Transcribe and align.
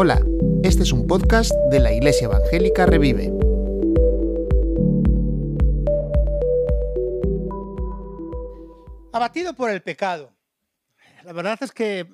Hola, 0.00 0.24
este 0.62 0.84
es 0.84 0.92
un 0.92 1.08
podcast 1.08 1.50
de 1.72 1.80
la 1.80 1.92
Iglesia 1.92 2.26
Evangélica 2.26 2.86
Revive. 2.86 3.32
Abatido 9.12 9.54
por 9.54 9.70
el 9.70 9.82
pecado. 9.82 10.32
La 11.24 11.32
verdad 11.32 11.58
es 11.62 11.72
que 11.72 12.08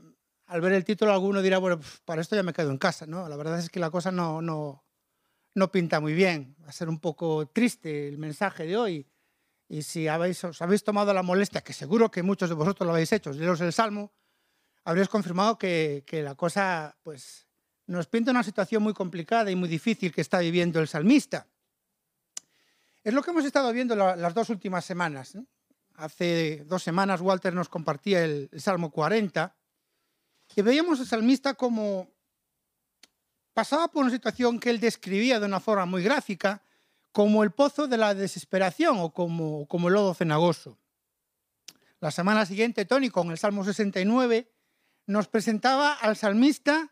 al 0.46 0.62
ver 0.62 0.72
el 0.72 0.86
título 0.86 1.12
alguno 1.12 1.42
dirá, 1.42 1.58
bueno, 1.58 1.78
para 2.06 2.22
esto 2.22 2.36
ya 2.36 2.42
me 2.42 2.54
quedo 2.54 2.70
en 2.70 2.78
casa, 2.78 3.04
¿no? 3.04 3.28
La 3.28 3.36
verdad 3.36 3.58
es 3.58 3.68
que 3.68 3.80
la 3.80 3.90
cosa 3.90 4.10
no, 4.10 4.40
no, 4.40 4.86
no 5.54 5.70
pinta 5.70 6.00
muy 6.00 6.14
bien. 6.14 6.56
Va 6.64 6.70
a 6.70 6.72
ser 6.72 6.88
un 6.88 7.00
poco 7.00 7.48
triste 7.48 8.08
el 8.08 8.16
mensaje 8.16 8.64
de 8.64 8.78
hoy. 8.78 9.06
Y 9.68 9.82
si 9.82 10.08
habéis, 10.08 10.42
os 10.42 10.62
habéis 10.62 10.84
tomado 10.84 11.12
la 11.12 11.22
molestia, 11.22 11.60
que 11.60 11.74
seguro 11.74 12.10
que 12.10 12.22
muchos 12.22 12.48
de 12.48 12.54
vosotros 12.54 12.86
lo 12.86 12.92
habéis 12.92 13.12
hecho, 13.12 13.30
leeros 13.30 13.60
el 13.60 13.74
Salmo, 13.74 14.14
habréis 14.84 15.08
confirmado 15.08 15.58
que, 15.58 16.04
la 16.10 16.34
cosa 16.34 16.96
pues, 17.02 17.46
nos 17.86 18.06
pinta 18.06 18.30
una 18.30 18.42
situación 18.42 18.82
muy 18.82 18.94
complicada 18.94 19.50
y 19.50 19.56
muy 19.56 19.68
difícil 19.68 20.12
que 20.12 20.20
está 20.20 20.38
viviendo 20.38 20.80
el 20.80 20.88
salmista. 20.88 21.46
Es 23.02 23.12
lo 23.12 23.22
que 23.22 23.30
hemos 23.30 23.44
estado 23.44 23.72
viendo 23.72 23.96
las 23.96 24.34
dos 24.34 24.50
últimas 24.50 24.84
semanas. 24.84 25.36
Hace 25.96 26.64
dos 26.64 26.82
semanas 26.82 27.20
Walter 27.20 27.54
nos 27.54 27.68
compartía 27.68 28.24
el, 28.24 28.48
el 28.50 28.60
Salmo 28.60 28.90
40 28.90 29.54
y 30.56 30.62
veíamos 30.62 31.00
al 31.00 31.06
salmista 31.06 31.54
como 31.54 32.08
pasaba 33.52 33.88
por 33.88 34.02
una 34.02 34.12
situación 34.12 34.58
que 34.58 34.70
él 34.70 34.80
describía 34.80 35.38
de 35.38 35.46
una 35.46 35.60
forma 35.60 35.86
muy 35.86 36.02
gráfica, 36.02 36.62
como 37.12 37.44
el 37.44 37.52
pozo 37.52 37.86
de 37.86 37.96
la 37.96 38.14
desesperación 38.14 38.98
o 38.98 39.10
como, 39.10 39.66
como 39.66 39.88
el 39.88 39.94
lodo 39.94 40.14
cenagoso. 40.14 40.76
La 42.00 42.10
semana 42.10 42.44
siguiente, 42.44 42.84
Tony, 42.84 43.08
con 43.08 43.30
el 43.30 43.38
Salmo 43.38 43.64
69, 43.64 44.50
nos 45.06 45.28
presentaba 45.28 45.92
al 45.92 46.16
salmista 46.16 46.90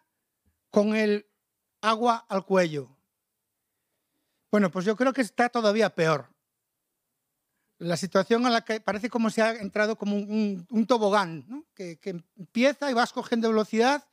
con 0.71 0.95
el 0.95 1.27
agua 1.81 2.25
al 2.29 2.45
cuello. 2.45 2.97
Bueno, 4.51 4.71
pues 4.71 4.85
yo 4.85 4.97
creo 4.97 5.13
que 5.13 5.23
está 5.23 5.49
todavía 5.49 5.95
peor. 5.95 6.29
La 7.79 7.97
situación 7.97 8.47
en 8.47 8.53
la 8.53 8.65
que 8.65 8.81
parece 8.81 9.11
como 9.11 9.31
si 9.31 9.41
ha 9.41 9.53
entrado 9.55 9.97
como 9.97 10.17
un, 10.17 10.87
tobogán, 10.87 11.45
¿no? 11.49 11.65
que, 11.75 11.99
empieza 12.37 12.91
y 12.91 12.95
vas 12.95 13.13
cogiendo 13.13 13.49
velocidad 13.49 14.07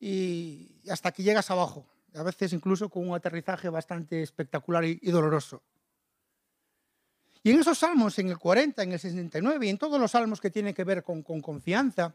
y 0.00 0.80
hasta 0.90 1.12
que 1.12 1.22
llegas 1.22 1.50
abajo. 1.50 1.86
A 2.14 2.22
veces 2.22 2.52
incluso 2.52 2.88
con 2.88 3.08
un 3.08 3.14
aterrizaje 3.14 3.68
bastante 3.68 4.22
espectacular 4.22 4.84
y, 4.84 4.98
doloroso. 5.10 5.62
Y 7.42 7.50
en 7.50 7.60
esos 7.60 7.78
salmos, 7.78 8.18
en 8.18 8.28
el 8.28 8.38
40, 8.38 8.82
en 8.82 8.92
el 8.92 8.98
69 8.98 9.66
y 9.66 9.68
en 9.68 9.78
todos 9.78 10.00
los 10.00 10.10
salmos 10.10 10.40
que 10.40 10.50
tienen 10.50 10.74
que 10.74 10.84
ver 10.84 11.04
con 11.04 11.22
confianza, 11.22 12.14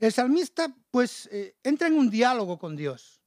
el 0.00 0.12
salmista 0.12 0.74
pues 0.90 1.28
eh, 1.32 1.56
entra 1.62 1.88
en 1.88 1.94
un 1.94 2.10
diálogo 2.10 2.58
con 2.58 2.76
Dios. 2.76 3.20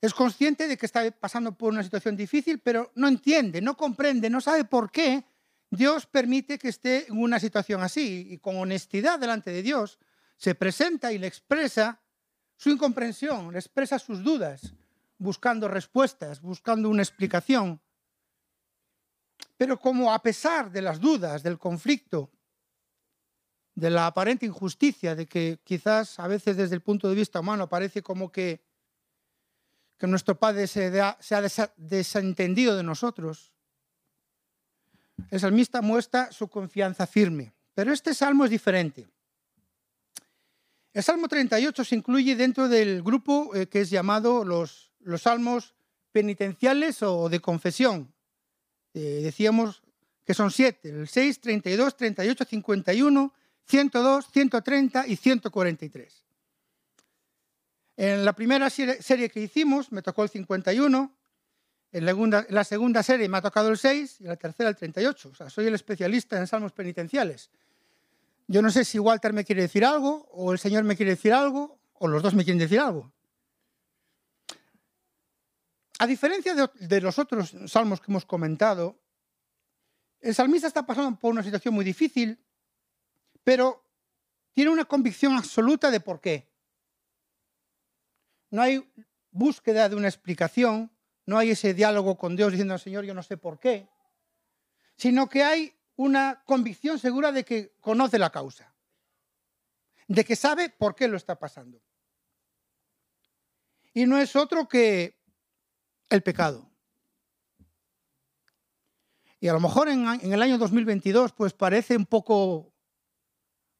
Es 0.00 0.14
consciente 0.14 0.68
de 0.68 0.76
que 0.76 0.86
está 0.86 1.10
pasando 1.10 1.56
por 1.56 1.72
una 1.72 1.82
situación 1.82 2.16
difícil, 2.16 2.60
pero 2.60 2.92
no 2.94 3.08
entiende, 3.08 3.60
no 3.60 3.76
comprende, 3.76 4.30
no 4.30 4.40
sabe 4.40 4.64
por 4.64 4.92
qué 4.92 5.24
Dios 5.70 6.06
permite 6.06 6.58
que 6.58 6.68
esté 6.68 7.08
en 7.08 7.20
una 7.20 7.40
situación 7.40 7.82
así. 7.82 8.28
Y 8.30 8.38
con 8.38 8.56
honestidad 8.56 9.18
delante 9.18 9.50
de 9.50 9.62
Dios 9.62 9.98
se 10.36 10.54
presenta 10.54 11.12
y 11.12 11.18
le 11.18 11.26
expresa 11.26 12.00
su 12.56 12.70
incomprensión, 12.70 13.52
le 13.52 13.58
expresa 13.58 13.98
sus 13.98 14.22
dudas, 14.22 14.72
buscando 15.18 15.66
respuestas, 15.68 16.40
buscando 16.40 16.88
una 16.88 17.02
explicación. 17.02 17.80
Pero 19.56 19.80
como 19.80 20.12
a 20.12 20.22
pesar 20.22 20.70
de 20.70 20.82
las 20.82 21.00
dudas, 21.00 21.42
del 21.42 21.58
conflicto, 21.58 22.30
de 23.78 23.90
la 23.90 24.08
aparente 24.08 24.44
injusticia, 24.44 25.14
de 25.14 25.26
que 25.26 25.60
quizás 25.62 26.18
a 26.18 26.26
veces 26.26 26.56
desde 26.56 26.74
el 26.74 26.80
punto 26.80 27.08
de 27.08 27.14
vista 27.14 27.38
humano 27.38 27.68
parece 27.68 28.02
como 28.02 28.32
que, 28.32 28.60
que 29.96 30.08
nuestro 30.08 30.36
Padre 30.36 30.66
se, 30.66 31.00
ha 31.00 31.16
desentendido 31.76 32.76
de 32.76 32.82
nosotros. 32.82 33.52
El 35.30 35.38
salmista 35.38 35.80
muestra 35.80 36.32
su 36.32 36.48
confianza 36.48 37.06
firme, 37.06 37.52
pero 37.72 37.92
este 37.92 38.14
salmo 38.14 38.44
es 38.44 38.50
diferente. 38.50 39.06
El 40.92 41.04
Salmo 41.04 41.28
38 41.28 41.84
se 41.84 41.94
incluye 41.94 42.34
dentro 42.34 42.68
del 42.68 43.04
grupo 43.04 43.54
eh, 43.54 43.68
que 43.68 43.82
es 43.82 43.90
llamado 43.90 44.42
los, 44.42 44.90
los 44.98 45.22
salmos 45.22 45.76
penitenciales 46.10 47.04
o 47.04 47.28
de 47.28 47.38
confesión. 47.38 48.12
Eh, 48.94 49.20
decíamos 49.22 49.82
que 50.24 50.34
son 50.34 50.50
siete, 50.50 50.88
el 50.88 51.06
6, 51.06 51.40
32, 51.40 51.96
38, 51.96 52.44
51, 52.44 53.32
102, 53.68 54.30
130 54.32 55.06
y 55.06 55.16
143. 55.16 56.24
En 57.98 58.24
la 58.24 58.32
primera 58.32 58.70
serie 58.70 59.28
que 59.28 59.40
hicimos 59.40 59.92
me 59.92 60.02
tocó 60.02 60.22
el 60.22 60.30
51, 60.30 61.14
en 61.90 62.04
la, 62.04 62.12
segunda, 62.12 62.46
en 62.48 62.54
la 62.54 62.64
segunda 62.64 63.02
serie 63.02 63.28
me 63.28 63.38
ha 63.38 63.42
tocado 63.42 63.68
el 63.68 63.76
6 63.76 64.20
y 64.20 64.24
en 64.24 64.30
la 64.30 64.36
tercera 64.36 64.68
el 64.68 64.76
38. 64.76 65.28
O 65.30 65.34
sea, 65.34 65.50
soy 65.50 65.66
el 65.66 65.74
especialista 65.74 66.38
en 66.38 66.46
salmos 66.46 66.72
penitenciales. 66.72 67.50
Yo 68.46 68.62
no 68.62 68.70
sé 68.70 68.84
si 68.84 68.98
Walter 68.98 69.32
me 69.32 69.44
quiere 69.44 69.62
decir 69.62 69.84
algo, 69.84 70.28
o 70.32 70.52
el 70.52 70.58
Señor 70.58 70.84
me 70.84 70.96
quiere 70.96 71.10
decir 71.10 71.34
algo, 71.34 71.78
o 71.94 72.08
los 72.08 72.22
dos 72.22 72.34
me 72.34 72.44
quieren 72.44 72.58
decir 72.58 72.80
algo. 72.80 73.12
A 75.98 76.06
diferencia 76.06 76.54
de, 76.54 76.70
de 76.74 77.00
los 77.00 77.18
otros 77.18 77.54
salmos 77.66 78.00
que 78.00 78.10
hemos 78.10 78.24
comentado, 78.24 78.98
el 80.20 80.34
salmista 80.34 80.68
está 80.68 80.86
pasando 80.86 81.18
por 81.18 81.32
una 81.32 81.42
situación 81.42 81.74
muy 81.74 81.84
difícil, 81.84 82.38
pero 83.48 83.82
tiene 84.52 84.70
una 84.70 84.84
convicción 84.84 85.32
absoluta 85.32 85.90
de 85.90 86.00
por 86.00 86.20
qué. 86.20 86.52
No 88.50 88.60
hay 88.60 88.86
búsqueda 89.30 89.88
de 89.88 89.96
una 89.96 90.06
explicación, 90.06 90.92
no 91.24 91.38
hay 91.38 91.52
ese 91.52 91.72
diálogo 91.72 92.18
con 92.18 92.36
Dios 92.36 92.52
diciendo 92.52 92.74
al 92.74 92.80
Señor, 92.80 93.06
yo 93.06 93.14
no 93.14 93.22
sé 93.22 93.38
por 93.38 93.58
qué, 93.58 93.88
sino 94.98 95.30
que 95.30 95.44
hay 95.44 95.74
una 95.96 96.42
convicción 96.44 96.98
segura 96.98 97.32
de 97.32 97.46
que 97.46 97.72
conoce 97.80 98.18
la 98.18 98.28
causa, 98.28 98.70
de 100.08 100.26
que 100.26 100.36
sabe 100.36 100.68
por 100.68 100.94
qué 100.94 101.08
lo 101.08 101.16
está 101.16 101.38
pasando. 101.38 101.80
Y 103.94 104.04
no 104.04 104.18
es 104.18 104.36
otro 104.36 104.68
que 104.68 105.18
el 106.10 106.22
pecado. 106.22 106.70
Y 109.40 109.48
a 109.48 109.54
lo 109.54 109.60
mejor 109.60 109.88
en, 109.88 110.06
en 110.06 110.34
el 110.34 110.42
año 110.42 110.58
2022 110.58 111.32
pues 111.32 111.54
parece 111.54 111.96
un 111.96 112.04
poco 112.04 112.67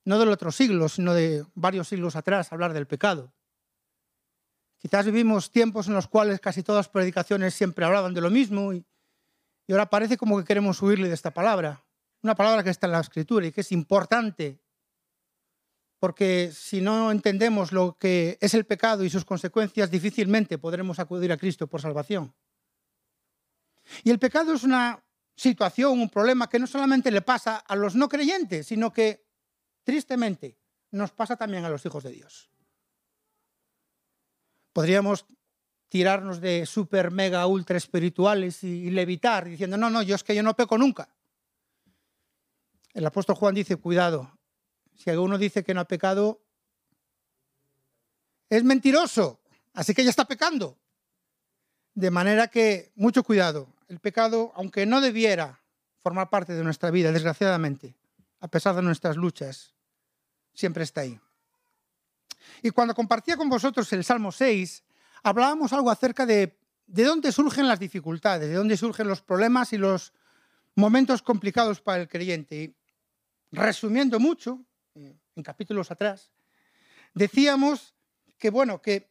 no 0.08 0.18
del 0.18 0.30
otro 0.30 0.50
siglo, 0.50 0.88
sino 0.88 1.12
de 1.12 1.44
varios 1.54 1.88
siglos 1.88 2.16
atrás, 2.16 2.50
hablar 2.50 2.72
del 2.72 2.86
pecado. 2.86 3.30
Quizás 4.78 5.04
vivimos 5.04 5.50
tiempos 5.50 5.86
en 5.86 5.92
los 5.92 6.08
cuales 6.08 6.40
casi 6.40 6.62
todas 6.62 6.86
las 6.86 6.88
predicaciones 6.88 7.52
siempre 7.52 7.84
hablaban 7.84 8.14
de 8.14 8.22
lo 8.22 8.30
mismo 8.30 8.72
y, 8.72 8.86
y, 9.66 9.72
ahora 9.72 9.90
parece 9.90 10.16
como 10.16 10.38
que 10.38 10.46
queremos 10.46 10.80
huirle 10.80 11.08
de 11.08 11.14
esta 11.14 11.34
palabra. 11.34 11.84
Una 12.22 12.34
palabra 12.34 12.64
que 12.64 12.70
está 12.70 12.86
en 12.86 12.92
la 12.92 13.00
escritura 13.00 13.46
y 13.46 13.52
que 13.52 13.60
es 13.60 13.70
importante, 13.70 14.58
porque 15.98 16.52
si 16.54 16.80
no 16.80 17.12
entendemos 17.12 17.70
lo 17.72 17.98
que 17.98 18.38
es 18.40 18.54
el 18.54 18.64
pecado 18.64 19.04
y 19.04 19.10
sus 19.10 19.26
consecuencias, 19.26 19.90
difícilmente 19.90 20.56
podremos 20.56 20.98
acudir 21.00 21.32
a 21.32 21.36
Cristo 21.36 21.66
por 21.66 21.82
salvación. 21.82 22.32
Y 24.04 24.10
el 24.10 24.18
pecado 24.18 24.54
es 24.54 24.64
una 24.64 25.04
situación, 25.36 26.00
un 26.00 26.08
problema 26.08 26.48
que 26.48 26.58
no 26.58 26.66
solamente 26.66 27.10
le 27.10 27.20
pasa 27.20 27.58
a 27.58 27.76
los 27.76 27.94
no 27.94 28.08
creyentes, 28.08 28.68
sino 28.68 28.90
que 28.90 29.27
tristemente, 29.88 30.58
nos 30.90 31.12
pasa 31.12 31.34
también 31.34 31.64
a 31.64 31.70
los 31.70 31.82
hijos 31.86 32.04
de 32.04 32.10
Dios. 32.10 32.50
Podríamos 34.74 35.24
tirarnos 35.88 36.42
de 36.42 36.66
super, 36.66 37.10
mega, 37.10 37.46
ultra 37.46 37.78
espirituales 37.78 38.62
y, 38.64 38.90
levitar 38.90 39.46
diciendo, 39.46 39.78
no, 39.78 39.88
no, 39.88 40.02
yo 40.02 40.14
es 40.14 40.22
que 40.22 40.34
yo 40.34 40.42
no 40.42 40.54
peco 40.54 40.76
nunca. 40.76 41.08
El 42.92 43.06
apóstol 43.06 43.36
Juan 43.36 43.54
dice, 43.54 43.76
cuidado, 43.76 44.38
si 44.94 45.08
alguno 45.08 45.38
dice 45.38 45.64
que 45.64 45.72
no 45.72 45.80
ha 45.80 45.88
pecado, 45.88 46.42
es 48.50 48.62
mentiroso, 48.64 49.40
así 49.72 49.94
que 49.94 50.04
ya 50.04 50.10
está 50.10 50.26
pecando. 50.26 50.76
De 51.94 52.10
manera 52.10 52.48
que, 52.48 52.92
mucho 52.94 53.22
cuidado, 53.22 53.72
el 53.88 54.00
pecado, 54.00 54.52
aunque 54.54 54.84
no 54.84 55.00
debiera 55.00 55.62
formar 56.02 56.28
parte 56.28 56.52
de 56.52 56.62
nuestra 56.62 56.90
vida, 56.90 57.10
desgraciadamente, 57.10 57.96
a 58.40 58.48
pesar 58.48 58.74
de 58.74 58.82
nuestras 58.82 59.16
luchas, 59.16 59.77
siempre 60.58 60.82
está 60.82 61.02
ahí. 61.02 61.18
Y 62.62 62.70
cuando 62.70 62.92
compartía 62.92 63.36
con 63.36 63.48
vosotros 63.48 63.92
el 63.92 64.02
Salmo 64.02 64.32
6, 64.32 64.82
hablábamos 65.22 65.72
algo 65.72 65.88
acerca 65.88 66.26
de, 66.26 66.58
de 66.86 67.04
dónde 67.04 67.30
surgen 67.30 67.68
las 67.68 67.78
dificultades, 67.78 68.48
de 68.48 68.56
dónde 68.56 68.76
surgen 68.76 69.06
los 69.06 69.22
problemas 69.22 69.72
y 69.72 69.78
los 69.78 70.12
momentos 70.74 71.22
complicados 71.22 71.80
para 71.80 72.02
el 72.02 72.08
creyente. 72.08 72.56
Y 72.56 72.74
resumiendo 73.52 74.18
mucho, 74.18 74.60
en 74.94 75.42
capítulos 75.44 75.92
atrás, 75.92 76.32
decíamos 77.14 77.94
que, 78.36 78.50
bueno, 78.50 78.82
que 78.82 79.08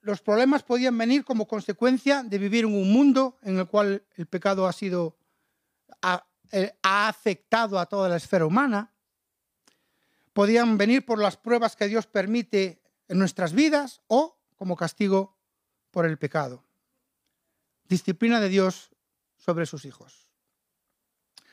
los 0.00 0.20
problemas 0.20 0.64
podían 0.64 0.98
venir 0.98 1.24
como 1.24 1.46
consecuencia 1.46 2.24
de 2.24 2.38
vivir 2.38 2.64
en 2.64 2.74
un 2.74 2.92
mundo 2.92 3.38
en 3.42 3.60
el 3.60 3.68
cual 3.68 4.02
el 4.16 4.26
pecado 4.26 4.66
ha 4.66 4.72
sido 4.72 5.16
ha, 6.02 6.26
eh, 6.50 6.72
ha 6.82 7.06
afectado 7.06 7.78
a 7.78 7.86
toda 7.86 8.08
la 8.08 8.16
esfera 8.16 8.44
humana, 8.44 8.90
podían 10.40 10.78
venir 10.78 11.04
por 11.04 11.18
las 11.18 11.36
pruebas 11.36 11.76
que 11.76 11.86
Dios 11.86 12.06
permite 12.06 12.80
en 13.08 13.18
nuestras 13.18 13.52
vidas 13.52 14.00
o 14.06 14.40
como 14.56 14.74
castigo 14.74 15.36
por 15.90 16.06
el 16.06 16.16
pecado. 16.16 16.64
Disciplina 17.84 18.40
de 18.40 18.48
Dios 18.48 18.88
sobre 19.36 19.66
sus 19.66 19.84
hijos. 19.84 20.30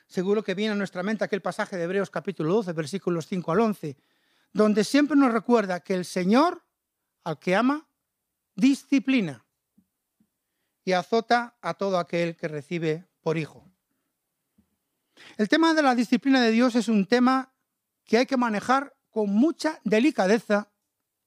Seguro 0.08 0.42
que 0.42 0.54
viene 0.54 0.72
a 0.72 0.78
nuestra 0.78 1.04
mente 1.04 1.26
aquel 1.26 1.42
pasaje 1.42 1.76
de 1.76 1.84
Hebreos 1.84 2.10
capítulo 2.10 2.54
12, 2.54 2.72
versículos 2.72 3.28
5 3.28 3.52
al 3.52 3.60
11, 3.60 3.98
donde 4.54 4.86
siempre 4.86 5.18
nos 5.18 5.34
recuerda 5.34 5.82
que 5.82 5.94
el 5.94 6.06
Señor, 6.06 6.64
al 7.26 7.40
que 7.40 7.58
ama, 7.58 7.90
disciplina 8.56 9.46
y 10.86 10.94
azota 10.94 11.58
a 11.62 11.74
todo 11.74 12.00
aquel 12.00 12.38
que 12.38 12.48
recibe 12.48 13.06
por 13.20 13.38
hijo. 13.38 13.70
El 15.36 15.50
tema 15.50 15.74
de 15.74 15.84
la 15.84 15.94
disciplina 15.94 16.42
de 16.42 16.52
Dios 16.52 16.76
es 16.76 16.88
un 16.88 17.06
tema 17.06 17.52
que 18.08 18.18
hay 18.18 18.26
que 18.26 18.38
manejar 18.38 18.96
con 19.12 19.30
mucha 19.30 19.80
delicadeza 19.84 20.72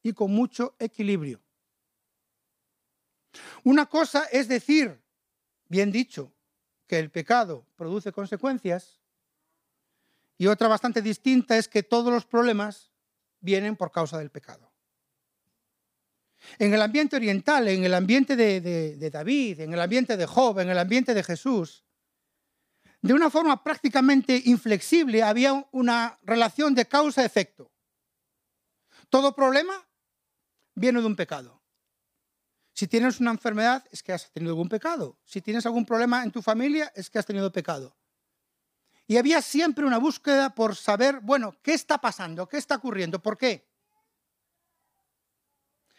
y 0.03 0.13
con 0.13 0.33
mucho 0.33 0.75
equilibrio. 0.79 1.41
Una 3.63 3.87
cosa 3.87 4.25
es 4.33 4.49
decir, 4.49 5.01
bien 5.69 5.93
dicho, 5.93 6.33
que 6.87 6.99
el 6.99 7.11
pecado 7.11 7.67
produce 7.77 8.11
consecuencias 8.11 8.99
y 10.37 10.47
otra 10.47 10.67
bastante 10.67 11.03
distinta 11.03 11.57
es 11.57 11.69
que 11.69 11.83
todos 11.83 12.13
los 12.13 12.27
problemas 12.27 12.91
vienen 13.41 13.77
por 13.77 13.93
causa 13.93 14.19
del 14.19 14.31
pecado. 14.31 14.73
En 16.59 16.73
el 16.73 16.81
ambiente 16.81 17.17
oriental, 17.17 17.69
en 17.69 17.85
el 17.85 17.93
ambiente 17.93 18.35
de, 18.35 19.11
David, 19.11 19.61
en 19.61 19.75
el 19.75 19.81
ambiente 19.81 20.17
de 20.17 20.27
Job, 20.27 20.61
en 20.61 20.71
el 20.71 20.79
ambiente 20.79 21.13
de 21.13 21.23
Jesús, 21.23 21.85
de 23.03 23.15
una 23.15 23.31
forma 23.31 23.63
prácticamente 23.63 24.43
inflexible 24.45 25.23
había 25.23 25.67
una 25.73 26.19
relación 26.23 26.75
de 26.75 26.87
causa-efecto. 26.87 27.71
Todo 29.09 29.35
problema 29.35 29.89
viene 30.75 31.01
de 31.01 31.07
un 31.07 31.17
pecado. 31.17 31.63
Si 32.73 32.87
tienes 32.87 33.21
una 33.21 33.31
enfermedad 33.31 33.85
es 33.91 34.03
que 34.03 34.13
has 34.13 34.31
tenido 34.31 34.53
algún 34.53 34.69
pecado. 34.69 35.19
Si 35.25 35.41
tienes 35.41 35.67
algún 35.67 35.85
problema 35.85 36.23
en 36.23 36.31
tu 36.31 36.43
familia 36.43 36.93
es 36.95 37.11
que 37.11 37.19
has 37.19 37.27
tenido 37.27 37.51
pecado. 37.51 37.97
Y 39.07 39.17
había 39.17 39.43
siempre 39.43 39.85
una 39.85 39.99
búsqueda 39.99 40.55
por 40.55 40.77
saber, 40.77 41.21
bueno, 41.21 41.57
¿qué 41.63 41.75
está 41.75 41.99
pasando? 41.99 42.49
¿Qué 42.49 42.59
está 42.59 42.77
ocurriendo? 42.77 43.21
¿Por 43.21 43.37
qué? 43.37 43.69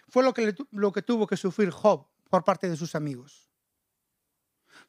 Fue 0.07 0.23
lo 0.23 0.33
que, 0.33 0.55
lo 0.71 0.91
que 0.91 1.01
tuvo 1.01 1.27
que 1.27 1.35
sufrir 1.35 1.71
Job 1.71 2.07
por 2.29 2.43
parte 2.43 2.69
de 2.69 2.77
sus 2.77 2.95
amigos. 2.95 3.50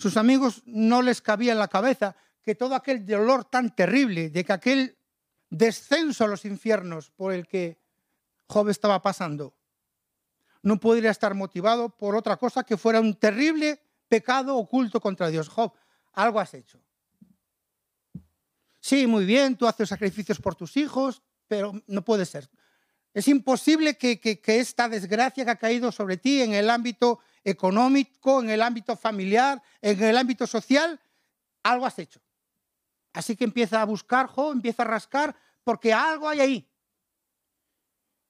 Sus 0.02 0.16
amigos 0.16 0.64
no 0.66 1.00
les 1.00 1.22
cabía 1.22 1.52
en 1.52 1.60
la 1.60 1.68
cabeza 1.68 2.16
que 2.42 2.56
todo 2.56 2.74
aquel 2.74 3.06
dolor 3.06 3.44
tan 3.44 3.72
terrible, 3.72 4.30
de 4.30 4.44
que 4.44 4.52
aquel 4.52 4.98
descenso 5.48 6.24
a 6.24 6.26
los 6.26 6.44
infiernos 6.44 7.12
por 7.12 7.32
el 7.32 7.46
que 7.46 7.78
Job 8.48 8.68
estaba 8.68 9.00
pasando, 9.00 9.54
no 10.60 10.80
podría 10.80 11.12
estar 11.12 11.34
motivado 11.34 11.88
por 11.88 12.16
otra 12.16 12.36
cosa 12.36 12.64
que 12.64 12.76
fuera 12.76 13.00
un 13.00 13.14
terrible 13.14 13.80
pecado 14.08 14.56
oculto 14.56 15.00
contra 15.00 15.28
Dios. 15.28 15.48
Job, 15.48 15.72
algo 16.14 16.40
has 16.40 16.52
hecho. 16.54 16.80
Sí, 18.80 19.06
muy 19.06 19.24
bien, 19.24 19.54
tú 19.56 19.68
haces 19.68 19.88
sacrificios 19.88 20.40
por 20.40 20.56
tus 20.56 20.76
hijos, 20.76 21.22
pero 21.46 21.80
no 21.86 22.04
puede 22.04 22.26
ser. 22.26 22.50
Es 23.14 23.28
imposible 23.28 23.96
que, 23.96 24.18
que, 24.18 24.40
esta 24.58 24.88
desgracia 24.88 25.44
que 25.44 25.50
ha 25.52 25.54
caído 25.54 25.92
sobre 25.92 26.16
ti 26.16 26.42
en 26.42 26.54
el 26.54 26.70
ámbito 26.70 27.20
económico, 27.44 28.40
en 28.40 28.50
el 28.50 28.62
ámbito 28.62 28.96
familiar, 28.96 29.62
en 29.80 30.02
el 30.02 30.16
ámbito 30.16 30.46
social, 30.46 31.00
algo 31.62 31.86
has 31.86 31.98
hecho. 31.98 32.20
Así 33.12 33.36
que 33.36 33.44
empieza 33.44 33.80
a 33.82 33.84
buscar 33.84 34.26
Job, 34.26 34.52
empieza 34.52 34.82
a 34.82 34.86
rascar, 34.86 35.36
porque 35.64 35.92
algo 35.92 36.28
hay 36.28 36.40
ahí. 36.40 36.68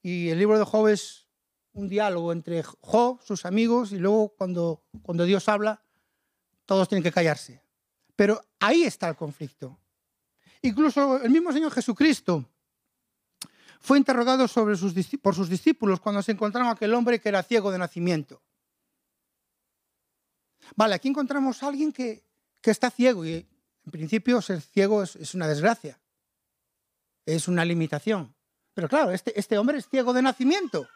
Y 0.02 0.28
el 0.30 0.38
libro 0.38 0.58
de 0.58 0.64
Job 0.64 0.88
es 0.88 1.28
un 1.72 1.88
diálogo 1.88 2.32
entre 2.32 2.62
Job, 2.62 3.22
sus 3.22 3.46
amigos, 3.46 3.92
y 3.92 3.98
luego 3.98 4.34
cuando, 4.36 4.84
cuando 5.02 5.24
Dios 5.24 5.48
habla, 5.48 5.82
todos 6.66 6.88
tienen 6.88 7.02
que 7.02 7.12
callarse. 7.12 7.62
Pero 8.16 8.40
ahí 8.60 8.82
está 8.82 9.08
el 9.08 9.16
conflicto. 9.16 9.78
Incluso 10.62 11.22
el 11.22 11.30
mismo 11.30 11.52
Señor 11.52 11.72
Jesucristo 11.72 12.48
fue 13.80 13.98
interrogado 13.98 14.46
por 14.48 14.76
sus 15.34 15.48
discípulos 15.48 16.00
cuando 16.00 16.22
se 16.22 16.32
encontraron 16.32 16.70
aquel 16.70 16.94
hombre 16.94 17.20
que 17.20 17.28
era 17.28 17.42
ciego 17.42 17.72
de 17.72 17.78
nacimiento. 17.78 18.42
Vale, 20.76 20.94
aquí 20.94 21.08
encontramos 21.08 21.62
a 21.62 21.68
alguien 21.68 21.92
que, 21.92 22.24
está 22.62 22.90
ciego 22.90 23.24
y 23.24 23.34
en 23.84 23.90
principio 23.90 24.40
ser 24.40 24.60
ciego 24.60 25.02
es, 25.02 25.34
una 25.34 25.48
desgracia, 25.48 26.00
es 27.26 27.48
una 27.48 27.64
limitación. 27.64 28.34
Pero 28.74 28.88
claro, 28.88 29.10
este, 29.10 29.38
este 29.38 29.58
hombre 29.58 29.78
es 29.78 29.88
ciego 29.88 30.12
de 30.12 30.22
nacimiento 30.22 30.88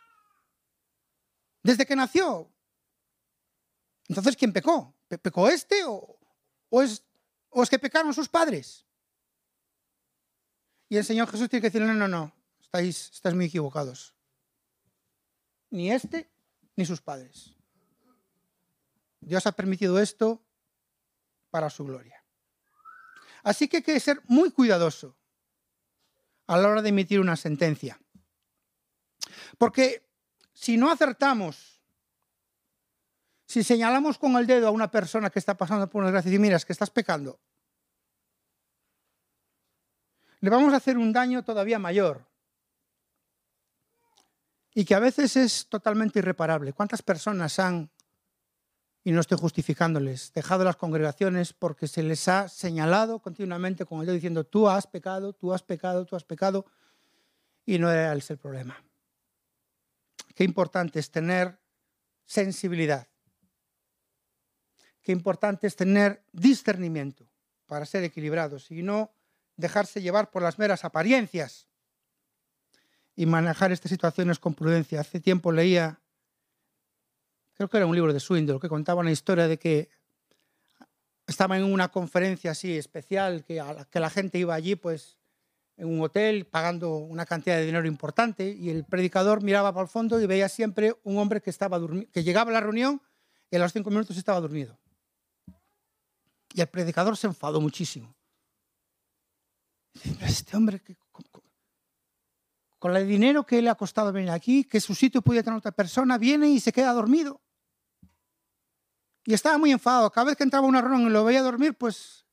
desde 1.62 1.84
que 1.84 1.96
nació. 1.96 2.48
Entonces, 4.08 4.36
¿quién 4.36 4.52
pecó? 4.52 4.94
¿Pecó 5.08 5.48
este 5.48 5.82
o, 5.84 6.18
es, 6.82 7.02
o 7.50 7.62
es 7.62 7.68
que 7.68 7.78
pecaron 7.78 8.14
sus 8.14 8.28
padres? 8.28 8.86
Y 10.88 10.96
el 10.96 11.04
Señor 11.04 11.28
Jesús 11.28 11.48
tiene 11.48 11.60
que 11.60 11.68
decirle, 11.68 11.88
no, 11.88 11.94
no, 11.94 12.06
no, 12.06 12.32
estáis, 12.60 13.10
estáis 13.10 13.34
muy 13.34 13.46
equivocados. 13.46 14.14
Ni 15.70 15.90
este 15.90 16.30
ni 16.76 16.86
sus 16.86 17.00
padres. 17.00 17.55
Dios 19.26 19.44
ha 19.46 19.52
permitido 19.52 19.98
esto 19.98 20.40
para 21.50 21.68
su 21.68 21.84
gloria. 21.84 22.22
Así 23.42 23.66
que 23.66 23.78
hay 23.78 23.82
que 23.82 23.98
ser 23.98 24.22
muy 24.28 24.52
cuidadoso 24.52 25.16
a 26.46 26.56
la 26.56 26.68
hora 26.68 26.80
de 26.80 26.90
emitir 26.90 27.18
una 27.18 27.34
sentencia. 27.34 28.00
Porque 29.58 30.08
si 30.52 30.76
no 30.76 30.92
acertamos, 30.92 31.82
si 33.46 33.64
señalamos 33.64 34.16
con 34.16 34.36
el 34.36 34.46
dedo 34.46 34.68
a 34.68 34.70
una 34.70 34.92
persona 34.92 35.28
que 35.28 35.40
está 35.40 35.56
pasando 35.56 35.90
por 35.90 36.02
una 36.02 36.12
desgracia 36.12 36.32
y 36.32 36.38
miras 36.38 36.64
que 36.64 36.72
estás 36.72 36.90
pecando, 36.90 37.40
le 40.38 40.50
vamos 40.50 40.72
a 40.72 40.76
hacer 40.76 40.98
un 40.98 41.12
daño 41.12 41.42
todavía 41.42 41.80
mayor 41.80 42.24
y 44.72 44.84
que 44.84 44.94
a 44.94 45.00
veces 45.00 45.34
es 45.36 45.66
totalmente 45.66 46.20
irreparable. 46.20 46.72
¿Cuántas 46.72 47.02
personas 47.02 47.58
han, 47.58 47.90
y 49.06 49.12
no 49.12 49.20
estoy 49.20 49.38
justificándoles, 49.38 50.32
dejado 50.32 50.64
las 50.64 50.74
congregaciones 50.74 51.52
porque 51.52 51.86
se 51.86 52.02
les 52.02 52.26
ha 52.26 52.48
señalado 52.48 53.20
continuamente 53.20 53.84
con 53.84 54.00
el 54.00 54.06
dedo 54.06 54.16
diciendo 54.16 54.42
tú 54.42 54.68
has 54.68 54.88
pecado, 54.88 55.32
tú 55.32 55.54
has 55.54 55.62
pecado, 55.62 56.04
tú 56.04 56.16
has 56.16 56.24
pecado, 56.24 56.66
y 57.64 57.78
no 57.78 57.88
era 57.88 58.12
ese 58.14 58.32
el 58.32 58.40
problema? 58.40 58.82
Qué 60.34 60.42
importante 60.42 60.98
es 60.98 61.08
tener 61.12 61.56
sensibilidad. 62.24 63.06
Qué 65.02 65.12
importante 65.12 65.68
es 65.68 65.76
tener 65.76 66.24
discernimiento 66.32 67.28
para 67.66 67.86
ser 67.86 68.02
equilibrados 68.02 68.72
y 68.72 68.82
no 68.82 69.12
dejarse 69.56 70.02
llevar 70.02 70.32
por 70.32 70.42
las 70.42 70.58
meras 70.58 70.84
apariencias 70.84 71.68
y 73.14 73.24
manejar 73.24 73.70
estas 73.70 73.90
situaciones 73.90 74.40
con 74.40 74.54
prudencia. 74.54 75.00
Hace 75.00 75.20
tiempo 75.20 75.52
leía, 75.52 76.00
creo 77.56 77.68
que 77.68 77.76
era 77.78 77.86
un 77.86 77.94
libro 77.94 78.12
de 78.12 78.20
Swindle, 78.20 78.60
que 78.60 78.68
contaba 78.68 79.00
una 79.00 79.10
historia 79.10 79.48
de 79.48 79.58
que 79.58 79.88
estaba 81.26 81.56
en 81.56 81.64
una 81.64 81.88
conferencia 81.88 82.52
así 82.52 82.76
especial, 82.76 83.44
que, 83.44 83.60
a 83.60 83.72
la, 83.72 83.84
que 83.86 83.98
la 83.98 84.10
gente 84.10 84.38
iba 84.38 84.54
allí 84.54 84.76
pues 84.76 85.18
en 85.76 85.88
un 85.88 86.00
hotel 86.00 86.46
pagando 86.46 86.96
una 86.96 87.26
cantidad 87.26 87.56
de 87.56 87.66
dinero 87.66 87.86
importante 87.86 88.48
y 88.48 88.70
el 88.70 88.84
predicador 88.84 89.42
miraba 89.42 89.72
para 89.72 89.82
el 89.82 89.88
fondo 89.88 90.20
y 90.20 90.26
veía 90.26 90.48
siempre 90.48 90.94
un 91.02 91.18
hombre 91.18 91.40
que, 91.40 91.50
estaba 91.50 91.80
que 92.12 92.22
llegaba 92.22 92.50
a 92.50 92.54
la 92.54 92.60
reunión 92.60 93.02
y 93.50 93.56
a 93.56 93.58
los 93.58 93.72
cinco 93.72 93.90
minutos 93.90 94.16
estaba 94.16 94.40
dormido. 94.40 94.78
Y 96.54 96.60
el 96.60 96.68
predicador 96.68 97.16
se 97.16 97.26
enfadó 97.26 97.60
muchísimo. 97.60 98.14
Este 100.22 100.56
hombre, 100.56 100.82
con 102.78 102.96
el 102.96 103.06
dinero 103.06 103.44
que 103.44 103.60
le 103.60 103.70
ha 103.70 103.74
costado 103.74 104.12
venir 104.12 104.30
aquí, 104.30 104.64
que 104.64 104.80
su 104.80 104.94
sitio 104.94 105.22
puede 105.22 105.42
tener 105.42 105.58
otra 105.58 105.72
persona, 105.72 106.18
viene 106.18 106.48
y 106.48 106.60
se 106.60 106.72
queda 106.72 106.92
dormido. 106.92 107.40
Y 109.26 109.34
estaba 109.34 109.58
muy 109.58 109.72
enfadado. 109.72 110.10
Cada 110.10 110.28
vez 110.28 110.36
que 110.36 110.44
entraba 110.44 110.66
una 110.66 110.80
reunión 110.80 111.10
y 111.10 111.12
lo 111.12 111.24
veía 111.24 111.42
dormir, 111.42 111.74
pues 111.74 112.24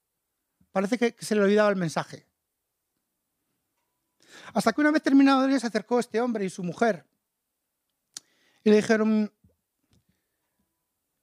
parece 0.71 0.97
que 0.97 1.15
se 1.25 1.35
le 1.35 1.41
olvidaba 1.41 1.69
el 1.69 1.75
mensaje. 1.75 2.27
Hasta 4.53 4.71
que 4.71 4.81
una 4.81 4.91
vez 4.91 5.01
terminado 5.01 5.43
el 5.43 5.50
día 5.50 5.59
se 5.59 5.67
acercó 5.67 6.00
este 6.00 6.21
hombre 6.21 6.45
y 6.45 6.50
su 6.50 6.63
mujer 6.63 7.05
y 8.63 8.69
le 8.69 8.77
dijeron, 8.77 9.31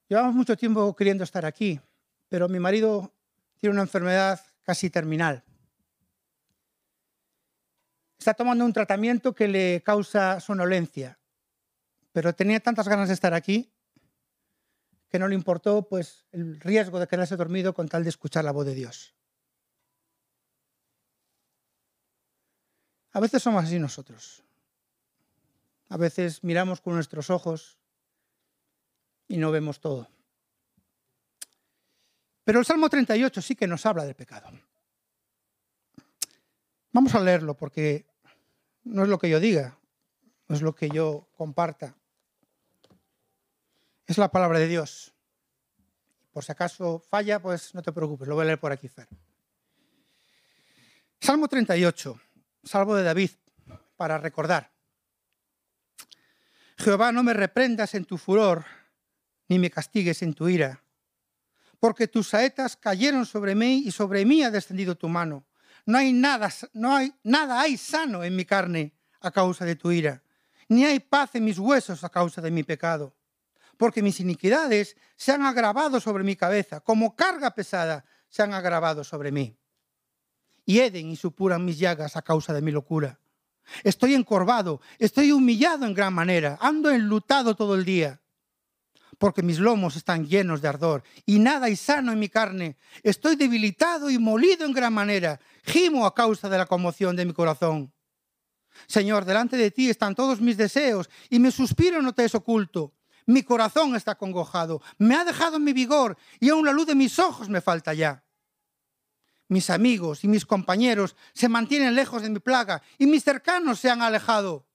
llevamos 0.08 0.34
mucho 0.34 0.56
tiempo 0.56 0.94
queriendo 0.94 1.24
estar 1.24 1.46
aquí, 1.46 1.80
pero 2.28 2.48
mi 2.48 2.58
marido 2.58 3.12
tiene 3.56 3.74
una 3.74 3.82
enfermedad 3.82 4.40
casi 4.62 4.90
terminal. 4.90 5.42
Está 8.18 8.34
tomando 8.34 8.64
un 8.64 8.72
tratamiento 8.72 9.34
que 9.34 9.48
le 9.48 9.82
causa 9.82 10.40
sonolencia, 10.40 11.18
pero 12.12 12.34
tenía 12.34 12.60
tantas 12.60 12.86
ganas 12.86 13.08
de 13.08 13.14
estar 13.14 13.32
aquí 13.32 13.72
que 15.10 15.18
no 15.18 15.26
le 15.26 15.34
importó 15.34 15.88
pues, 15.88 16.24
el 16.30 16.60
riesgo 16.60 17.00
de 17.00 17.08
quedarse 17.08 17.36
dormido 17.36 17.74
con 17.74 17.88
tal 17.88 18.04
de 18.04 18.10
escuchar 18.10 18.44
la 18.44 18.52
voz 18.52 18.64
de 18.64 18.74
Dios. 18.74 19.14
A 23.12 23.20
veces 23.20 23.42
somos 23.42 23.64
así 23.64 23.78
nosotros. 23.78 24.44
A 25.88 25.96
veces 25.96 26.44
miramos 26.44 26.80
con 26.80 26.94
nuestros 26.94 27.28
ojos 27.28 27.78
y 29.26 29.36
no 29.36 29.50
vemos 29.50 29.80
todo. 29.80 30.08
Pero 32.44 32.60
el 32.60 32.64
Salmo 32.64 32.88
38 32.88 33.42
sí 33.42 33.56
que 33.56 33.66
nos 33.66 33.84
habla 33.86 34.04
del 34.04 34.14
pecado. 34.14 34.48
Vamos 36.92 37.14
a 37.14 37.20
leerlo 37.20 37.56
porque 37.56 38.06
no 38.84 39.02
es 39.02 39.08
lo 39.08 39.18
que 39.18 39.28
yo 39.28 39.40
diga, 39.40 39.78
no 40.46 40.54
es 40.54 40.62
lo 40.62 40.74
que 40.74 40.88
yo 40.88 41.28
comparta. 41.36 41.96
Es 44.10 44.18
la 44.18 44.28
palabra 44.28 44.58
de 44.58 44.66
Dios. 44.66 45.14
Por 46.32 46.44
si 46.44 46.50
acaso 46.50 46.98
falla, 46.98 47.40
pues 47.40 47.72
no 47.76 47.80
te 47.80 47.92
preocupes, 47.92 48.26
lo 48.26 48.34
voy 48.34 48.42
a 48.42 48.46
leer 48.46 48.58
por 48.58 48.72
aquí, 48.72 48.88
Fer. 48.88 49.06
Salmo 51.20 51.46
38, 51.46 52.20
Salvo 52.64 52.96
de 52.96 53.04
David, 53.04 53.30
para 53.96 54.18
recordar. 54.18 54.72
Jehová, 56.76 57.12
no 57.12 57.22
me 57.22 57.34
reprendas 57.34 57.94
en 57.94 58.04
tu 58.04 58.18
furor, 58.18 58.64
ni 59.46 59.60
me 59.60 59.70
castigues 59.70 60.22
en 60.22 60.34
tu 60.34 60.48
ira, 60.48 60.82
porque 61.78 62.08
tus 62.08 62.30
saetas 62.30 62.76
cayeron 62.76 63.24
sobre 63.24 63.54
mí 63.54 63.84
y 63.86 63.92
sobre 63.92 64.24
mí 64.24 64.42
ha 64.42 64.50
descendido 64.50 64.96
tu 64.96 65.08
mano. 65.08 65.46
No 65.86 65.98
hay 65.98 66.12
nada, 66.12 66.52
no 66.72 66.96
hay 66.96 67.14
nada 67.22 67.60
hay 67.60 67.76
sano 67.76 68.24
en 68.24 68.34
mi 68.34 68.44
carne 68.44 68.92
a 69.20 69.30
causa 69.30 69.64
de 69.64 69.76
tu 69.76 69.92
ira, 69.92 70.20
ni 70.66 70.84
hay 70.84 70.98
paz 70.98 71.36
en 71.36 71.44
mis 71.44 71.60
huesos 71.60 72.02
a 72.02 72.08
causa 72.08 72.42
de 72.42 72.50
mi 72.50 72.64
pecado, 72.64 73.14
porque 73.80 74.02
mis 74.02 74.20
iniquidades 74.20 74.94
se 75.16 75.32
han 75.32 75.40
agravado 75.40 76.00
sobre 76.00 76.22
mi 76.22 76.36
cabeza, 76.36 76.80
como 76.80 77.16
carga 77.16 77.54
pesada 77.54 78.04
se 78.28 78.42
han 78.42 78.52
agravado 78.52 79.04
sobre 79.04 79.32
mí. 79.32 79.56
Hieden 80.66 81.10
y 81.10 81.16
supuran 81.16 81.64
mis 81.64 81.78
llagas 81.78 82.14
a 82.14 82.20
causa 82.20 82.52
de 82.52 82.60
mi 82.60 82.72
locura. 82.72 83.18
Estoy 83.82 84.12
encorvado, 84.12 84.82
estoy 84.98 85.32
humillado 85.32 85.86
en 85.86 85.94
gran 85.94 86.12
manera, 86.12 86.58
ando 86.60 86.90
enlutado 86.90 87.56
todo 87.56 87.74
el 87.74 87.86
día, 87.86 88.20
porque 89.16 89.42
mis 89.42 89.58
lomos 89.58 89.96
están 89.96 90.26
llenos 90.26 90.60
de 90.60 90.68
ardor 90.68 91.02
y 91.24 91.38
nada 91.38 91.64
hay 91.64 91.76
sano 91.76 92.12
en 92.12 92.18
mi 92.18 92.28
carne. 92.28 92.76
Estoy 93.02 93.34
debilitado 93.34 94.10
y 94.10 94.18
molido 94.18 94.66
en 94.66 94.74
gran 94.74 94.92
manera, 94.92 95.40
gimo 95.62 96.04
a 96.04 96.14
causa 96.14 96.50
de 96.50 96.58
la 96.58 96.66
conmoción 96.66 97.16
de 97.16 97.24
mi 97.24 97.32
corazón. 97.32 97.90
Señor, 98.86 99.24
delante 99.24 99.56
de 99.56 99.70
ti 99.70 99.88
están 99.88 100.14
todos 100.14 100.38
mis 100.42 100.58
deseos 100.58 101.08
y 101.30 101.38
mi 101.38 101.50
suspiro 101.50 102.02
no 102.02 102.12
te 102.12 102.26
es 102.26 102.34
oculto. 102.34 102.92
Mi 103.30 103.42
corazón 103.42 103.94
está 103.94 104.16
congojado, 104.16 104.82
me 104.98 105.14
ha 105.14 105.24
dejado 105.24 105.58
mi 105.58 105.72
vigor 105.72 106.16
y 106.40 106.50
aún 106.50 106.66
la 106.66 106.72
luz 106.72 106.86
de 106.86 106.94
mis 106.94 107.18
ojos 107.18 107.48
me 107.48 107.60
falta 107.60 107.94
ya 107.94 108.24
mis 109.50 109.68
amigos 109.68 110.22
y 110.22 110.28
mis 110.28 110.46
compañeros 110.46 111.16
se 111.34 111.48
mantienen 111.48 111.96
lejos 111.96 112.22
de 112.22 112.30
mi 112.30 112.38
plaga 112.38 112.82
y 112.98 113.06
mis 113.06 113.24
cercanos 113.24 113.80
se 113.80 113.90
han 113.90 114.00
alejado. 114.00 114.68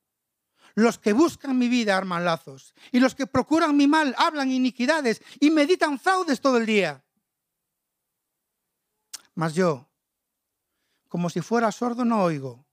Los 0.76 1.00
que 1.00 1.14
buscan 1.14 1.58
mi 1.58 1.70
vida 1.70 1.96
arman 1.96 2.26
lazos 2.26 2.74
y 2.92 3.00
los 3.00 3.16
que 3.16 3.26
procuran 3.26 3.78
mi 3.78 3.88
mal 3.88 4.14
hablan 4.18 4.52
iniquidades 4.52 5.22
y 5.40 5.50
meditan 5.50 5.98
fraudes 5.98 6.42
todo 6.42 6.58
el 6.58 6.66
día. 6.66 7.06
Mas 9.34 9.56
yo, 9.56 9.90
como 11.08 11.30
si 11.30 11.40
fuera 11.40 11.72
sordo, 11.72 12.04
no 12.04 12.22
oigo. 12.22 12.66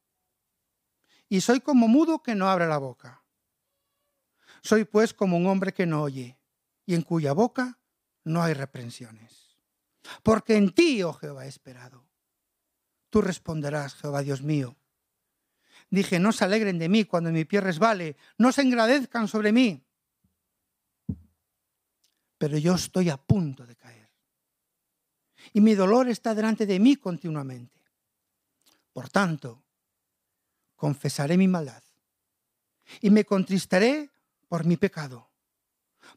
Y 1.29 1.41
soy 1.41 1.61
como 1.61 1.87
mudo 1.87 2.21
que 2.21 2.35
no 2.35 2.49
abre 2.51 2.67
la 2.67 2.79
boca. 2.79 3.22
Soy 4.63 4.85
pues 4.85 5.13
como 5.13 5.37
un 5.37 5.47
hombre 5.47 5.73
que 5.73 5.87
no 5.87 6.03
oye 6.03 6.39
y 6.87 6.95
en 6.95 7.03
cuya 7.03 7.33
boca 7.33 7.79
no 8.25 8.43
hay 8.43 8.55
reprensiones 8.55 9.43
porque 10.23 10.57
en 10.57 10.75
ti, 10.75 11.03
oh 11.03 11.13
Jehová, 11.13 11.47
he 11.47 11.49
esperado. 11.49 12.09
Tú 13.11 13.21
responderás, 13.21 13.95
Jehová 13.95 14.23
Dios 14.23 14.43
mío. 14.43 14.77
Dije, 15.91 16.19
no 16.19 16.33
se 16.33 16.45
alegren 16.45 16.79
de 16.79 16.89
mí 16.89 17.05
cuando 17.05 17.31
mi 17.31 17.45
pie 17.45 17.61
resbale, 17.61 18.17
no 18.39 18.53
se 18.53 18.63
engradezcan 18.63 19.29
sobre 19.29 19.53
mí. 19.53 19.85
Pero 22.39 22.57
yo 22.59 22.75
estoy 22.75 23.11
a 23.11 23.17
punto 23.17 23.67
de 23.67 23.77
caer. 23.77 24.11
Y 25.53 25.61
mi 25.61 25.75
dolor 25.75 26.09
está 26.09 26.35
delante 26.35 26.67
de 26.67 26.81
mí 26.81 26.97
continuamente. 26.97 27.79
Por 28.93 29.09
tanto, 29.11 29.63
confesaré 30.77 31.37
mi 31.37 31.49
maldad 31.49 31.83
y 33.01 33.11
me 33.11 33.25
contristaré 33.25 34.11
por 34.53 34.67
mi 34.67 34.77
pecado 34.77 35.33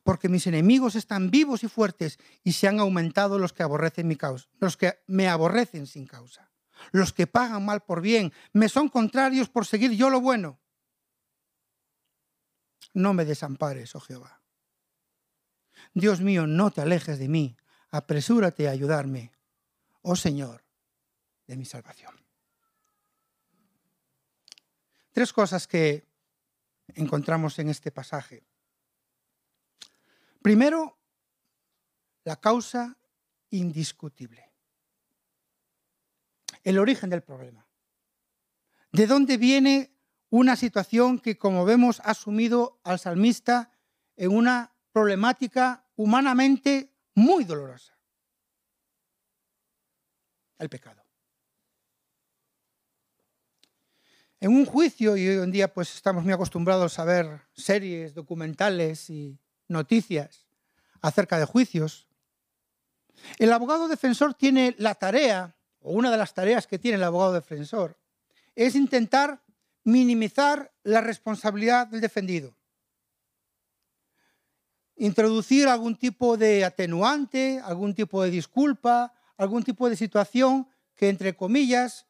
porque 0.04 0.27
mis 0.27 0.46
enemigos 0.46 0.96
están 0.96 1.32
vivos 1.32 1.63
y 1.63 1.70
fuertes 1.70 2.20
y 2.44 2.51
se 2.51 2.68
han 2.68 2.82
aumentado 2.82 3.39
los 3.39 3.54
que 3.54 3.63
aborrecen 3.63 4.10
mi 4.10 4.18
causa, 4.18 4.50
los 4.60 4.75
que 4.75 5.00
me 5.08 5.30
aborrecen 5.30 5.88
sin 5.88 6.06
causa. 6.06 6.51
Los 6.92 7.13
que 7.13 7.27
pagan 7.27 7.63
mal 7.63 7.84
por 7.84 8.01
bien 8.01 8.34
me 8.51 8.68
son 8.68 8.89
contrarios 8.89 9.48
por 9.48 9.65
seguir 9.65 9.92
yo 9.92 10.10
lo 10.10 10.20
bueno. 10.20 10.60
No 12.94 13.13
me 13.13 13.24
desampares, 13.24 13.96
oh 13.96 14.01
Jehová. 14.01 14.42
Dios 15.94 16.20
mío, 16.20 16.46
no 16.46 16.72
te 16.72 16.82
alejes 16.82 17.18
de 17.18 17.30
mí, 17.30 17.56
apresúrate 17.89 18.68
a 18.68 18.72
ayudarme, 18.72 19.32
oh 20.01 20.18
Señor, 20.18 20.65
de 21.48 21.56
mi 21.56 21.63
salvación. 21.63 22.13
Tres 25.13 25.32
cosas 25.32 25.68
que 25.68 26.06
encontramos 26.94 27.58
en 27.60 27.70
este 27.70 27.92
pasaje. 27.92 28.44
Primero, 30.42 31.00
la 32.24 32.36
causa 32.36 32.98
indiscutible. 33.50 34.51
El 36.63 36.80
origen 36.80 37.10
del 37.10 37.24
problema. 37.24 37.68
¿De 38.92 39.08
dónde 39.08 39.38
viene 39.38 39.96
una 40.30 40.56
situación 40.56 41.20
que, 41.20 41.38
como 41.38 41.65
vemos, 41.65 42.01
ha 42.04 42.13
sumido 42.13 42.80
al 42.84 43.00
salmista 43.00 43.72
en 44.15 44.32
una 44.32 44.75
problemática 44.92 45.86
humanamente 45.96 46.94
muy 47.13 47.44
dolorosa? 47.44 47.98
El 50.58 50.70
pecado. 50.70 51.04
En 54.45 54.55
un 54.55 54.67
juicio, 54.67 55.17
y 55.17 55.27
hoy 55.27 55.43
en 55.43 55.49
día 55.49 55.73
pues 55.73 55.95
estamos 55.95 56.23
muy 56.23 56.31
acostumbrados 56.31 56.99
a 56.99 57.03
ver 57.03 57.41
series, 57.53 58.13
documentales 58.13 59.09
y 59.09 59.39
noticias 59.67 60.45
acerca 61.01 61.39
de 61.39 61.45
juicios. 61.45 62.07
El 63.39 63.51
abogado 63.51 63.87
defensor 63.87 64.35
tiene 64.35 64.75
la 64.77 64.93
tarea, 64.93 65.57
o 65.79 65.93
una 65.93 66.11
de 66.11 66.17
las 66.17 66.35
tareas 66.35 66.67
que 66.67 66.77
tiene 66.77 66.97
el 66.97 67.03
abogado 67.03 67.33
defensor, 67.33 67.97
es 68.53 68.75
intentar 68.75 69.43
minimizar 69.83 70.71
la 70.83 71.01
responsabilidad 71.01 71.87
del 71.87 72.01
defendido. 72.01 72.55
Introducir 74.95 75.67
algún 75.67 75.95
tipo 75.95 76.37
de 76.37 76.65
atenuante, 76.65 77.59
algún 77.63 77.95
tipo 77.95 78.21
de 78.21 78.29
disculpa, 78.29 79.11
algún 79.37 79.63
tipo 79.63 79.89
de 79.89 79.95
situación 79.95 80.69
que, 80.93 81.09
entre 81.09 81.35
comillas, 81.35 82.05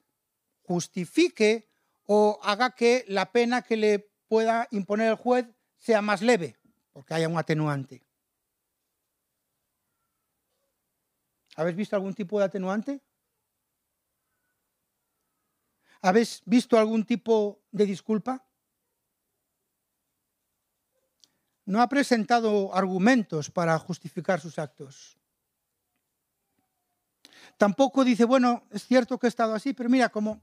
justifique 0.63 1.69
o 2.05 2.39
haga 2.43 2.71
que 2.71 3.05
la 3.07 3.31
pena 3.31 3.61
que 3.61 3.77
le 3.77 4.11
pueda 4.27 4.67
imponer 4.71 5.09
el 5.09 5.15
juez 5.15 5.47
sea 5.77 6.01
más 6.01 6.21
leve 6.21 6.57
porque 6.95 7.13
haya 7.13 7.27
un 7.27 7.37
atenuante. 7.37 8.01
¿Habéis 11.57 11.75
visto 11.75 11.93
algún 11.97 12.13
tipo 12.13 12.39
de 12.39 12.45
atenuante? 12.45 13.01
¿Habéis 16.01 16.41
visto 16.45 16.79
algún 16.79 17.03
tipo 17.03 17.61
de 17.69 17.85
disculpa? 17.85 18.47
No 21.65 21.81
ha 21.81 21.89
presentado 21.89 22.73
argumentos 22.73 23.51
para 23.51 23.77
justificar 23.77 24.39
sus 24.39 24.57
actos. 24.57 25.17
Tampoco 27.57 28.05
dice, 28.05 28.23
bueno, 28.23 28.63
es 28.71 28.85
cierto 28.85 29.19
que 29.19 29.27
he 29.27 29.35
estado 29.35 29.53
así, 29.53 29.73
pero 29.73 29.89
mira, 29.89 30.07
como, 30.07 30.41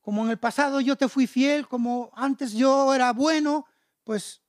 como 0.00 0.24
en 0.24 0.30
el 0.30 0.38
pasado 0.38 0.80
yo 0.80 0.96
te 0.96 1.08
fui 1.08 1.26
fiel, 1.26 1.68
como 1.68 2.10
antes 2.14 2.52
yo 2.52 2.94
era 2.94 3.12
bueno, 3.12 3.66
pues 4.04 4.42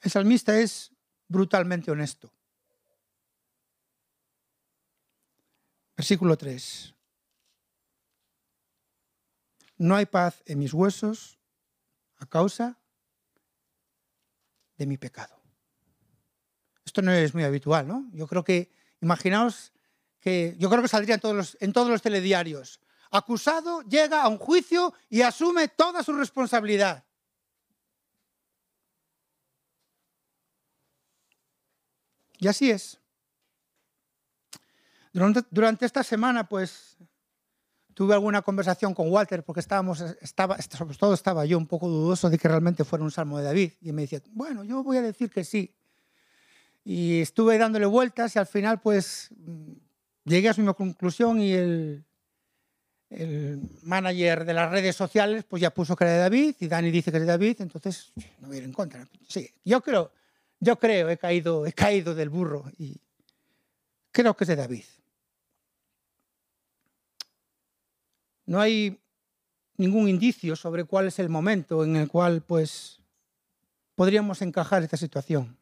El 0.00 0.10
salmista 0.10 0.58
es 0.58 0.92
brutalmente 1.28 1.90
honesto. 1.90 2.32
Versículo 5.96 6.36
3. 6.36 6.94
No 9.76 9.96
hay 9.96 10.06
paz 10.06 10.42
en 10.46 10.58
mis 10.58 10.72
huesos 10.72 11.38
a 12.16 12.26
causa 12.26 12.78
de 14.76 14.86
mi 14.86 14.96
pecado. 14.96 15.38
Esto 16.84 17.02
no 17.02 17.12
es 17.12 17.34
muy 17.34 17.44
habitual, 17.44 17.86
¿no? 17.86 18.08
Yo 18.12 18.26
creo 18.26 18.42
que, 18.42 18.70
imaginaos 19.00 19.72
que, 20.20 20.54
yo 20.58 20.68
creo 20.68 20.82
que 20.82 20.88
saldría 20.88 21.14
en 21.14 21.20
todos 21.20 21.36
los, 21.36 21.56
en 21.60 21.72
todos 21.72 21.88
los 21.88 22.02
telediarios. 22.02 22.80
Acusado 23.10 23.82
llega 23.82 24.22
a 24.22 24.28
un 24.28 24.38
juicio 24.38 24.94
y 25.08 25.22
asume 25.22 25.68
toda 25.68 26.02
su 26.02 26.12
responsabilidad. 26.12 27.04
Y 32.38 32.48
así 32.48 32.70
es. 32.70 32.98
Durante, 35.12 35.84
esta 35.84 36.02
semana, 36.04 36.48
pues, 36.48 36.96
tuve 37.94 38.14
alguna 38.14 38.42
conversación 38.42 38.94
con 38.94 39.10
Walter 39.10 39.44
porque 39.44 39.60
estábamos, 39.60 40.00
estaba, 40.00 40.56
sobre 40.62 40.96
todo 40.96 41.12
estaba 41.12 41.44
yo 41.44 41.58
un 41.58 41.66
poco 41.66 41.88
dudoso 41.88 42.30
de 42.30 42.38
que 42.38 42.48
realmente 42.48 42.84
fuera 42.84 43.04
un 43.04 43.10
salmo 43.10 43.38
de 43.38 43.44
David. 43.44 43.72
Y 43.80 43.92
me 43.92 44.02
decía, 44.02 44.22
bueno, 44.30 44.62
yo 44.64 44.82
voy 44.82 44.98
a 44.98 45.02
decir 45.02 45.30
que 45.30 45.44
sí. 45.44 45.74
Y 46.84 47.20
estuve 47.20 47.58
dándole 47.58 47.86
vueltas 47.86 48.36
y 48.36 48.38
al 48.38 48.46
final 48.46 48.80
pues 48.80 49.30
llegué 50.30 50.48
a 50.48 50.54
misma 50.54 50.74
conclusión 50.74 51.40
y 51.40 51.52
el, 51.52 52.04
el 53.10 53.60
manager 53.82 54.44
de 54.44 54.54
las 54.54 54.70
redes 54.70 54.96
sociales 54.96 55.44
pues 55.44 55.60
ya 55.60 55.70
puso 55.70 55.96
que 55.96 56.04
era 56.04 56.12
de 56.14 56.18
David 56.20 56.54
y 56.60 56.68
Dani 56.68 56.90
dice 56.90 57.10
que 57.10 57.18
es 57.18 57.22
de 57.22 57.26
David, 57.26 57.56
entonces 57.60 58.12
no 58.38 58.48
voy 58.48 58.56
a 58.56 58.58
ir 58.60 58.64
en 58.64 58.72
contra. 58.72 59.06
Sí, 59.28 59.50
yo 59.64 59.80
creo, 59.82 60.12
yo 60.60 60.78
creo, 60.78 61.10
he 61.10 61.18
caído, 61.18 61.66
he 61.66 61.72
caído 61.72 62.14
del 62.14 62.30
burro 62.30 62.64
y 62.78 62.96
creo 64.12 64.34
que 64.34 64.44
es 64.44 64.48
de 64.48 64.56
David. 64.56 64.84
No 68.46 68.60
hay 68.60 68.98
ningún 69.76 70.08
indicio 70.08 70.56
sobre 70.56 70.84
cuál 70.84 71.08
es 71.08 71.18
el 71.18 71.28
momento 71.28 71.84
en 71.84 71.96
el 71.96 72.08
cual 72.08 72.42
pues 72.42 73.00
podríamos 73.94 74.42
encajar 74.42 74.82
esta 74.82 74.96
situación. 74.96 75.59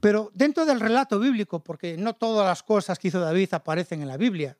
Pero 0.00 0.30
dentro 0.34 0.64
del 0.64 0.80
relato 0.80 1.18
bíblico, 1.18 1.62
porque 1.62 1.96
no 1.96 2.14
todas 2.14 2.46
las 2.46 2.62
cosas 2.62 2.98
que 2.98 3.08
hizo 3.08 3.20
David 3.20 3.54
aparecen 3.54 4.02
en 4.02 4.08
la 4.08 4.16
Biblia, 4.16 4.56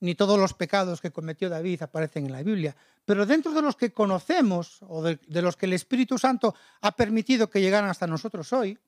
ni 0.00 0.14
todos 0.14 0.38
los 0.38 0.52
pecados 0.52 1.00
que 1.00 1.10
cometió 1.10 1.48
David 1.48 1.82
aparecen 1.82 2.26
en 2.26 2.32
la 2.32 2.42
Biblia, 2.42 2.76
pero 3.04 3.26
dentro 3.26 3.52
de 3.52 3.62
los 3.62 3.76
que 3.76 3.92
conocemos 3.92 4.78
o 4.82 5.02
de, 5.02 5.18
los 5.42 5.56
que 5.56 5.66
el 5.66 5.72
Espíritu 5.72 6.18
Santo 6.18 6.54
ha 6.82 6.92
permitido 6.92 7.48
que 7.48 7.60
llegaran 7.60 7.88
hasta 7.88 8.06
nosotros 8.06 8.52
hoy, 8.52 8.78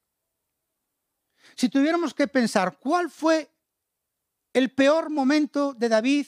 si 1.54 1.68
tuviéramos 1.68 2.12
que 2.12 2.28
pensar 2.28 2.78
cuál 2.78 3.10
fue 3.10 3.50
el 4.52 4.70
peor 4.70 5.10
momento 5.10 5.74
de 5.74 5.88
David 5.88 6.26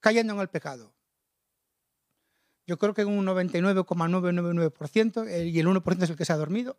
cayendo 0.00 0.34
en 0.34 0.40
el 0.40 0.48
pecado, 0.48 0.92
yo 2.66 2.78
creo 2.78 2.94
que 2.94 3.02
en 3.02 3.08
un 3.08 3.26
99,999% 3.26 5.28
eh, 5.28 5.48
y 5.48 5.60
el 5.60 5.66
1% 5.66 6.02
es 6.02 6.10
el 6.10 6.16
que 6.16 6.24
se 6.24 6.32
ha 6.32 6.38
dormido, 6.38 6.78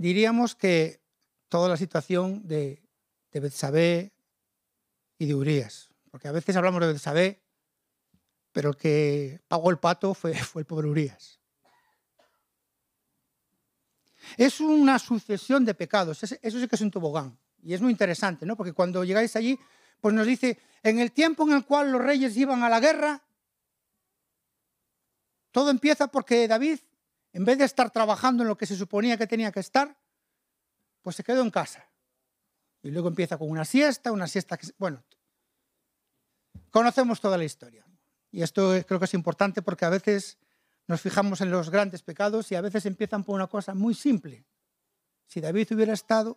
diríamos 0.00 0.54
que 0.54 1.02
toda 1.50 1.68
la 1.68 1.76
situación 1.76 2.46
de, 2.48 2.82
de 3.32 3.40
Betsabé 3.40 4.12
y 5.18 5.26
de 5.26 5.34
Urias. 5.34 5.90
Porque 6.10 6.26
a 6.26 6.32
veces 6.32 6.56
hablamos 6.56 6.80
de 6.80 6.94
Betsabé, 6.94 7.42
pero 8.50 8.70
el 8.70 8.76
que 8.76 9.42
pagó 9.46 9.70
el 9.70 9.78
pato 9.78 10.14
fue, 10.14 10.34
fue 10.42 10.62
el 10.62 10.66
pobre 10.66 10.88
Urias. 10.88 11.38
Es 14.38 14.60
una 14.60 14.98
sucesión 14.98 15.66
de 15.66 15.74
pecados, 15.74 16.22
eso 16.22 16.60
sí 16.60 16.68
que 16.68 16.76
es 16.76 16.82
un 16.82 16.90
tobogán. 16.90 17.38
Y 17.62 17.74
es 17.74 17.82
muy 17.82 17.92
interesante, 17.92 18.46
¿no? 18.46 18.56
Porque 18.56 18.72
cuando 18.72 19.04
llegáis 19.04 19.36
allí, 19.36 19.58
pues 20.00 20.14
nos 20.14 20.26
dice, 20.26 20.58
en 20.82 20.98
el 20.98 21.12
tiempo 21.12 21.46
en 21.46 21.52
el 21.52 21.66
cual 21.66 21.92
los 21.92 22.00
reyes 22.00 22.34
iban 22.38 22.62
a 22.62 22.70
la 22.70 22.80
guerra, 22.80 23.22
todo 25.50 25.70
empieza 25.70 26.06
porque 26.06 26.48
David 26.48 26.78
en 27.32 27.44
vez 27.44 27.58
de 27.58 27.64
estar 27.64 27.90
trabajando 27.90 28.42
en 28.42 28.48
lo 28.48 28.56
que 28.56 28.66
se 28.66 28.76
suponía 28.76 29.16
que 29.16 29.26
tenía 29.26 29.52
que 29.52 29.60
estar, 29.60 29.96
pues 31.02 31.16
se 31.16 31.24
quedó 31.24 31.42
en 31.42 31.50
casa. 31.50 31.88
Y 32.82 32.90
luego 32.90 33.08
empieza 33.08 33.38
con 33.38 33.50
una 33.50 33.64
siesta, 33.64 34.12
una 34.12 34.26
siesta 34.26 34.56
que... 34.56 34.68
Bueno, 34.78 35.02
conocemos 36.70 37.20
toda 37.20 37.36
la 37.36 37.44
historia. 37.44 37.84
Y 38.32 38.42
esto 38.42 38.72
creo 38.86 38.98
que 38.98 39.04
es 39.04 39.14
importante 39.14 39.62
porque 39.62 39.84
a 39.84 39.90
veces 39.90 40.38
nos 40.86 41.00
fijamos 41.00 41.40
en 41.40 41.50
los 41.50 41.70
grandes 41.70 42.02
pecados 42.02 42.50
y 42.50 42.54
a 42.54 42.60
veces 42.60 42.86
empiezan 42.86 43.22
por 43.24 43.34
una 43.34 43.46
cosa 43.46 43.74
muy 43.74 43.94
simple. 43.94 44.44
Si 45.26 45.40
David 45.40 45.68
hubiera 45.72 45.92
estado, 45.92 46.36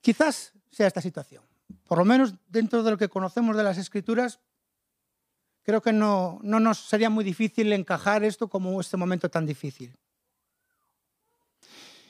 quizás 0.00 0.52
sea 0.70 0.86
esta 0.86 1.00
situación. 1.00 1.42
Por 1.88 1.98
lo 1.98 2.04
menos 2.04 2.34
dentro 2.48 2.82
de 2.82 2.92
lo 2.92 2.98
que 2.98 3.08
conocemos 3.08 3.56
de 3.56 3.64
las 3.64 3.78
escrituras, 3.78 4.38
creo 5.66 5.82
que 5.82 5.92
no, 5.92 6.38
no 6.44 6.60
nos 6.60 6.78
sería 6.78 7.10
muy 7.10 7.24
difícil 7.24 7.72
encajar 7.72 8.22
esto 8.22 8.48
como 8.48 8.80
este 8.80 8.96
momento 8.96 9.28
tan 9.28 9.44
difícil. 9.44 9.98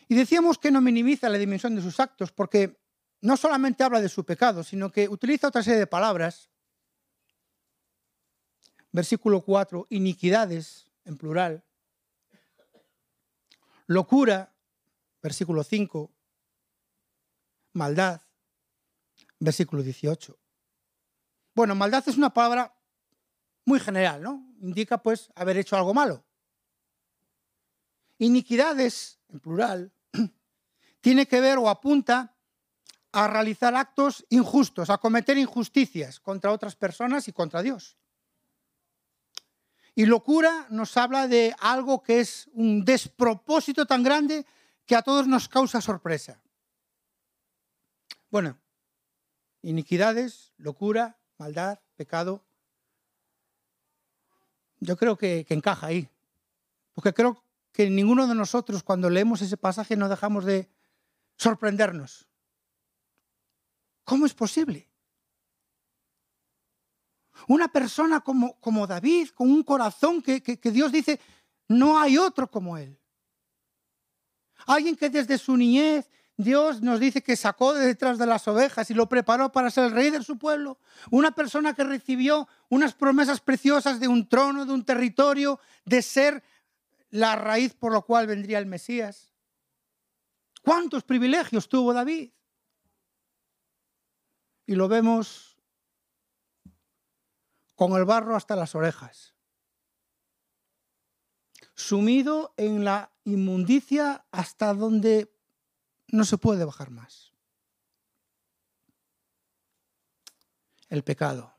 Y 0.08 0.14
decíamos 0.14 0.58
que 0.58 0.70
no 0.70 0.82
minimiza 0.82 1.30
la 1.30 1.38
dimensión 1.38 1.74
de 1.74 1.80
sus 1.80 1.98
actos, 1.98 2.30
porque 2.32 2.78
no 3.22 3.34
solamente 3.38 3.82
habla 3.82 4.02
de 4.02 4.10
su 4.10 4.26
pecado, 4.26 4.62
sino 4.62 4.92
que 4.92 5.08
utiliza 5.08 5.48
otra 5.48 5.62
serie 5.62 5.78
de 5.78 5.86
palabras. 5.86 6.50
Versículo 8.92 9.40
4, 9.40 9.86
iniquidades 9.88 10.90
en 11.06 11.16
plural. 11.16 11.64
Locura, 13.86 14.54
versículo 15.22 15.64
5. 15.64 16.12
Maldad, 17.72 18.20
versículo 19.38 19.82
18. 19.82 20.38
Bueno, 21.54 21.74
maldad 21.74 22.06
es 22.06 22.18
una 22.18 22.34
palabra 22.34 22.75
muy 23.66 23.80
general, 23.80 24.22
¿no? 24.22 24.48
Indica 24.62 25.02
pues 25.02 25.30
haber 25.34 25.58
hecho 25.58 25.76
algo 25.76 25.92
malo. 25.92 26.24
Iniquidades, 28.18 29.18
en 29.28 29.40
plural, 29.40 29.92
tiene 31.02 31.26
que 31.26 31.40
ver 31.40 31.58
o 31.58 31.68
apunta 31.68 32.34
a 33.12 33.28
realizar 33.28 33.74
actos 33.74 34.24
injustos, 34.30 34.88
a 34.88 34.98
cometer 34.98 35.36
injusticias 35.36 36.20
contra 36.20 36.52
otras 36.52 36.76
personas 36.76 37.28
y 37.28 37.32
contra 37.32 37.62
Dios. 37.62 37.98
Y 39.94 40.06
locura 40.06 40.66
nos 40.70 40.96
habla 40.96 41.26
de 41.26 41.54
algo 41.58 42.02
que 42.02 42.20
es 42.20 42.48
un 42.52 42.84
despropósito 42.84 43.86
tan 43.86 44.02
grande 44.02 44.46
que 44.84 44.94
a 44.94 45.02
todos 45.02 45.26
nos 45.26 45.48
causa 45.48 45.80
sorpresa. 45.80 46.42
Bueno, 48.30 48.58
iniquidades, 49.62 50.52
locura, 50.58 51.18
maldad, 51.38 51.80
pecado, 51.96 52.44
yo 54.80 54.96
creo 54.96 55.16
que, 55.16 55.46
encaja 55.48 55.88
ahí. 55.88 56.08
Porque 56.94 57.12
creo 57.12 57.42
que 57.72 57.90
ninguno 57.90 58.26
de 58.26 58.34
nosotros 58.34 58.82
cuando 58.82 59.10
leemos 59.10 59.42
ese 59.42 59.56
pasaje 59.56 59.96
no 59.96 60.08
dejamos 60.08 60.44
de 60.44 60.68
sorprendernos. 61.36 62.26
¿Cómo 64.04 64.24
es 64.26 64.34
posible? 64.34 64.88
Una 67.48 67.68
persona 67.68 68.20
como, 68.20 68.86
David, 68.86 69.28
con 69.30 69.50
un 69.50 69.62
corazón 69.62 70.22
que 70.22 70.58
Dios 70.72 70.90
dice, 70.92 71.20
no 71.68 71.98
hay 71.98 72.18
otro 72.18 72.50
como 72.50 72.78
él. 72.78 72.98
Alguien 74.66 74.96
que 74.96 75.10
desde 75.10 75.38
su 75.38 75.56
niñez 75.56 76.10
Dios 76.38 76.82
nos 76.82 77.00
dice 77.00 77.22
que 77.22 77.34
sacó 77.34 77.72
de 77.72 77.86
detrás 77.86 78.18
de 78.18 78.26
las 78.26 78.46
ovejas 78.46 78.90
y 78.90 78.94
lo 78.94 79.08
preparó 79.08 79.52
para 79.52 79.70
ser 79.70 79.84
el 79.84 79.92
rey 79.92 80.10
de 80.10 80.22
su 80.22 80.38
pueblo. 80.38 80.78
Una 81.10 81.32
persona 81.32 81.74
que 81.74 81.82
recibió 81.82 82.46
unas 82.68 82.94
promesas 82.94 83.40
preciosas 83.40 84.00
de 84.00 84.08
un 84.08 84.28
trono, 84.28 84.66
de 84.66 84.72
un 84.72 84.84
territorio, 84.84 85.58
de 85.86 86.02
ser 86.02 86.42
la 87.10 87.36
raíz 87.36 87.74
por 87.74 87.92
la 87.92 88.02
cual 88.02 88.26
vendría 88.26 88.58
el 88.58 88.66
Mesías. 88.66 89.32
¿Cuántos 90.62 91.04
privilegios 91.04 91.68
tuvo 91.68 91.94
David? 91.94 92.32
Y 94.66 94.74
lo 94.74 94.88
vemos 94.88 95.56
con 97.76 97.92
el 97.92 98.04
barro 98.04 98.36
hasta 98.36 98.56
las 98.56 98.74
orejas, 98.74 99.34
sumido 101.74 102.52
en 102.56 102.84
la 102.84 103.12
inmundicia 103.24 104.26
hasta 104.32 104.74
donde 104.74 105.35
no 106.08 106.24
se 106.24 106.38
puede 106.38 106.64
bajar 106.64 106.90
más. 106.90 107.32
El 110.88 111.02
pecado. 111.02 111.52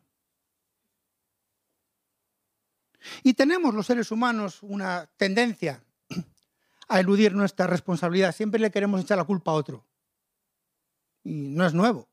Y 3.23 3.33
tenemos 3.33 3.73
los 3.73 3.86
seres 3.86 4.12
humanos 4.12 4.60
una 4.63 5.07
tendencia 5.17 5.83
a 6.88 6.99
eludir 6.99 7.33
nuestra 7.33 7.67
responsabilidad. 7.67 8.33
Siempre 8.33 8.60
le 8.60 8.71
queremos 8.71 9.01
echar 9.01 9.17
la 9.17 9.23
culpa 9.23 9.51
a 9.51 9.55
otro. 9.55 9.86
Y 11.23 11.49
no 11.49 11.65
es 11.65 11.73
nuevo. 11.73 12.07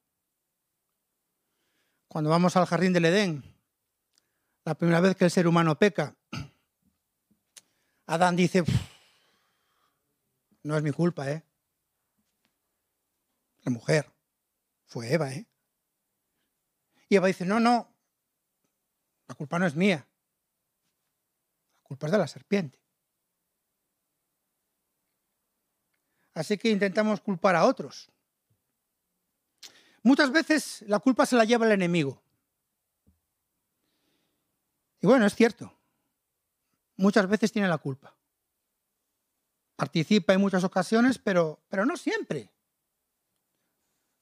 Cuando 2.08 2.30
vamos 2.30 2.56
al 2.56 2.66
jardín 2.66 2.92
del 2.92 3.06
Edén, 3.06 3.44
la 4.64 4.74
primera 4.74 5.00
vez 5.00 5.16
que 5.16 5.24
el 5.24 5.30
ser 5.30 5.46
humano 5.46 5.78
peca, 5.78 6.16
Adán 8.06 8.36
dice, 8.36 8.64
no 10.62 10.76
es 10.76 10.82
mi 10.82 10.90
culpa, 10.90 11.30
¿eh? 11.30 11.42
La 13.64 13.72
mujer. 13.72 14.12
Fue 14.86 15.12
Eva, 15.12 15.32
¿eh? 15.32 15.46
Y 17.08 17.16
Eva 17.16 17.26
dice, 17.26 17.44
no, 17.44 17.58
no, 17.60 17.94
la 19.26 19.34
culpa 19.34 19.58
no 19.58 19.66
es 19.66 19.74
mía. 19.74 20.06
La 21.78 21.84
culpa 21.84 22.06
es 22.06 22.12
de 22.12 22.18
la 22.18 22.28
serpiente. 22.28 22.78
Así 26.34 26.58
que 26.58 26.68
intentamos 26.68 27.20
culpar 27.20 27.56
a 27.56 27.64
otros. 27.64 28.10
Muchas 30.02 30.30
veces 30.30 30.82
la 30.86 30.98
culpa 30.98 31.24
se 31.24 31.36
la 31.36 31.44
lleva 31.44 31.64
el 31.66 31.72
enemigo. 31.72 32.22
Y 35.00 35.06
bueno, 35.06 35.26
es 35.26 35.34
cierto. 35.34 35.72
Muchas 36.96 37.28
veces 37.28 37.52
tiene 37.52 37.68
la 37.68 37.78
culpa. 37.78 38.16
Participa 39.76 40.32
en 40.32 40.40
muchas 40.40 40.64
ocasiones, 40.64 41.18
pero, 41.18 41.62
pero 41.68 41.86
no 41.86 41.96
siempre. 41.96 42.53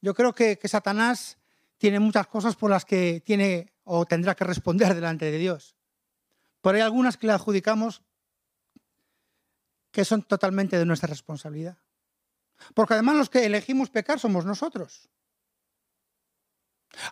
Yo 0.02 0.14
creo 0.14 0.34
que, 0.34 0.58
Satanás 0.64 1.38
tiene 1.78 2.00
muchas 2.00 2.26
cosas 2.26 2.56
por 2.56 2.70
las 2.70 2.84
que 2.84 3.22
tiene 3.24 3.72
o 3.84 4.04
tendrá 4.04 4.34
que 4.34 4.44
responder 4.44 4.94
delante 4.94 5.30
de 5.30 5.38
Dios. 5.38 5.76
Pero 6.60 6.76
hay 6.76 6.82
algunas 6.82 7.16
que 7.16 7.28
le 7.28 7.32
adjudicamos 7.32 8.02
que 9.90 10.04
son 10.04 10.22
totalmente 10.22 10.78
de 10.78 10.84
nuestra 10.84 11.08
responsabilidad. 11.08 11.78
Porque 12.74 12.94
además 12.94 13.16
los 13.16 13.30
que 13.30 13.46
elegimos 13.46 13.90
pecar 13.90 14.18
somos 14.18 14.44
nosotros. 14.44 15.08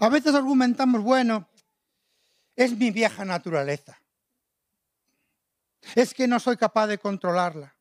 A 0.00 0.09
veces 0.09 0.35
argumentamos, 0.35 1.03
bueno, 1.03 1.48
es 2.57 2.76
mi 2.76 2.90
vieja 2.90 3.24
naturaleza. 3.24 4.00
Es 5.94 6.12
que 6.12 6.29
no 6.29 6.38
soy 6.38 6.57
capaz 6.57 6.87
de 6.88 6.98
controlarla. 6.98 7.76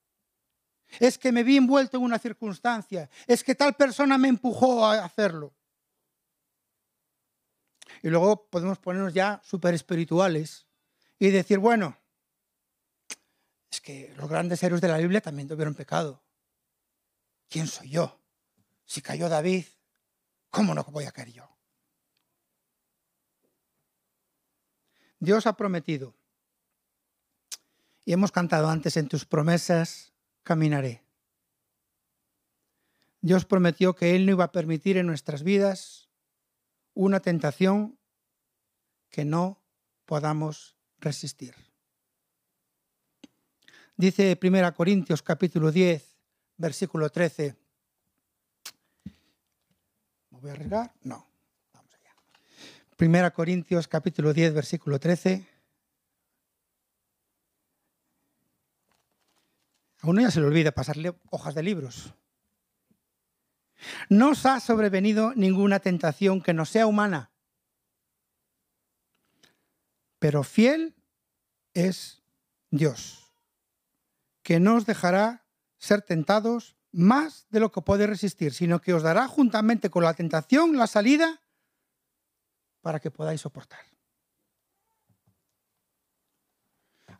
Es 1.00 1.18
que 1.18 1.32
me 1.32 1.44
vi 1.44 1.58
envuelto 1.58 1.98
en 1.98 2.04
una 2.04 2.18
circunstancia. 2.18 3.10
Es 3.28 3.44
que 3.44 3.56
tal 3.56 3.76
persona 3.76 4.18
me 4.18 4.28
empujó 4.28 4.86
a 4.86 5.04
hacerlo. 5.04 5.54
Y 8.02 8.10
luego 8.10 8.46
podemos 8.48 8.80
ponernos 8.80 9.14
ya 9.14 9.42
súper 9.44 9.74
espirituales 9.74 10.66
y 11.20 11.30
decir, 11.30 11.60
bueno, 11.60 11.98
es 13.70 13.82
que 13.82 14.14
los 14.16 14.30
grandes 14.30 14.64
héroes 14.64 14.82
de 14.82 14.88
la 14.88 14.98
Biblia 14.98 15.22
también 15.22 15.48
tuvieron 15.48 15.76
pecado. 15.76 16.24
¿Quién 17.50 17.68
soy 17.68 17.90
yo? 17.90 18.20
Si 18.86 19.02
cayó 19.02 19.28
David, 19.30 19.66
¿cómo 20.50 20.74
no 20.74 20.84
voy 20.86 21.06
a 21.06 21.12
caer 21.12 21.32
yo? 21.32 21.50
Dios 25.20 25.46
ha 25.46 25.54
prometido, 25.58 26.16
y 28.06 28.14
hemos 28.14 28.32
cantado 28.32 28.70
antes, 28.70 28.96
en 28.98 29.08
tus 29.08 29.26
promesas 29.26 30.14
caminaré. 30.44 31.04
Dios 33.22 33.46
prometió 33.46 33.96
que 33.96 34.16
Él 34.16 34.26
no 34.26 34.32
iba 34.32 34.46
a 34.46 34.52
permitir 34.52 34.98
en 34.98 35.08
nuestras 35.08 35.44
vidas 35.44 36.10
una 36.94 37.20
tentación 37.20 37.98
que 39.10 39.26
no 39.26 39.62
podamos 40.06 40.78
resistir. 41.00 41.56
Dice 43.98 44.40
1 44.42 44.74
Corintios 44.76 45.22
capítulo 45.22 45.72
10, 45.72 46.16
versículo 46.58 47.10
13. 47.10 47.56
¿Me 50.32 50.40
voy 50.40 50.50
a 50.50 50.54
arriesgar? 50.54 50.94
No. 51.04 51.28
Vamos 51.74 51.94
allá. 51.94 52.16
1 52.98 53.34
Corintios 53.34 53.88
capítulo 53.90 54.34
10, 54.34 54.54
versículo 54.54 55.00
13. 55.00 55.46
A 60.02 60.08
uno 60.08 60.22
ya 60.22 60.32
se 60.32 60.40
le 60.40 60.48
olvida 60.48 60.72
pasarle 60.72 61.14
hojas 61.30 61.56
de 61.56 61.64
libros. 61.64 62.14
No 64.10 64.32
os 64.32 64.46
ha 64.46 64.60
sobrevenido 64.60 65.34
ninguna 65.36 65.80
tentación 65.80 66.42
que 66.42 66.54
no 66.54 66.66
sea 66.66 66.86
humana, 66.86 67.32
pero 70.20 70.44
fiel 70.44 70.96
es 71.74 72.22
Dios, 72.72 73.32
que 74.44 74.60
no 74.60 74.76
os 74.76 74.86
dejará 74.86 75.46
ser 75.78 76.02
tentados 76.02 76.76
más 76.92 77.48
de 77.50 77.60
lo 77.62 77.72
que 77.72 77.82
puede 77.82 78.06
resistir, 78.08 78.54
sino 78.54 78.82
que 78.82 78.94
os 78.94 79.04
dará 79.04 79.28
juntamente 79.28 79.90
con 79.90 80.04
la 80.04 80.14
tentación 80.14 80.76
la 80.76 80.88
salida 80.88 81.42
para 82.82 83.00
que 83.00 83.12
podáis 83.12 83.42
soportar. 83.42 83.80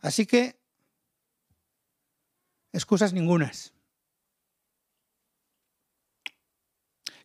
Así 0.02 0.26
que, 0.26 0.59
excusas 2.72 3.12
ningunas. 3.12 3.72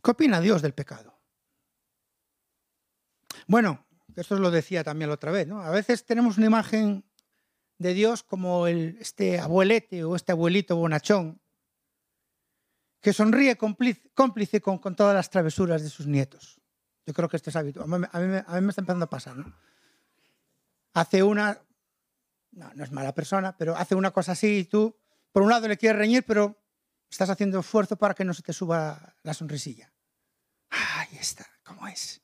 ¿Qué 0.03 0.11
opina 0.11 0.39
Dios 0.39 0.61
del 0.61 0.73
pecado? 0.73 1.19
Bueno, 3.47 3.85
esto 4.15 4.37
lo 4.37 4.51
decía 4.51 4.83
también 4.83 5.09
la 5.09 5.15
otra 5.15 5.31
vez, 5.31 5.47
¿no? 5.47 5.61
A 5.61 5.71
veces 5.71 6.05
tenemos 6.05 6.37
una 6.37 6.47
imagen 6.47 7.03
de 7.77 7.93
Dios 7.93 8.23
como 8.23 8.67
el, 8.67 8.97
este 8.99 9.39
abuelete 9.39 10.03
o 10.03 10.15
este 10.15 10.31
abuelito 10.31 10.75
bonachón 10.75 11.41
que 13.01 13.13
sonríe 13.13 13.55
cómplice, 13.55 14.61
con, 14.61 14.95
todas 14.95 15.13
las 15.13 15.29
travesuras 15.29 15.83
de 15.83 15.89
sus 15.89 16.07
nietos. 16.07 16.59
Yo 17.05 17.13
creo 17.13 17.29
que 17.29 17.37
esto 17.37 17.51
es 17.51 17.55
mí, 17.55 17.71
a 18.11 18.19
mí, 18.19 18.61
me 18.61 18.69
está 18.69 18.81
empezando 18.81 19.05
a 19.05 19.09
pasar, 19.09 19.37
¿no? 19.37 19.55
Hace 20.93 21.21
una, 21.21 21.61
no, 22.51 22.73
no 22.73 22.83
es 22.83 22.91
mala 22.91 23.13
persona, 23.13 23.55
pero 23.57 23.75
hace 23.75 23.93
una 23.93 24.09
cosa 24.09 24.31
así 24.31 24.57
y 24.57 24.63
tú, 24.63 24.97
por 25.35 25.43
un 25.43 25.49
lado 25.49 25.67
le 25.67 25.75
quieres 25.75 25.99
reñir, 25.99 26.23
pero 26.23 26.57
estás 27.09 27.29
haciendo 27.29 27.59
esfuerzo 27.59 27.97
para 27.97 28.13
que 28.13 28.23
no 28.23 28.33
se 28.33 28.41
te 28.41 28.53
suba 28.53 29.17
la 29.21 29.33
sonrisilla. 29.33 29.91
Ahí 30.69 31.17
está, 31.19 31.45
¿cómo 31.61 31.85
es? 31.89 32.21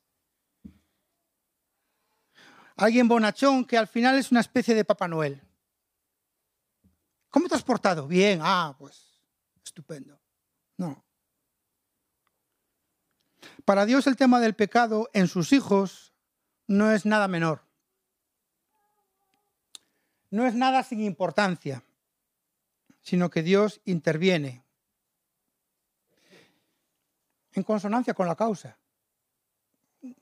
Alguien 2.74 3.08
bonachón 3.08 3.66
que 3.66 3.76
al 3.76 3.86
final 3.86 4.16
es 4.16 4.30
una 4.30 4.40
especie 4.40 4.74
de 4.74 4.86
Papá 4.86 5.08
Noel. 5.08 5.42
¿Cómo 7.28 7.48
te 7.48 7.54
has 7.54 7.62
portado? 7.62 8.08
Bien, 8.08 8.40
ah, 8.42 8.74
pues 8.78 9.20
estupendo. 9.62 10.18
No. 10.78 11.04
Para 13.66 13.84
Dios 13.84 14.06
el 14.06 14.16
tema 14.16 14.40
del 14.40 14.54
pecado 14.54 15.10
en 15.12 15.28
sus 15.28 15.52
hijos 15.52 16.14
no 16.66 16.90
es 16.90 17.04
nada 17.04 17.28
menor. 17.28 17.62
No 20.30 20.46
es 20.46 20.54
nada 20.54 20.82
sin 20.82 21.02
importancia, 21.02 21.84
sino 23.02 23.30
que 23.30 23.42
Dios 23.42 23.80
interviene 23.84 24.64
en 27.52 27.62
consonancia 27.62 28.14
con 28.14 28.26
la 28.26 28.36
causa. 28.36 28.78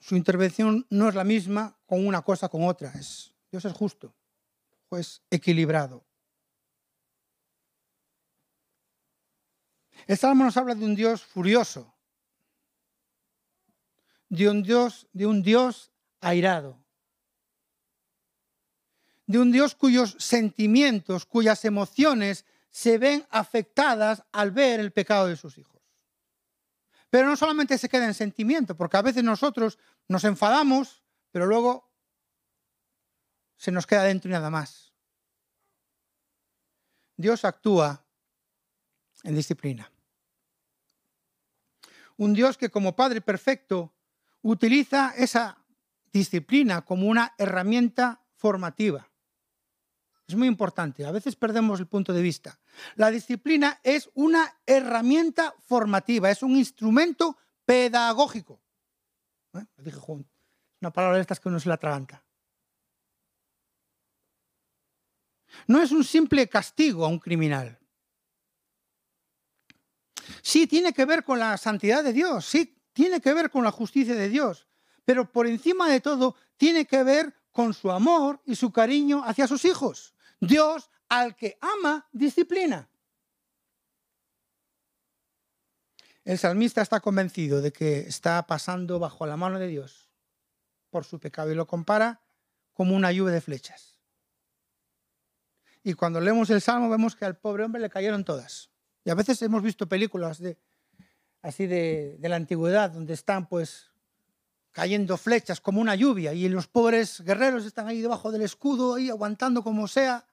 Su 0.01 0.17
intervención 0.17 0.87
no 0.91 1.09
es 1.09 1.15
la 1.15 1.25
misma 1.25 1.79
con 1.87 2.07
una 2.07 2.23
cosa 2.23 2.49
con 2.49 2.65
otra. 2.65 2.91
Es, 2.93 3.33
Dios 3.51 3.65
es 3.65 3.73
justo, 3.73 4.15
pues 4.89 5.23
equilibrado. 5.31 6.05
El 10.07 10.17
Salmo 10.17 10.45
nos 10.45 10.57
habla 10.57 10.75
de 10.75 10.85
un 10.85 10.95
Dios 10.95 11.23
furioso, 11.23 11.95
de 14.29 14.49
un 14.49 14.63
Dios, 14.63 15.07
de 15.13 15.27
un 15.27 15.43
Dios 15.43 15.93
airado, 16.21 16.83
de 19.27 19.39
un 19.39 19.53
Dios 19.53 19.75
cuyos 19.75 20.17
sentimientos, 20.19 21.27
cuyas 21.27 21.65
emociones 21.65 22.45
se 22.71 22.99
ven 22.99 23.27
afectadas 23.31 24.23
al 24.33 24.51
ver 24.53 24.81
el 24.81 24.93
pecado 24.93 25.27
de 25.27 25.37
sus 25.37 25.59
hijos. 25.59 25.81
Pero 27.11 27.27
no 27.27 27.37
solamente 27.37 27.77
se 27.77 27.89
queda 27.89 28.07
en 28.07 28.15
sentimiento, 28.15 28.77
porque 28.77 28.97
a 28.97 29.03
veces 29.03 29.25
nosotros 29.25 29.79
nos 30.07 30.25
enfadamos, 30.25 31.03
pero 31.33 31.47
luego 31.47 31.91
se 33.57 33.73
nos 33.73 33.87
queda 33.87 34.05
dentro 34.05 34.31
y 34.31 34.33
nada 34.33 34.49
más. 34.49 34.95
Dios 37.17 37.45
actúa 37.45 38.07
en 39.25 39.35
disciplina. 39.35 39.91
Un 42.17 42.33
Dios 42.33 42.57
que 42.57 42.71
como 42.71 42.97
Padre 42.97 43.21
perfecto 43.21 43.93
utiliza 44.43 45.13
esa 45.17 45.59
disciplina 46.13 46.83
como 46.83 47.09
una 47.09 47.35
herramienta 47.37 48.23
formativa. 48.37 49.10
Es 50.31 50.37
muy 50.37 50.47
importante, 50.47 51.05
a 51.05 51.11
veces 51.11 51.35
perdemos 51.35 51.81
el 51.81 51.89
punto 51.89 52.13
de 52.13 52.23
vista. 52.23 52.57
La 52.95 53.11
disciplina 53.11 53.81
es 53.83 54.09
una 54.15 54.61
herramienta 54.65 55.53
formativa, 55.67 56.31
es 56.31 56.45
un 56.45 56.55
instrumento 56.55 57.37
pedagógico. 57.65 58.63
¿Eh? 59.55 59.65
dije 59.79 59.99
una 60.81 60.93
palabra 60.93 61.17
de 61.17 61.23
estas 61.23 61.41
que 61.41 61.49
uno 61.49 61.59
se 61.59 61.69
la 61.69 61.75
atraganta. 61.75 62.23
No 65.67 65.83
es 65.83 65.91
un 65.91 66.05
simple 66.05 66.49
castigo 66.49 67.05
a 67.05 67.09
un 67.09 67.19
criminal. 67.19 67.77
Sí, 70.43 70.69
tiene 70.69 70.93
que 70.93 71.07
ver 71.07 71.25
con 71.25 71.41
la 71.41 71.57
santidad 71.57 72.05
de 72.05 72.13
Dios, 72.13 72.47
sí, 72.47 72.81
tiene 72.93 73.21
que 73.21 73.35
ver 73.35 73.51
con 73.51 73.65
la 73.65 73.73
justicia 73.73 74.15
de 74.15 74.29
Dios, 74.29 74.69
pero 75.05 75.33
por 75.33 75.49
encima 75.49 75.91
de 75.91 76.01
todo 76.01 76.37
tiene 76.57 76.87
que 76.87 77.03
ver 77.03 77.35
con 77.51 77.75
su 77.75 77.91
amor 77.91 78.41
y 78.45 78.55
su 78.55 78.71
cariño 78.71 79.25
hacia 79.25 79.49
sus 79.49 79.65
hijos. 79.65 80.15
Dios 80.41 80.91
al 81.09 81.37
que 81.37 81.59
ama 81.61 82.09
disciplina. 82.13 82.89
El 86.25 86.39
salmista 86.39 86.83
está 86.83 87.01
convencido 87.01 87.61
de 87.61 87.73
que 87.73 88.01
está 88.01 88.47
pasando 88.47 88.99
bajo 88.99 89.27
la 89.27 89.37
mano 89.37 89.59
de 89.59 89.69
Dios 89.69 90.11
por 90.91 91.05
su 91.05 91.19
pecado 91.19 91.51
y 91.51 91.55
lo 91.55 91.67
compara 91.67 92.21
como 92.73 92.95
una 92.95 93.13
lluvia 93.13 93.35
de 93.35 93.41
flechas. 93.41 93.99
Y 95.83 95.95
cuando 95.95 96.21
leemos 96.21 96.51
el 96.51 96.61
salmo 96.61 96.91
vemos 96.91 97.17
que 97.17 97.25
al 97.25 97.37
pobre 97.37 97.65
hombre 97.65 97.81
le 97.81 97.91
cayeron 97.91 98.25
todas. 98.25 98.71
Y 99.05 99.11
a 99.11 99.15
veces 99.15 99.41
hemos 99.43 99.63
visto 99.63 99.89
películas 99.89 100.43
así 101.43 101.67
de, 101.67 102.17
de 102.19 102.29
la 102.29 102.37
antigüedad 102.37 102.91
donde 102.91 103.15
están 103.15 103.49
pues 103.49 103.91
cayendo 104.73 105.17
flechas 105.17 105.61
como 105.61 105.81
una 105.81 105.95
lluvia 105.95 106.33
y 106.33 106.49
los 106.49 106.69
pobres 106.69 107.23
guerreros 107.23 107.65
están 107.65 107.89
ahí 107.89 108.01
debajo 108.01 108.31
del 108.31 108.43
escudo, 108.43 108.95
ahí 108.95 109.11
aguantando 109.11 109.63
como 109.63 109.89
sea 109.89 110.27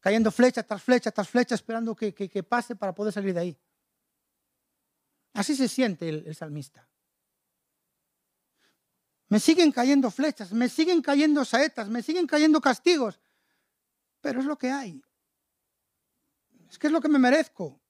cayendo 0.00 0.30
flecha 0.30 0.62
tras 0.62 0.82
flecha 0.82 1.10
tras 1.10 1.28
flecha, 1.28 1.54
esperando 1.54 1.94
que, 1.94 2.42
pase 2.42 2.74
para 2.74 2.94
poder 2.94 3.12
salir 3.12 3.34
de 3.34 3.40
ahí. 3.40 3.60
Así 5.34 5.54
se 5.54 5.68
siente 5.68 6.08
el, 6.08 6.34
salmista. 6.34 6.88
Me 9.28 9.38
siguen 9.38 9.70
cayendo 9.70 10.10
flechas, 10.10 10.52
me 10.52 10.68
siguen 10.68 11.02
cayendo 11.02 11.44
saetas, 11.44 11.88
me 11.88 12.02
siguen 12.02 12.26
cayendo 12.26 12.60
castigos. 12.60 13.20
Pero 14.20 14.40
es 14.40 14.46
lo 14.46 14.58
que 14.58 14.70
hay. 14.70 15.00
Es 16.68 16.78
que 16.78 16.88
es 16.88 16.92
lo 16.92 17.00
que 17.00 17.08
me 17.08 17.18
merezco. 17.18 17.80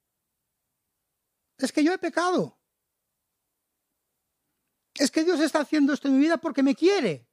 Es 1.57 1.73
que 1.73 1.83
yo 1.83 1.92
he 1.92 1.99
pecado. 1.99 2.59
Es 4.94 5.11
que 5.11 5.25
Dios 5.25 5.40
está 5.40 5.61
haciendo 5.61 5.94
esto 5.94 6.09
en 6.09 6.14
mi 6.14 6.20
vida 6.20 6.37
porque 6.37 6.62
me 6.62 6.75
quiere. 6.75 7.29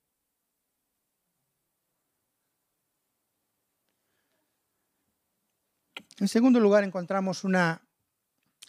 En 6.20 6.28
segundo 6.28 6.60
lugar, 6.60 6.84
encontramos 6.84 7.44
una 7.44 7.82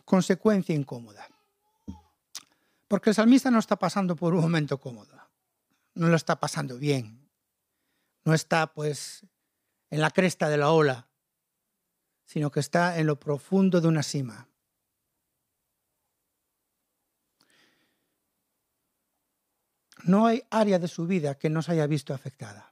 consecuencia 0.04 0.74
incómoda. 0.74 1.26
Porque 2.86 3.10
el 3.10 3.14
salmista 3.14 3.50
no 3.50 3.58
está 3.58 3.76
pasando 3.76 4.16
por 4.16 4.34
un 4.34 4.40
momento 4.40 4.78
cómodo. 4.78 5.14
No 5.94 6.08
lo 6.08 6.16
está 6.16 6.40
pasando 6.40 6.78
bien. 6.78 7.28
No 8.24 8.34
está, 8.34 8.72
pues, 8.72 9.26
en 9.90 10.00
la 10.00 10.10
cresta 10.10 10.48
de 10.48 10.56
la 10.56 10.70
ola, 10.70 11.08
sino 12.24 12.50
que 12.50 12.60
está 12.60 12.98
en 12.98 13.06
lo 13.06 13.18
profundo 13.18 13.80
de 13.80 13.88
una 13.88 14.02
cima. 14.02 14.48
No 20.04 20.26
hay 20.26 20.42
área 20.50 20.78
de 20.78 20.88
su 20.88 21.06
vida 21.06 21.36
que 21.36 21.50
no 21.50 21.62
se 21.62 21.72
haya 21.72 21.86
visto 21.86 22.14
afectada. 22.14 22.70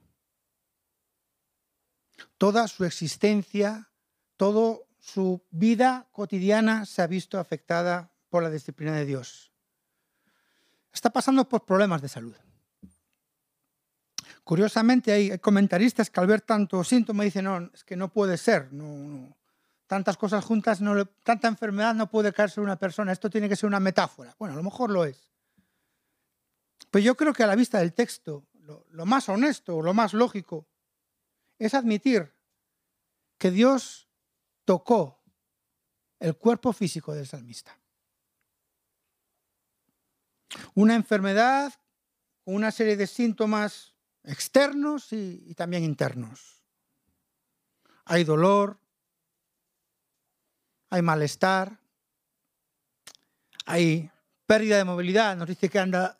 Toda 2.38 2.68
su 2.68 2.84
existencia, 2.84 3.90
toda 4.37 4.79
su 4.99 5.42
vida 5.51 6.07
cotidiana 6.12 6.87
se 6.87 7.03
ha 7.03 7.07
visto 7.07 7.38
afectada 7.38 8.11
por 8.29 8.42
la 8.42 8.51
disciplina 8.51 8.92
de 8.92 9.05
Dios 9.05 9.53
está 10.96 11.11
pasando 11.11 11.46
por 11.49 11.64
problemas 11.64 12.03
de 12.03 12.09
salud. 12.09 12.35
Curiosamente, 14.42 15.12
hay 15.12 15.38
comentaristas 15.38 16.09
que 16.09 16.20
al 16.20 16.27
ver 16.27 16.40
tanto 16.40 16.83
síntoma 16.85 17.25
dicen, 17.25 17.44
no, 17.44 17.70
es 17.75 17.85
que 17.85 17.96
no 17.96 18.09
puede 18.12 18.37
ser, 18.37 18.72
no, 18.72 19.37
tantas 19.87 20.16
cosas 20.16 20.44
juntas, 20.44 20.81
tanta 21.22 21.49
enfermedad 21.49 21.94
no 21.94 22.09
puede 22.09 22.33
caerse 22.33 22.61
una 22.61 22.77
persona, 22.77 23.12
esto 23.12 23.29
tiene 23.29 23.49
que 23.49 23.57
ser 23.57 23.66
una 23.66 23.81
metáfora. 23.81 24.35
Bueno, 24.38 24.55
a 24.55 24.57
lo 24.57 24.62
mejor 24.62 24.90
lo 24.90 25.05
es. 25.05 25.31
Pero 26.90 27.05
yo 27.05 27.16
creo 27.16 27.33
que 27.33 27.42
a 27.42 27.46
la 27.46 27.57
vista 27.57 27.79
del 27.81 27.92
texto, 27.92 28.44
lo, 28.62 28.87
lo 28.90 29.05
más 29.05 29.29
honesto, 29.29 29.83
lo 29.83 29.92
más 29.92 30.14
lógico, 30.14 30.66
es 31.59 31.75
admitir 31.75 32.33
que 33.37 33.51
Dios 33.51 34.05
tocó 34.66 35.22
el 36.20 36.37
cuerpo 36.37 36.74
físico 36.74 37.14
del 37.14 37.26
salmista. 37.26 37.79
Una 40.74 40.94
enfermedad 40.94 41.72
una 42.46 42.70
serie 42.70 42.96
de 42.96 43.07
síntomas 43.07 43.94
externos 44.24 45.12
y, 45.12 45.55
también 45.55 45.85
internos. 45.85 46.62
Hay 48.05 48.24
dolor, 48.24 48.79
hay 50.88 51.02
malestar, 51.02 51.81
hay 53.66 54.11
pérdida 54.46 54.79
de 54.79 54.85
movilidad, 54.85 55.37
nos 55.37 55.48
dice 55.48 55.68
que 55.68 55.81
anda 55.81 56.18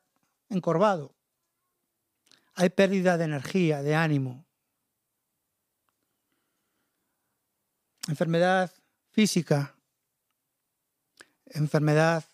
encorvado. 0.49 1.15
Hay 2.55 2.71
pérdida 2.71 3.17
de 3.17 3.25
energía, 3.25 3.83
de 3.83 3.95
ánimo. 3.95 4.46
Enfermedad 8.09 8.73
física, 9.11 9.77
enfermedad 11.47 12.25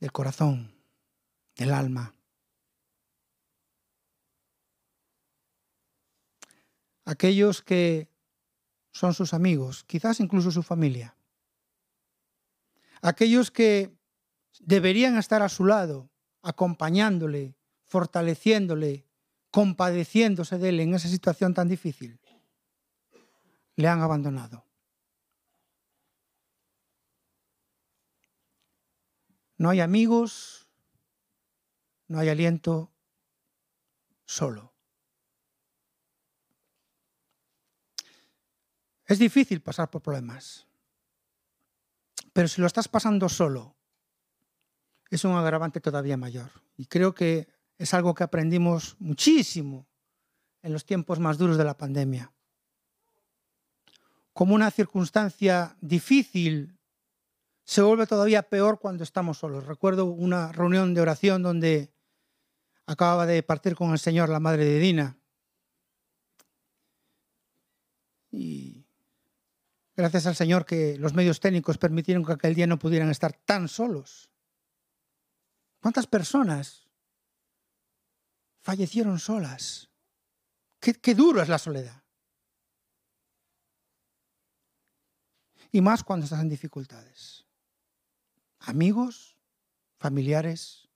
del 0.00 0.12
corazón, 0.12 0.72
del 1.56 1.72
alma. 1.72 2.14
Aquellos 7.04 7.62
que 7.62 8.08
son 8.92 9.12
sus 9.12 9.34
amigos, 9.34 9.84
quizás 9.84 10.20
incluso 10.20 10.50
su 10.50 10.62
familia. 10.62 11.16
Aquellos 13.02 13.50
que 13.50 13.94
deberían 14.60 15.18
estar 15.18 15.42
a 15.42 15.48
su 15.48 15.66
lado, 15.66 16.10
acompañándole, 16.42 17.54
fortaleciéndole, 17.84 19.06
compadeciéndose 19.50 20.58
de 20.58 20.70
él 20.70 20.80
en 20.80 20.94
esa 20.94 21.08
situación 21.08 21.54
tan 21.54 21.68
difícil, 21.68 22.18
le 23.76 23.88
han 23.88 24.00
abandonado. 24.00 24.64
No 29.58 29.70
hay 29.70 29.80
amigos, 29.80 30.68
no 32.08 32.18
hay 32.18 32.28
aliento, 32.28 32.92
solo. 34.24 34.74
Es 39.06 39.18
difícil 39.18 39.62
pasar 39.62 39.88
por 39.88 40.02
problemas, 40.02 40.66
pero 42.32 42.48
si 42.48 42.60
lo 42.60 42.66
estás 42.66 42.88
pasando 42.88 43.28
solo, 43.28 43.76
es 45.10 45.24
un 45.24 45.32
agravante 45.32 45.80
todavía 45.80 46.16
mayor. 46.16 46.50
Y 46.76 46.86
creo 46.86 47.14
que 47.14 47.48
es 47.78 47.94
algo 47.94 48.14
que 48.14 48.24
aprendimos 48.24 48.96
muchísimo 48.98 49.86
en 50.62 50.72
los 50.72 50.84
tiempos 50.84 51.20
más 51.20 51.38
duros 51.38 51.56
de 51.56 51.64
la 51.64 51.76
pandemia. 51.76 52.35
Como 54.36 54.54
una 54.54 54.70
circunstancia 54.70 55.78
difícil 55.80 56.78
se 57.64 57.80
vuelve 57.80 58.06
todavía 58.06 58.42
peor 58.42 58.78
cuando 58.78 59.02
estamos 59.02 59.38
solos. 59.38 59.64
Recuerdo 59.64 60.04
una 60.04 60.52
reunión 60.52 60.92
de 60.92 61.00
oración 61.00 61.42
donde 61.42 61.90
acababa 62.84 63.24
de 63.24 63.42
partir 63.42 63.74
con 63.74 63.92
el 63.92 63.98
Señor 63.98 64.28
la 64.28 64.38
madre 64.38 64.66
de 64.66 64.78
Dina. 64.78 65.16
Y 68.30 68.84
gracias 69.96 70.26
al 70.26 70.36
Señor 70.36 70.66
que 70.66 70.98
los 70.98 71.14
medios 71.14 71.40
técnicos 71.40 71.78
permitieron 71.78 72.22
que 72.22 72.32
aquel 72.32 72.54
día 72.54 72.66
no 72.66 72.78
pudieran 72.78 73.08
estar 73.08 73.32
tan 73.32 73.68
solos. 73.68 74.28
¿Cuántas 75.80 76.06
personas 76.06 76.86
fallecieron 78.60 79.18
solas? 79.18 79.88
Qué, 80.78 80.92
qué 80.92 81.14
duro 81.14 81.40
es 81.40 81.48
la 81.48 81.56
soledad. 81.58 82.05
Y 85.76 85.82
más 85.82 86.02
cuando 86.02 86.24
estás 86.24 86.40
en 86.40 86.48
dificultades 86.48 87.44
amigos, 88.60 89.36
familiares. 89.98 90.88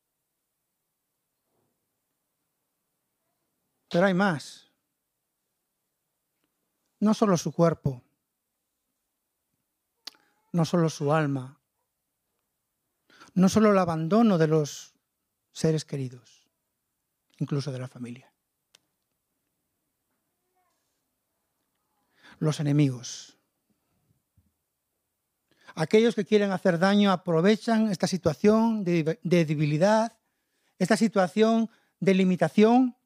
Pero 3.91 4.07
hay 4.07 4.15
más. 4.15 4.71
No 6.99 7.13
solo 7.13 7.37
su 7.37 7.53
cuerpo, 7.53 8.03
no 10.53 10.65
solo 10.65 10.89
su 10.89 11.13
alma, 11.13 11.61
no 13.35 13.51
solo 13.51 13.73
el 13.73 13.79
abandono 13.79 14.39
de 14.39 14.47
los 14.47 14.95
seres 15.53 15.85
queridos, 15.85 16.49
incluso 17.37 17.71
de 17.71 17.81
la 17.81 17.89
familia. 17.89 18.33
Los 22.39 22.61
enemigos. 22.61 23.40
Aquellos 25.81 26.15
que 26.15 26.27
quieren 26.27 26.53
hacer 26.53 26.79
daño 26.79 27.11
aprovechan 27.11 27.91
esta 27.91 28.07
situación 28.07 28.85
de, 28.85 29.19
debilidad, 29.23 30.13
esta 30.79 30.95
situación 30.95 31.71
de 32.01 32.13
limitación 32.13 32.99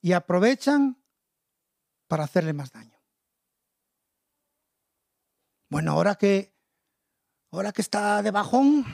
y 0.00 0.12
aprovechan 0.12 1.02
para 2.06 2.22
hacerle 2.22 2.52
más 2.52 2.70
daño. 2.70 2.96
Bueno, 5.68 5.90
ahora 5.90 6.14
que, 6.14 6.54
ahora 7.50 7.72
que 7.72 7.82
está 7.82 8.22
de 8.22 8.30
bajón, 8.30 8.86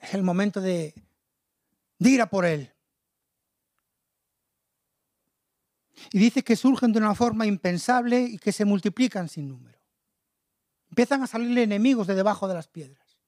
es 0.00 0.14
el 0.14 0.22
momento 0.22 0.62
de, 0.62 0.94
de 1.98 2.08
ir 2.08 2.22
a 2.22 2.30
por 2.30 2.46
él. 2.46 2.72
Y 6.12 6.18
dice 6.18 6.42
que 6.42 6.56
surgen 6.56 6.94
de 6.94 7.00
una 7.00 7.14
forma 7.14 7.44
impensable 7.44 8.22
y 8.22 8.38
que 8.38 8.52
se 8.52 8.64
multiplican 8.64 9.28
sin 9.28 9.48
número. 9.50 9.83
Empiezan 10.90 11.22
a 11.22 11.26
salirle 11.26 11.62
enemigos 11.62 12.06
de 12.06 12.14
debajo 12.14 12.46
de 12.48 12.54
las 12.54 12.68
piedras. 12.68 13.18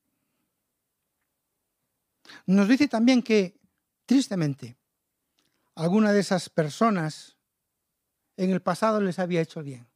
Nos 2.47 2.69
dice 2.69 2.89
también 2.89 3.23
que, 3.23 3.61
tristemente, 4.05 4.77
alguna 5.75 6.13
de 6.13 6.21
esas 6.21 6.49
personas 6.49 7.37
en 8.37 8.51
el 8.51 8.63
pasado 8.63 9.01
les 9.01 9.19
había 9.19 9.41
hecho 9.41 9.63
bien. 9.63 9.89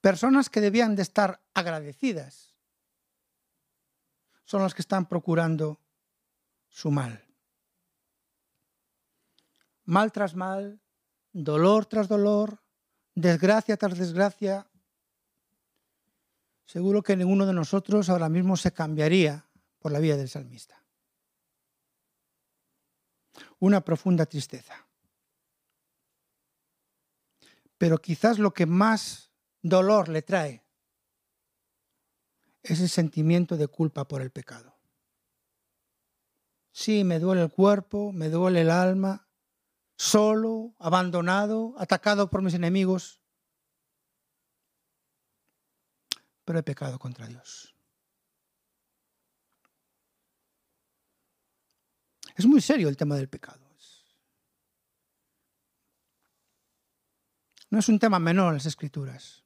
Personas 0.00 0.50
que 0.50 0.60
debían 0.60 0.96
de 0.96 1.02
estar 1.02 1.40
agradecidas 1.54 2.54
son 4.44 4.62
las 4.62 4.74
que 4.74 4.82
están 4.82 5.06
procurando 5.06 5.80
su 6.68 6.90
mal. 6.90 7.24
Mal 9.84 10.12
tras 10.12 10.34
mal, 10.34 10.80
dolor 11.32 11.86
tras 11.86 12.08
dolor, 12.08 12.62
desgracia 13.14 13.76
tras 13.76 13.98
desgracia, 13.98 14.66
seguro 16.64 17.02
que 17.02 17.16
ninguno 17.16 17.46
de 17.46 17.52
nosotros 17.52 18.08
ahora 18.08 18.28
mismo 18.28 18.56
se 18.56 18.72
cambiaría 18.72 19.46
por 19.78 19.92
la 19.92 19.98
vida 19.98 20.16
del 20.16 20.28
salmista. 20.28 20.84
una 23.58 23.82
profunda 23.82 24.26
tristeza. 24.26 24.86
Pero 27.78 27.98
quizás 27.98 28.38
lo 28.38 28.52
que 28.52 28.66
más 28.66 29.32
dolor 29.62 30.08
le 30.08 30.22
trae 30.22 30.64
es 32.62 32.80
el 32.80 32.88
sentimiento 32.88 33.56
de 33.56 33.68
culpa 33.68 34.06
por 34.06 34.22
el 34.22 34.30
pecado. 34.30 34.74
Sí, 36.72 37.04
me 37.04 37.18
duele 37.18 37.42
el 37.42 37.50
cuerpo, 37.50 38.12
me 38.12 38.28
duele 38.28 38.62
el 38.62 38.70
alma, 38.70 39.28
solo, 39.96 40.74
abandonado, 40.78 41.74
atacado 41.78 42.30
por 42.30 42.42
mis 42.42 42.54
enemigos, 42.54 43.22
pero 46.44 46.58
he 46.58 46.62
pecado 46.62 46.98
contra 46.98 47.26
Dios. 47.26 47.74
Es 52.36 52.46
muy 52.46 52.60
serio 52.60 52.88
el 52.88 52.96
tema 52.96 53.16
del 53.16 53.28
pecado. 53.28 53.64
No 57.74 57.80
es 57.80 57.88
un 57.88 57.98
tema 57.98 58.20
menor 58.20 58.50
en 58.50 58.54
las 58.54 58.66
escrituras. 58.66 59.42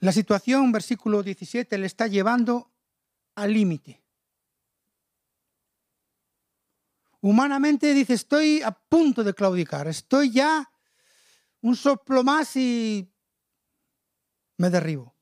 La 0.00 0.10
situación, 0.10 0.72
versículo 0.72 1.22
17, 1.22 1.78
le 1.78 1.86
está 1.86 2.08
llevando 2.08 2.72
al 3.36 3.52
límite. 3.52 4.02
Humanamente 7.20 7.94
dice, 7.94 8.14
estoy 8.14 8.62
a 8.62 8.72
punto 8.72 9.22
de 9.22 9.32
claudicar, 9.32 9.86
estoy 9.86 10.32
ya 10.32 10.71
un 11.62 11.76
soplo 11.76 12.22
más 12.22 12.56
y 12.56 13.08
me 14.58 14.70
derribo. 14.70 15.14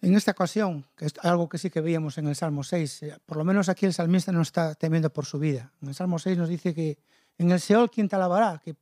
En 0.00 0.14
esta 0.14 0.32
ocasión, 0.32 0.84
que 0.96 1.06
es 1.06 1.14
algo 1.22 1.48
que 1.48 1.56
sí 1.56 1.70
que 1.70 1.80
veíamos 1.80 2.18
en 2.18 2.26
el 2.28 2.36
Salmo 2.36 2.62
6, 2.62 3.02
eh, 3.04 3.18
por 3.24 3.38
lo 3.38 3.44
menos 3.44 3.70
aquí 3.70 3.86
el 3.86 3.94
salmista 3.94 4.32
no 4.32 4.42
está 4.42 4.74
temiendo 4.74 5.10
por 5.10 5.24
su 5.24 5.38
vida. 5.38 5.72
En 5.80 5.88
el 5.88 5.94
Salmo 5.94 6.18
6 6.18 6.36
nos 6.36 6.50
dice 6.50 6.74
que 6.74 6.98
en 7.38 7.50
el 7.50 7.58
Seol, 7.58 7.90
¿quién 7.90 8.06
te 8.06 8.16
alabará? 8.16 8.60
Que 8.62 8.76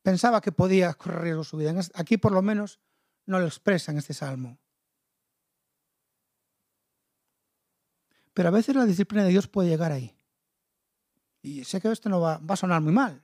pensaba 0.00 0.40
que 0.40 0.52
podía 0.52 0.94
correr 0.94 1.22
riesgo 1.22 1.42
su 1.42 1.56
vida. 1.56 1.74
Aquí 1.94 2.18
por 2.18 2.30
lo 2.30 2.40
menos 2.40 2.78
no 3.26 3.40
lo 3.40 3.46
expresa 3.46 3.90
en 3.90 3.98
este 3.98 4.14
Salmo. 4.14 4.58
Pero 8.34 8.48
a 8.48 8.52
veces 8.52 8.74
la 8.74 8.86
disciplina 8.86 9.24
de 9.24 9.30
Dios 9.30 9.48
puede 9.48 9.68
llegar 9.68 9.92
ahí. 9.92 10.16
Y 11.42 11.64
sé 11.64 11.80
que 11.80 11.90
esto 11.90 12.08
no 12.08 12.20
va, 12.20 12.38
va 12.38 12.54
a 12.54 12.56
sonar 12.56 12.80
muy 12.80 12.92
mal. 12.92 13.22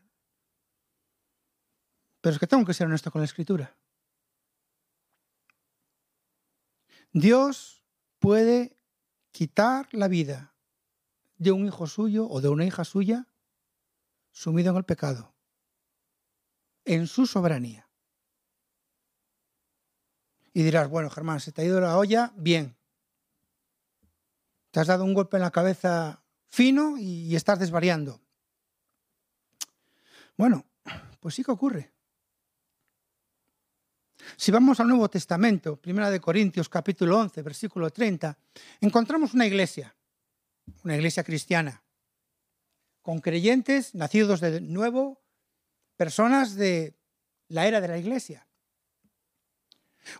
Pero 2.20 2.34
es 2.34 2.40
que 2.40 2.46
tengo 2.46 2.64
que 2.64 2.74
ser 2.74 2.86
honesto 2.86 3.10
con 3.10 3.20
la 3.20 3.26
escritura. 3.26 3.74
Dios 7.12 7.82
puede 8.18 8.76
quitar 9.32 9.88
la 9.92 10.08
vida 10.08 10.54
de 11.36 11.52
un 11.52 11.66
hijo 11.66 11.86
suyo 11.86 12.28
o 12.28 12.40
de 12.40 12.48
una 12.48 12.64
hija 12.64 12.84
suya 12.84 13.26
sumido 14.32 14.70
en 14.70 14.76
el 14.76 14.84
pecado, 14.84 15.34
en 16.84 17.06
su 17.06 17.26
soberanía. 17.26 17.88
Y 20.52 20.62
dirás, 20.62 20.88
bueno, 20.88 21.10
Germán, 21.10 21.40
se 21.40 21.52
te 21.52 21.62
ha 21.62 21.64
ido 21.64 21.80
la 21.80 21.96
olla, 21.96 22.32
bien. 22.36 22.77
Te 24.78 24.82
has 24.82 24.86
dado 24.86 25.04
un 25.04 25.12
golpe 25.12 25.36
en 25.36 25.42
la 25.42 25.50
cabeza 25.50 26.22
fino 26.46 26.96
y 26.98 27.34
estás 27.34 27.58
desvariando. 27.58 28.20
Bueno, 30.36 30.66
pues 31.18 31.34
sí 31.34 31.42
que 31.42 31.50
ocurre. 31.50 31.90
Si 34.36 34.52
vamos 34.52 34.78
al 34.78 34.86
Nuevo 34.86 35.10
Testamento, 35.10 35.74
Primera 35.74 36.12
de 36.12 36.20
Corintios 36.20 36.68
capítulo 36.68 37.18
11, 37.18 37.42
versículo 37.42 37.90
30, 37.90 38.38
encontramos 38.80 39.34
una 39.34 39.48
iglesia, 39.48 39.96
una 40.84 40.94
iglesia 40.94 41.24
cristiana, 41.24 41.82
con 43.02 43.18
creyentes 43.18 43.96
nacidos 43.96 44.38
de 44.38 44.60
nuevo, 44.60 45.20
personas 45.96 46.54
de 46.54 46.96
la 47.48 47.66
era 47.66 47.80
de 47.80 47.88
la 47.88 47.98
iglesia. 47.98 48.46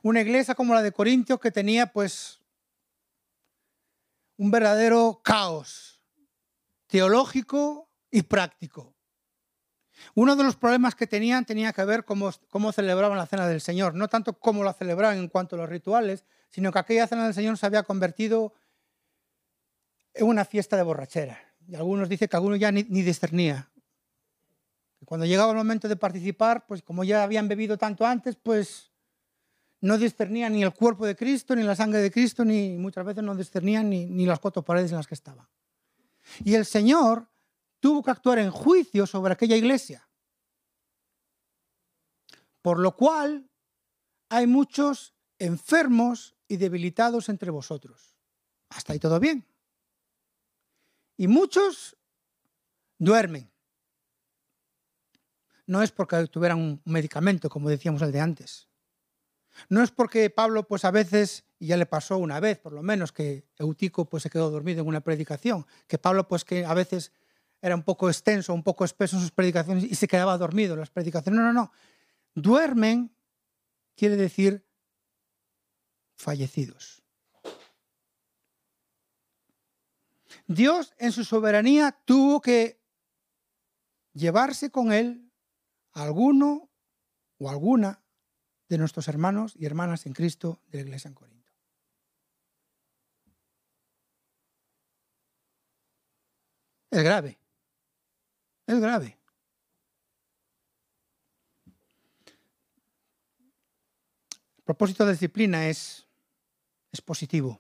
Una 0.03 0.21
iglesia 0.21 0.57
como 0.57 0.75
la 0.75 0.83
de 0.83 0.91
Corintios 0.91 1.39
que 1.39 1.53
tenía 1.53 1.93
pues 1.93 2.38
un 4.39 4.51
verdadero 4.51 5.21
caos 5.23 6.01
teológico 6.87 7.91
y 8.11 8.23
práctico. 8.23 8.95
Uno 10.15 10.37
de 10.37 10.45
los 10.45 10.57
problemas 10.57 10.95
que 10.95 11.07
tenían 11.07 11.45
tenía 11.45 11.73
que 11.73 11.85
ver 11.85 12.05
cómo, 12.05 12.31
cómo 12.49 12.73
celebraban 12.73 13.19
la 13.19 13.27
cena 13.27 13.47
del 13.47 13.61
Señor, 13.61 13.95
no 13.95 14.09
tanto 14.09 14.39
cómo 14.39 14.65
la 14.65 14.73
celebraban 14.73 15.19
en 15.19 15.29
cuanto 15.29 15.57
a 15.57 15.59
los 15.59 15.69
rituales, 15.69 16.25
sino 16.51 16.73
que 16.73 16.79
aquella 16.79 17.07
cena 17.07 17.25
del 17.25 17.35
Señor 17.35 17.59
se 17.59 17.67
había 17.67 17.83
convertido 17.83 18.55
en 20.15 20.27
una 20.27 20.45
fiesta 20.45 20.77
de 20.77 20.85
borrachera. 20.85 21.39
Y 21.67 21.75
algunos 21.75 22.09
dicen 22.09 22.29
que 22.29 22.37
algunos 22.37 22.59
ya 22.59 22.73
ni, 22.73 22.85
ni 22.85 23.03
discernía. 23.03 23.71
Cuando 25.05 25.27
llegaba 25.27 25.51
el 25.51 25.59
momento 25.59 25.89
de 25.89 25.97
participar, 25.97 26.67
pues 26.67 26.83
como 26.83 27.05
ya 27.05 27.23
habían 27.23 27.49
bebido 27.49 27.77
tanto 27.77 28.07
antes, 28.07 28.37
pues 28.37 28.93
no 29.81 29.99
discernían 29.99 30.53
ni 30.53 30.63
el 30.63 30.75
cuerpo 30.75 31.07
de 31.07 31.17
Cristo, 31.17 31.55
ni 31.55 31.63
la 31.63 31.77
sangre 31.77 32.01
de 32.01 32.11
Cristo, 32.11 32.45
ni 32.45 32.77
muchas 32.77 33.05
veces 33.05 33.23
no 33.23 33.35
discernían 33.35 33.89
ni, 33.89 34.07
ni 34.07 34.27
las 34.27 34.41
cuatro 34.41 34.63
paredes 34.63 34.91
en 34.91 34.97
las 34.97 35.07
que 35.07 35.15
estaban. 35.15 35.47
Y 36.45 36.55
el 36.55 36.65
Señor 36.65 37.29
tuvo 37.81 38.03
que 38.03 38.11
actuar 38.11 38.39
en 38.39 38.51
juicio 38.51 39.07
sobre 39.07 39.33
aquella 39.33 39.57
iglesia. 39.57 40.09
Por 42.61 42.81
lo 42.81 42.97
cual 42.97 43.49
hay 44.29 44.47
muchos 44.47 45.15
enfermos 45.39 46.35
y 46.49 46.57
debilitados 46.57 47.29
entre 47.29 47.51
vosotros. 47.51 48.17
Hasta 48.71 48.93
ahí 48.93 48.99
todo 48.99 49.21
bien. 49.21 49.47
Y 51.17 51.29
muchos 51.29 51.97
duermen. 52.99 53.51
No 55.67 55.83
es 55.83 55.93
porque 55.93 56.27
tuvieran 56.27 56.59
un 56.59 56.83
medicamento, 56.85 57.49
como 57.49 57.69
decíamos 57.69 58.03
el 58.03 58.13
de 58.13 58.21
antes. 58.21 58.69
No 59.69 59.83
es 59.83 59.91
porque 59.91 60.31
Pablo, 60.31 60.67
pues 60.67 60.85
a 60.85 60.91
veces, 60.91 61.45
y 61.59 61.69
ya 61.69 61.77
le 61.77 61.87
pasó 61.87 62.19
una 62.19 62.41
vez 62.41 62.59
por 62.59 62.73
lo 62.73 62.83
menos, 62.83 63.13
que 63.13 63.45
Eutico 63.57 64.05
pues 64.05 64.23
se 64.23 64.31
quedó 64.31 64.51
dormido 64.51 64.83
en 64.83 64.89
una 64.89 65.01
predicación, 65.01 65.67
que 65.87 65.99
Pablo 65.99 66.29
pues 66.29 66.45
que 66.45 66.65
a 66.65 66.75
veces 66.75 67.13
era 67.61 67.75
un 67.75 67.83
poco 67.83 68.09
extenso, 68.09 68.55
un 68.55 68.63
poco 68.63 68.85
espeso 68.85 69.17
en 69.17 69.23
sus 69.23 69.33
predicaciones 69.33 69.85
y 69.85 69.95
se 69.95 70.09
quedaba 70.09 70.39
dormido 70.39 70.75
en 70.75 70.81
las 70.81 70.91
predicaciones. 70.91 71.41
No, 71.41 71.47
no, 71.47 71.53
no. 71.53 71.73
Duermen 72.35 73.15
quiere 73.97 74.17
decir 74.17 74.65
fallecidos. 76.17 77.03
Dios 80.47 80.95
en 80.99 81.13
su 81.13 81.25
soberanía 81.25 81.93
tuvo 82.05 82.41
que 82.41 82.81
llevarse 84.13 84.71
con 84.71 84.93
él 84.93 85.31
alguno 85.93 86.71
o 87.39 87.51
alguna 87.51 88.03
de 88.69 88.79
nuestros 88.79 89.09
hermanos 89.09 89.55
y 89.57 89.67
hermanas 89.67 90.07
en 90.07 90.13
Cristo 90.13 90.61
de 90.69 90.79
la 90.79 90.85
iglesia 90.85 91.09
en 91.09 91.15
Corinto. 91.15 91.53
Es 96.91 97.03
grave. 97.03 97.39
Es 98.67 98.81
grave. 98.81 99.19
El 104.57 104.65
propósito 104.65 105.07
de 105.07 105.13
disciplina 105.13 105.69
es, 105.69 106.07
es 106.93 107.01
positivo. 107.01 107.59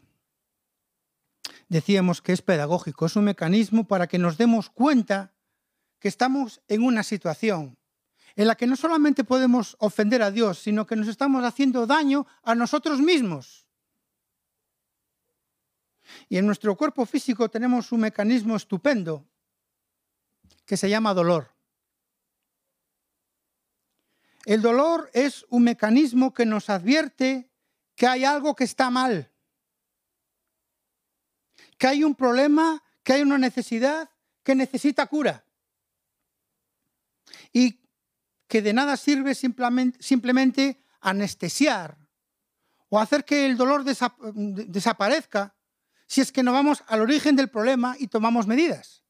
Decíamos 1.68 2.20
que 2.22 2.32
es 2.32 2.42
pedagógico, 2.42 3.06
es 3.06 3.16
un 3.16 3.24
mecanismo 3.24 3.86
para 3.86 4.06
que 4.06 4.18
nos 4.18 4.38
demos 4.38 4.70
cuenta 4.70 5.32
que 5.98 6.08
estamos 6.08 6.62
en 6.68 6.82
una 6.82 7.02
situación 7.02 7.78
en 8.38 8.46
la 8.46 8.54
que 8.54 8.68
no 8.68 8.76
solamente 8.76 9.24
podemos 9.24 9.74
ofender 9.80 10.22
a 10.22 10.30
Dios, 10.30 10.60
sino 10.60 10.86
que 10.86 10.94
nos 10.94 11.08
estamos 11.08 11.42
haciendo 11.44 11.88
daño 11.88 12.24
a 12.44 12.54
nosotros 12.54 13.00
mismos. 13.00 13.66
Y 16.28 16.38
en 16.38 16.46
nuestro 16.46 16.76
cuerpo 16.76 17.04
físico 17.04 17.50
tenemos 17.50 17.90
un 17.90 17.98
mecanismo 17.98 18.54
estupendo 18.54 19.26
que 20.64 20.76
se 20.76 20.88
llama 20.88 21.14
dolor. 21.14 21.52
El 24.44 24.62
dolor 24.62 25.10
es 25.14 25.44
un 25.48 25.64
mecanismo 25.64 26.32
que 26.32 26.46
nos 26.46 26.70
advierte 26.70 27.50
que 27.96 28.06
hay 28.06 28.24
algo 28.24 28.54
que 28.54 28.62
está 28.62 28.88
mal, 28.88 29.32
que 31.76 31.88
hay 31.88 32.04
un 32.04 32.14
problema, 32.14 32.84
que 33.02 33.14
hay 33.14 33.22
una 33.22 33.36
necesidad 33.36 34.08
que 34.44 34.54
necesita 34.54 35.08
cura. 35.08 35.44
Y 37.52 37.80
que 38.48 38.62
de 38.62 38.72
nada 38.72 38.96
sirve 38.96 39.34
simplemente, 39.34 40.82
anestesiar 41.00 41.96
o 42.88 42.98
hacer 42.98 43.24
que 43.24 43.46
el 43.46 43.56
dolor 43.56 43.84
desaparezca 43.84 45.54
si 46.06 46.22
es 46.22 46.32
que 46.32 46.42
no 46.42 46.52
vamos 46.52 46.82
al 46.88 47.02
origen 47.02 47.36
del 47.36 47.50
problema 47.50 47.94
y 47.98 48.08
tomamos 48.08 48.46
medidas. 48.46 49.04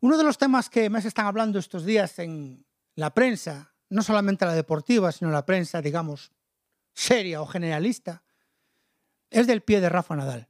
Uno 0.00 0.16
de 0.16 0.24
los 0.24 0.38
temas 0.38 0.70
que 0.70 0.88
más 0.90 1.04
están 1.04 1.26
hablando 1.26 1.58
estos 1.58 1.84
días 1.84 2.18
en 2.18 2.66
la 2.94 3.12
prensa 3.12 3.74
no 3.90 4.02
solamente 4.02 4.44
la 4.44 4.54
deportiva, 4.54 5.12
sino 5.12 5.30
la 5.30 5.46
prensa, 5.46 5.80
digamos, 5.80 6.32
seria 6.94 7.40
o 7.40 7.46
generalista, 7.46 8.22
es 9.30 9.46
del 9.46 9.62
pie 9.62 9.80
de 9.80 9.88
Rafa 9.88 10.16
Nadal. 10.16 10.48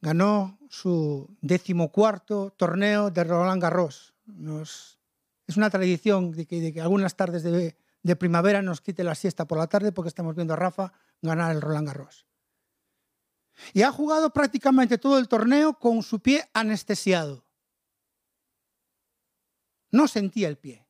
Ganó 0.00 0.57
su 0.68 1.36
decimocuarto 1.40 2.50
torneo 2.56 3.10
de 3.10 3.24
Roland 3.24 3.62
Garros. 3.62 4.14
es 5.46 5.56
una 5.56 5.70
tradición 5.70 6.32
de 6.32 6.46
que, 6.46 6.80
algunas 6.80 7.16
tardes 7.16 7.42
de, 7.42 7.76
primavera 8.16 8.62
nos 8.62 8.80
quite 8.80 9.04
la 9.04 9.14
siesta 9.14 9.46
por 9.46 9.58
la 9.58 9.66
tarde 9.66 9.92
porque 9.92 10.08
estamos 10.08 10.34
viendo 10.34 10.54
a 10.54 10.56
Rafa 10.56 10.92
ganar 11.20 11.54
el 11.54 11.60
Roland 11.60 11.86
Garros. 11.86 12.26
Y 13.72 13.82
ha 13.82 13.92
jugado 13.92 14.30
prácticamente 14.30 14.98
todo 14.98 15.18
el 15.18 15.28
torneo 15.28 15.74
con 15.78 16.02
su 16.02 16.20
pie 16.20 16.48
anestesiado. 16.54 17.44
No 19.90 20.06
sentía 20.06 20.48
el 20.48 20.58
pie. 20.58 20.86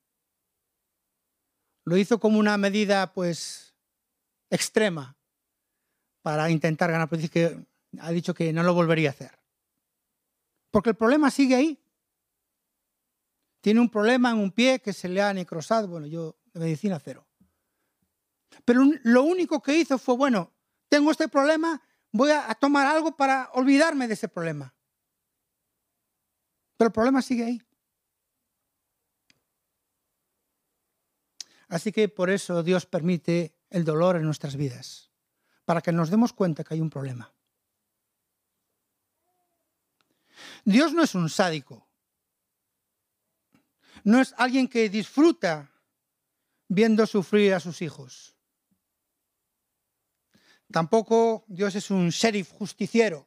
Lo 1.85 1.97
hizo 1.97 2.21
como 2.21 2.39
una 2.39 2.59
medida, 2.59 3.15
pues, 3.15 3.75
extrema 4.51 5.17
para 6.23 6.51
intentar 6.51 6.91
ganar, 6.91 7.09
pero 7.09 7.27
que, 7.31 7.65
ha 8.01 8.11
dicho 8.11 8.35
que 8.35 8.53
no 8.53 8.63
lo 8.63 8.75
volvería 8.75 9.09
a 9.09 9.13
hacer. 9.13 9.38
Porque 10.71 10.91
el 10.91 10.97
problema 10.97 11.31
sigue 11.31 11.55
ahí. 11.55 11.83
Tiene 13.61 13.81
un 13.81 13.89
problema 13.89 14.31
en 14.31 14.39
un 14.39 14.53
pie 14.53 14.81
que 14.81 14.93
se 14.93 15.09
le 15.09 15.23
ha 15.23 15.33
necrosado. 15.33 15.89
Bueno, 15.89 16.07
yo 16.07 16.37
de 16.53 16.61
medicina 16.61 16.99
cero. 16.99 17.27
Pero 18.65 18.83
lo 19.03 19.23
único 19.23 19.63
que 19.63 19.79
hizo 19.79 19.99
fue, 19.99 20.17
bueno, 20.17 20.53
tengo 20.89 21.11
este 21.11 21.29
problema, 21.29 21.83
voy 22.13 22.31
a, 22.31 22.55
tomar 22.55 22.87
algo 22.87 23.17
para 23.17 23.51
olvidarme 23.55 24.09
de 24.09 24.15
ese 24.15 24.29
problema. 24.29 24.75
Pero 26.77 26.89
el 26.89 26.93
problema 26.93 27.23
sigue 27.23 27.45
ahí. 27.45 27.63
Así 31.69 31.93
que 31.93 32.09
por 32.09 32.31
eso 32.31 32.63
Dios 32.63 32.87
permite 32.87 33.55
el 33.69 33.85
dolor 33.85 34.17
en 34.17 34.23
nuestras 34.23 34.57
vidas, 34.57 35.11
para 35.67 35.83
que 35.83 35.93
nos 35.93 36.09
demos 36.09 36.33
cuenta 36.33 36.65
que 36.65 36.75
hay 36.75 36.81
un 36.81 36.89
problema. 36.89 37.35
Dios 40.69 40.93
no 40.93 41.03
es 41.03 41.15
un 41.15 41.31
sádico, 41.31 41.89
no 44.05 44.21
es 44.21 44.35
alguien 44.37 44.69
que 44.69 44.91
disfruta 44.91 45.73
viendo 46.69 47.07
sufrir 47.07 47.55
a 47.55 47.61
sus 47.61 47.81
hijos. 47.81 48.37
Tampoco 50.71 51.47
Dios 51.49 51.75
es 51.75 51.91
un 51.91 52.11
sheriff 52.11 52.53
justiciero, 52.53 53.27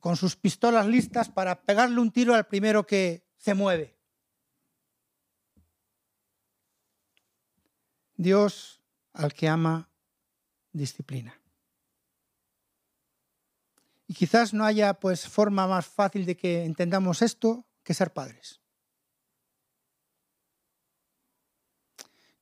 con 0.00 0.18
sus 0.18 0.36
pistolas 0.36 0.86
listas 0.86 1.30
para 1.30 1.62
pegarle 1.62 1.98
un 1.98 2.12
tiro 2.12 2.34
al 2.34 2.46
primero 2.46 2.86
que 2.86 3.26
se 3.38 3.54
mueve. 3.54 3.98
Dios 8.16 8.82
al 9.14 9.32
que 9.32 9.48
ama 9.48 9.88
disciplina. 10.72 11.41
Y 14.12 14.14
quizás 14.14 14.52
no 14.52 14.66
haya 14.66 14.92
pues 15.00 15.26
forma 15.26 15.66
más 15.66 15.86
fácil 15.86 16.26
de 16.26 16.36
que 16.36 16.66
entendamos 16.66 17.22
esto 17.22 17.64
que 17.82 17.94
ser 17.94 18.12
padres. 18.12 18.60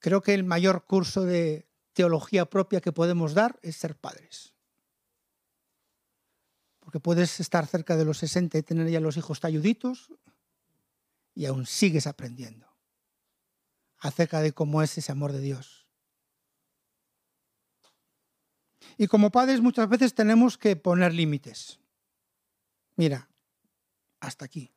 Creo 0.00 0.20
que 0.20 0.34
el 0.34 0.42
mayor 0.42 0.84
curso 0.84 1.22
de 1.22 1.68
teología 1.92 2.50
propia 2.50 2.80
que 2.80 2.90
podemos 2.90 3.34
dar 3.34 3.60
es 3.62 3.76
ser 3.76 3.94
padres. 3.94 4.52
Porque 6.80 6.98
puedes 6.98 7.38
estar 7.38 7.68
cerca 7.68 7.96
de 7.96 8.04
los 8.04 8.18
60 8.18 8.58
y 8.58 8.64
tener 8.64 8.88
ya 8.88 8.98
los 8.98 9.16
hijos 9.16 9.38
talluditos 9.38 10.12
y 11.36 11.46
aún 11.46 11.66
sigues 11.66 12.08
aprendiendo 12.08 12.66
acerca 13.98 14.40
de 14.40 14.50
cómo 14.50 14.82
es 14.82 14.98
ese 14.98 15.12
amor 15.12 15.30
de 15.30 15.40
Dios. 15.40 15.79
Y 19.00 19.08
como 19.08 19.30
padres 19.30 19.62
muchas 19.62 19.88
veces 19.88 20.14
tenemos 20.14 20.58
que 20.58 20.76
poner 20.76 21.14
límites. 21.14 21.80
Mira, 22.96 23.30
hasta 24.20 24.44
aquí. 24.44 24.70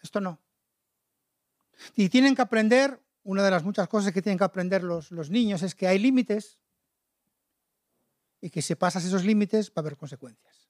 Esto 0.00 0.20
no. 0.20 0.38
Y 1.96 2.08
tienen 2.08 2.36
que 2.36 2.42
aprender 2.42 3.02
una 3.24 3.42
de 3.42 3.50
las 3.50 3.64
muchas 3.64 3.88
cosas 3.88 4.12
que 4.12 4.22
tienen 4.22 4.38
que 4.38 4.44
aprender 4.44 4.84
los, 4.84 5.10
niños 5.30 5.62
es 5.62 5.74
que 5.74 5.88
hay 5.88 5.98
límites 5.98 6.60
y 8.40 8.50
que 8.50 8.62
si 8.62 8.76
pasas 8.76 9.04
esos 9.04 9.24
límites 9.24 9.70
va 9.70 9.72
a 9.78 9.80
haber 9.80 9.96
consecuencias. 9.96 10.68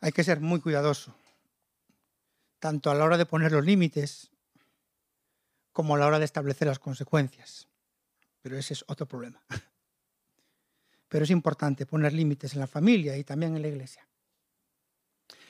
Hay 0.00 0.10
que 0.10 0.24
ser 0.24 0.40
muy 0.40 0.60
cuidadoso, 0.60 1.14
tanto 2.58 2.90
a 2.90 2.96
la 2.96 3.04
hora 3.04 3.18
de 3.18 3.26
poner 3.26 3.52
los 3.52 3.64
límites 3.64 4.32
como 5.70 5.94
a 5.94 5.98
la 5.98 6.08
hora 6.08 6.18
de 6.18 6.24
establecer 6.24 6.66
las 6.66 6.80
consecuencias. 6.80 7.69
Pero 8.40 8.56
ese 8.56 8.74
es 8.74 8.84
otro 8.88 9.06
problema. 9.06 9.42
Pero 11.08 11.24
es 11.24 11.30
importante 11.30 11.86
poner 11.86 12.12
límites 12.12 12.54
en 12.54 12.60
la 12.60 12.66
familia 12.66 13.16
y 13.16 13.24
también 13.24 13.56
en 13.56 13.62
la 13.62 13.68
iglesia. 13.68 14.06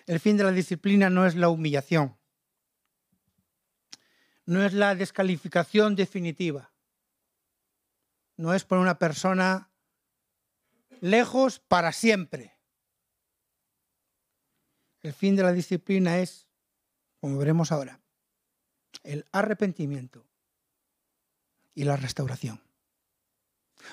El 0.06 0.18
fin 0.18 0.36
de 0.36 0.44
la 0.44 0.52
disciplina 0.52 1.10
no 1.10 1.26
es 1.26 1.36
la 1.36 1.50
humillación, 1.50 2.16
no 4.46 4.64
es 4.64 4.72
la 4.72 4.94
descalificación 4.94 5.94
definitiva, 5.94 6.72
no 8.36 8.54
es 8.54 8.64
poner 8.64 8.82
una 8.82 8.98
persona 8.98 9.70
lejos 11.00 11.60
para 11.60 11.92
siempre. 11.92 12.56
El 15.02 15.12
fin 15.12 15.36
de 15.36 15.42
la 15.42 15.52
disciplina 15.52 16.18
es, 16.18 16.48
como 17.20 17.38
veremos 17.38 17.70
ahora, 17.70 18.00
el 19.02 19.26
arrepentimiento 19.32 20.26
y 21.74 21.84
la 21.84 21.96
restauración. 21.96 22.69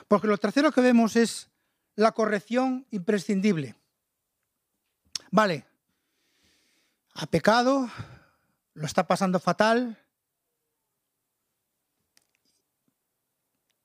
Porque 0.07 0.27
lo 0.27 0.37
tercero 0.37 0.71
que 0.71 0.81
vemos 0.81 1.15
es 1.15 1.49
la 1.95 2.11
corrección 2.11 2.85
imprescindible. 2.91 3.75
Vale, 5.31 5.65
ha 7.13 7.25
pecado, 7.25 7.89
lo 8.73 8.85
está 8.85 9.07
pasando 9.07 9.39
fatal. 9.39 9.97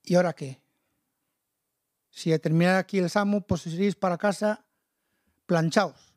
¿Y 0.03 0.15
ahora 0.15 0.33
qué? 0.33 0.61
Si 2.11 2.37
terminar 2.37 2.75
aquí 2.75 2.99
el 2.99 3.09
Salmo, 3.09 3.41
pues 3.41 3.65
iréis 3.65 3.95
para 3.95 4.17
casa 4.17 4.63
planchaos. 5.45 6.13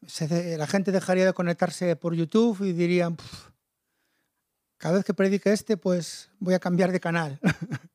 la 0.00 0.66
gente 0.66 0.92
dejaría 0.92 1.26
de 1.26 1.32
conectarse 1.32 1.96
por 1.96 2.14
YouTube 2.14 2.62
y 2.62 2.72
dirían, 2.72 3.16
cada 4.76 4.96
vez 4.96 5.04
que 5.04 5.14
predique 5.14 5.52
este, 5.52 5.76
pues 5.76 6.30
voy 6.38 6.54
a 6.54 6.58
cambiar 6.58 6.92
de 6.92 7.00
canal. 7.00 7.40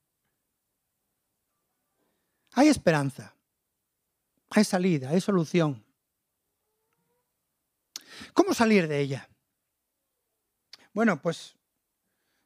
hay 2.54 2.68
esperanza, 2.68 3.34
hay 4.50 4.64
salida, 4.64 5.10
hay 5.10 5.22
solución. 5.22 5.84
¿Cómo 8.34 8.54
salir 8.54 8.88
de 8.88 9.00
ella? 9.00 9.30
Bueno, 10.94 11.22
pues 11.22 11.56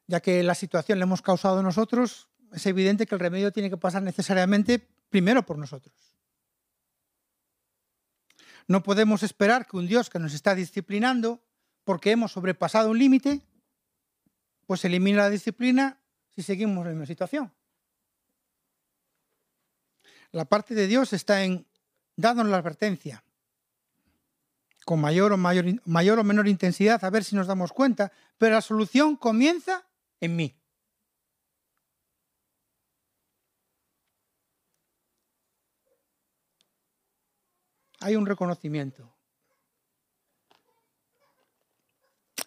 ya 0.08 0.20
que 0.20 0.44
la 0.44 0.56
situación 0.56 1.00
la 1.00 1.04
hemos 1.04 1.22
causado 1.22 1.64
nosotros, 1.64 2.28
es 2.52 2.66
evidente 2.66 3.06
que 3.06 3.16
el 3.16 3.20
remedio 3.20 3.52
tiene 3.52 3.70
que 3.70 3.78
pasar 3.78 4.04
necesariamente 4.04 4.80
primero 5.10 5.46
por 5.46 5.58
nosotros. 5.58 5.96
No 8.68 8.84
podemos 8.84 9.24
esperar 9.24 9.68
que 9.68 9.78
un 9.78 9.88
Dios 9.88 10.10
que 10.10 10.20
nos 10.20 10.34
está 10.34 10.56
disciplinando 10.56 11.44
porque 11.84 12.12
hemos 12.12 12.32
sobrepasado 12.32 12.92
un 12.92 13.00
límite, 13.00 13.42
pues 14.66 14.86
elimine 14.86 15.18
la 15.18 15.30
disciplina 15.30 16.00
si 16.30 16.42
seguimos 16.42 16.86
la 16.86 16.92
misma 16.92 17.06
situación. 17.06 17.54
La 20.32 20.46
parte 20.46 20.74
de 20.74 20.88
Dios 20.88 21.14
está 21.14 21.44
en 21.44 21.68
darnos 22.16 22.48
la 22.48 22.58
advertencia, 22.58 23.24
con 24.86 25.00
mayor 25.00 25.32
o, 25.34 25.38
mayor, 25.38 25.66
mayor 25.86 26.20
o 26.20 26.24
menor 26.24 26.48
intensidad, 26.48 27.04
a 27.04 27.10
ver 27.10 27.24
si 27.24 27.36
nos 27.36 27.48
damos 27.48 27.72
cuenta, 27.72 28.12
pero 28.38 28.56
la 28.56 28.62
solución 28.62 29.16
comienza 29.16 29.88
en 30.20 30.36
mí. 30.36 30.56
Hay 38.00 38.16
un 38.16 38.26
reconocimiento. 38.26 39.16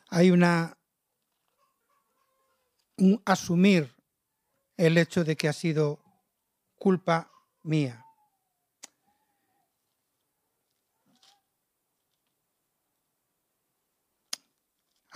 Hay 0.09 0.31
una 0.31 0.77
un 0.77 0.86
asumir 3.25 3.95
el 4.77 4.99
hecho 4.99 5.25
de 5.25 5.37
que 5.37 5.49
ha 5.49 5.53
sido 5.53 6.01
culpa 6.77 7.31
mía. 7.63 8.07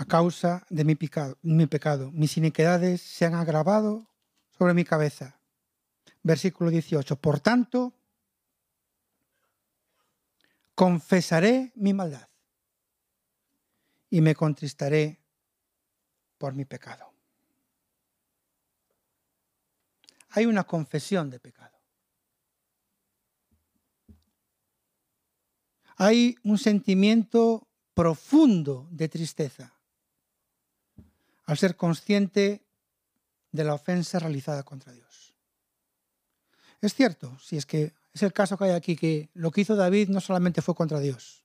a 0.01 0.07
causa 0.07 0.65
de 0.71 0.83
mi 0.83 0.95
pecado, 0.95 1.37
mi 1.43 1.67
pecado. 1.67 2.11
Mis 2.11 2.39
iniquidades 2.39 3.03
se 3.03 3.27
han 3.27 3.35
agravado 3.35 4.07
sobre 4.57 4.73
mi 4.73 4.83
cabeza. 4.83 5.39
Versículo 6.23 6.71
18. 6.71 7.17
Por 7.17 7.41
tanto, 7.41 7.93
confesaré 10.75 11.71
mi 11.75 11.93
maldad 11.93 12.27
y 14.09 14.23
me 14.23 14.35
contristaré 14.35 15.21
por 16.39 16.55
mi 16.55 16.65
pecado. 16.65 17.10
Hay 20.31 20.47
una 20.47 20.65
confesión 20.65 21.31
de 21.31 21.41
pecado. 21.41 21.77
Hay 25.97 26.37
un 26.45 26.57
sentimiento 26.57 27.69
profundo 27.95 28.89
de 28.91 29.09
tristeza 29.09 29.75
al 31.45 31.59
ser 31.59 31.77
consciente 31.77 32.63
de 33.53 33.65
la 33.65 33.75
ofensa 33.75 34.19
realizada 34.19 34.63
contra 34.63 34.93
Dios. 34.93 35.35
Es 36.81 36.95
cierto, 36.95 37.39
si 37.41 37.57
es 37.57 37.67
que 37.67 37.93
es 38.13 38.23
el 38.23 38.33
caso 38.33 38.57
que 38.57 38.65
hay 38.65 38.71
aquí, 38.71 38.97
que 38.97 39.29
lo 39.35 39.51
que 39.51 39.61
hizo 39.61 39.77
David 39.77 40.09
no 40.09 40.21
solamente 40.21 40.63
fue 40.63 40.75
contra 40.75 41.01
Dios, 41.01 41.45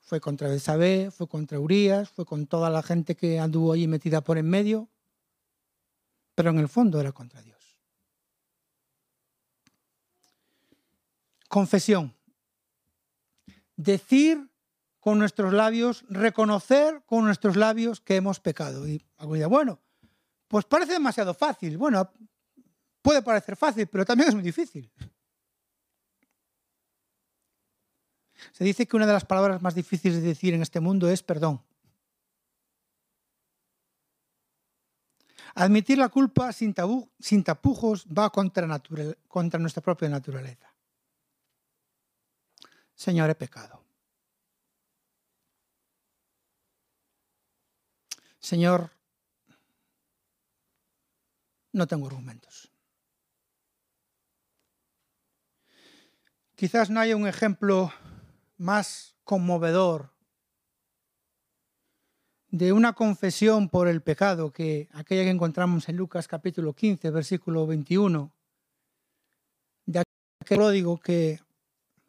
fue 0.00 0.20
contra 0.20 0.48
Betsabé, 0.48 1.10
fue 1.10 1.28
contra 1.28 1.58
Urias, 1.58 2.10
fue 2.10 2.24
con 2.26 2.46
toda 2.46 2.70
la 2.70 2.82
gente 2.82 3.16
que 3.16 3.40
anduvo 3.40 3.72
allí 3.72 3.88
metida 3.88 4.20
por 4.20 4.38
en 4.38 4.48
medio, 4.48 4.88
pero 6.36 6.50
en 6.50 6.58
el 6.58 6.68
fondo 6.68 7.00
era 7.00 7.12
contra 7.12 7.42
Dios. 7.42 7.80
Confesión. 11.48 12.14
Decir 13.74 14.50
con 15.00 15.18
nuestros 15.18 15.52
labios, 15.52 16.04
reconocer 16.10 17.02
con 17.06 17.24
nuestros 17.24 17.56
labios 17.56 18.00
que 18.00 18.16
hemos 18.16 18.38
pecado. 18.38 18.86
Y 18.86 19.02
algo 19.16 19.48
bueno, 19.48 19.80
pues 20.46 20.66
parece 20.66 20.92
demasiado 20.92 21.32
fácil. 21.32 21.78
Bueno, 21.78 22.12
puede 23.00 23.22
parecer 23.22 23.56
fácil, 23.56 23.86
pero 23.86 24.04
también 24.04 24.28
es 24.28 24.34
muy 24.34 24.44
difícil. 24.44 24.92
Se 28.52 28.62
dice 28.62 28.86
que 28.86 28.96
una 28.96 29.06
de 29.06 29.14
las 29.14 29.24
palabras 29.24 29.62
más 29.62 29.74
difíciles 29.74 30.20
de 30.20 30.28
decir 30.28 30.52
en 30.52 30.60
este 30.60 30.80
mundo 30.80 31.08
es 31.08 31.22
perdón. 31.22 31.62
Admitir 35.58 35.96
la 35.96 36.10
culpa 36.10 36.52
sin, 36.52 36.74
tapujos 36.74 38.06
va 38.06 38.28
contra, 38.28 38.68
contra 39.26 39.58
nuestra 39.58 39.82
propia 39.82 40.06
naturaleza. 40.06 40.70
Señor, 42.94 43.30
he 43.30 43.34
pecado. 43.34 43.82
Señor, 48.38 48.90
no 51.72 51.86
tengo 51.86 52.06
argumentos. 52.06 52.70
Quizás 56.54 56.90
no 56.90 57.00
haya 57.00 57.16
un 57.16 57.26
ejemplo 57.26 57.90
más 58.58 59.16
conmovedor 59.24 60.15
de 62.48 62.72
una 62.72 62.92
confesión 62.92 63.68
por 63.68 63.88
el 63.88 64.02
pecado 64.02 64.52
que 64.52 64.88
aquella 64.92 65.24
que 65.24 65.30
encontramos 65.30 65.88
en 65.88 65.96
Lucas 65.96 66.28
capítulo 66.28 66.72
15, 66.72 67.10
versículo 67.10 67.66
21, 67.66 68.32
de 69.86 69.98
aquel 69.98 70.56
pródigo 70.56 70.98
que 70.98 71.40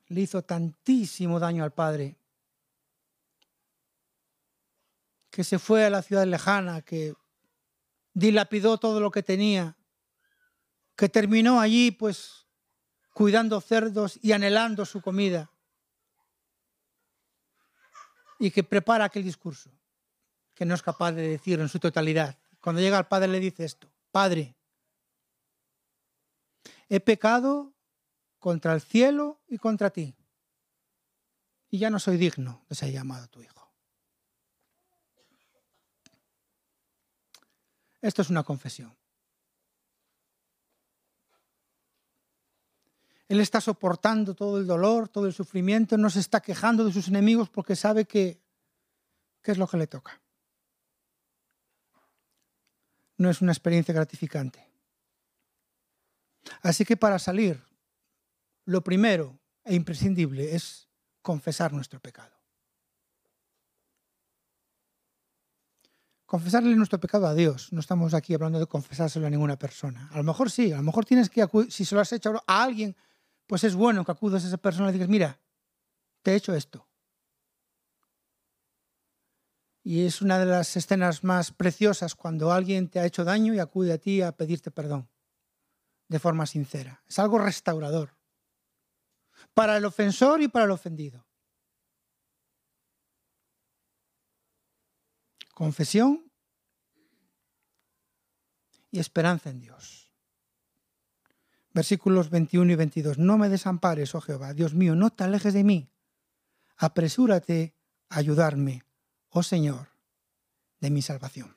le 0.08 0.22
hizo 0.22 0.42
tantísimo 0.44 1.40
daño 1.40 1.64
al 1.64 1.74
Padre, 1.74 2.16
que 5.30 5.44
se 5.44 5.60
fue 5.60 5.86
a 5.86 5.90
la 5.90 6.02
ciudad 6.02 6.26
lejana, 6.26 6.82
que 6.82 7.14
dilapidó 8.14 8.78
todo 8.78 9.00
lo 9.00 9.12
que 9.12 9.22
tenía, 9.22 9.76
que 10.96 11.10
terminó 11.10 11.60
allí 11.60 11.92
pues 11.92 12.48
cuidando 13.14 13.62
cerdos 13.62 14.20
y 14.22 14.32
anhelando 14.32 14.86
su 14.86 15.02
comida, 15.02 15.52
y 18.40 18.52
que 18.52 18.64
prepara 18.64 19.06
aquel 19.06 19.24
discurso, 19.24 19.72
que 20.58 20.66
no 20.66 20.74
es 20.74 20.82
capaz 20.82 21.12
de 21.12 21.22
decir 21.22 21.60
en 21.60 21.70
su 21.70 21.78
totalidad. 21.78 22.36
Cuando 22.60 22.82
llega 22.82 22.98
al 22.98 23.08
Padre 23.08 23.28
le 23.28 23.40
dice 23.40 23.64
esto, 23.64 23.88
Padre, 24.12 24.56
he 26.90 27.00
pecado 27.00 27.74
contra 28.40 28.74
el 28.74 28.82
cielo 28.82 29.40
y 29.48 29.60
contra 29.60 29.92
ti, 29.92 30.16
y 31.70 31.78
ya 31.78 31.92
no 31.92 32.00
soy 32.00 32.18
digno 32.18 32.66
de 32.68 32.76
ser 32.76 32.92
llamado 32.92 33.28
tu 33.28 33.40
hijo. 33.40 33.72
Esto 38.02 38.24
es 38.24 38.30
una 38.32 38.44
confesión. 38.44 38.98
Él 43.28 43.42
está 43.42 43.62
soportando 43.62 44.34
todo 44.34 44.58
el 44.58 44.66
dolor, 44.66 45.08
todo 45.08 45.28
el 45.28 45.34
sufrimiento, 45.34 45.98
no 45.98 46.10
se 46.10 46.20
está 46.20 46.40
quejando 46.40 46.84
de 46.84 46.94
sus 46.94 47.10
enemigos 47.10 47.50
porque 47.50 47.76
sabe 47.76 48.06
que, 48.06 48.42
es 49.44 49.58
lo 49.58 49.68
que 49.68 49.78
le 49.78 49.88
toca. 49.88 50.20
No 53.18 53.30
es 53.30 53.42
una 53.42 53.52
experiencia 53.52 53.94
gratificante. 53.94 54.66
Así 56.62 56.86
que 56.86 56.96
para 56.96 57.20
salir, 57.20 57.62
lo 58.66 58.84
primero 58.84 59.40
e 59.64 59.76
imprescindible 59.76 60.56
es 60.56 60.88
confesar 61.22 61.74
nuestro 61.74 62.00
pecado. 62.00 62.38
confesarle 66.28 66.76
nuestro 66.76 67.00
pecado 67.00 67.26
a 67.26 67.34
Dios. 67.34 67.74
No 67.74 67.80
estamos 67.80 68.14
aquí 68.14 68.36
hablando 68.36 68.60
de 68.60 68.68
confesárselo 68.68 69.26
a 69.26 69.30
ninguna 69.30 69.58
persona. 69.58 70.10
A 70.12 70.18
lo 70.18 70.24
mejor 70.24 70.52
sí, 70.52 70.72
a 70.72 70.78
lo 70.78 70.84
mejor 70.84 71.06
tienes 71.06 71.30
que, 71.30 71.48
si 71.70 71.86
se 71.86 71.96
lo 71.96 72.02
has 72.02 72.12
hecho 72.14 72.44
a 72.46 72.64
alguien, 72.64 72.96
pues 73.48 73.64
es 73.64 73.74
bueno 73.74 74.06
que 74.06 74.12
acudas 74.12 74.44
a 74.44 74.48
esa 74.48 74.58
persona 74.58 74.90
y 74.90 74.94
digas, 74.94 75.08
mira, 75.08 75.40
te 76.22 76.34
he 76.34 76.36
hecho 76.36 76.54
esto. 76.54 76.87
Y 79.88 80.06
es 80.06 80.22
una 80.22 80.38
de 80.38 80.46
las 80.46 80.76
escenas 80.76 81.24
más 81.24 81.54
preciosas 81.54 82.14
cuando 82.14 82.52
alguien 82.52 82.90
te 82.90 83.00
ha 83.00 83.06
hecho 83.06 83.24
daño 83.24 83.54
y 83.54 83.60
acude 83.60 83.94
a 83.94 83.98
ti 83.98 84.22
a 84.22 84.34
pedirte 84.34 84.70
perdón 84.70 85.08
de 86.10 86.20
forma 86.20 86.46
sincera. 86.46 87.02
Es 87.08 87.20
algo 87.20 87.40
restaurador 87.40 88.18
para 89.54 89.78
el 89.78 89.86
ofensor 89.86 90.42
y 90.42 90.50
para 90.50 90.66
el 90.66 90.72
ofendido. 90.72 91.26
confesión 95.54 96.30
y 98.92 99.00
esperanza 99.00 99.52
en 99.52 99.62
Dios. 99.62 100.12
Versículos 101.74 102.30
21 102.30 102.74
y 102.74 102.76
22. 102.76 103.20
No 103.20 103.38
me 103.38 103.48
desampares, 103.48 104.14
oh 104.16 104.20
Jehová, 104.20 104.54
Dios 104.54 104.74
mío, 104.74 104.96
no 104.96 105.12
te 105.12 105.24
alejes 105.24 105.54
de 105.54 105.64
mí. 105.64 105.90
Apresúrate 106.76 107.74
a 108.10 108.18
ayudarme, 108.18 108.84
oh 109.38 109.44
Señor, 109.44 109.88
de 110.80 110.90
mi 110.90 111.02
salvación. 111.02 111.56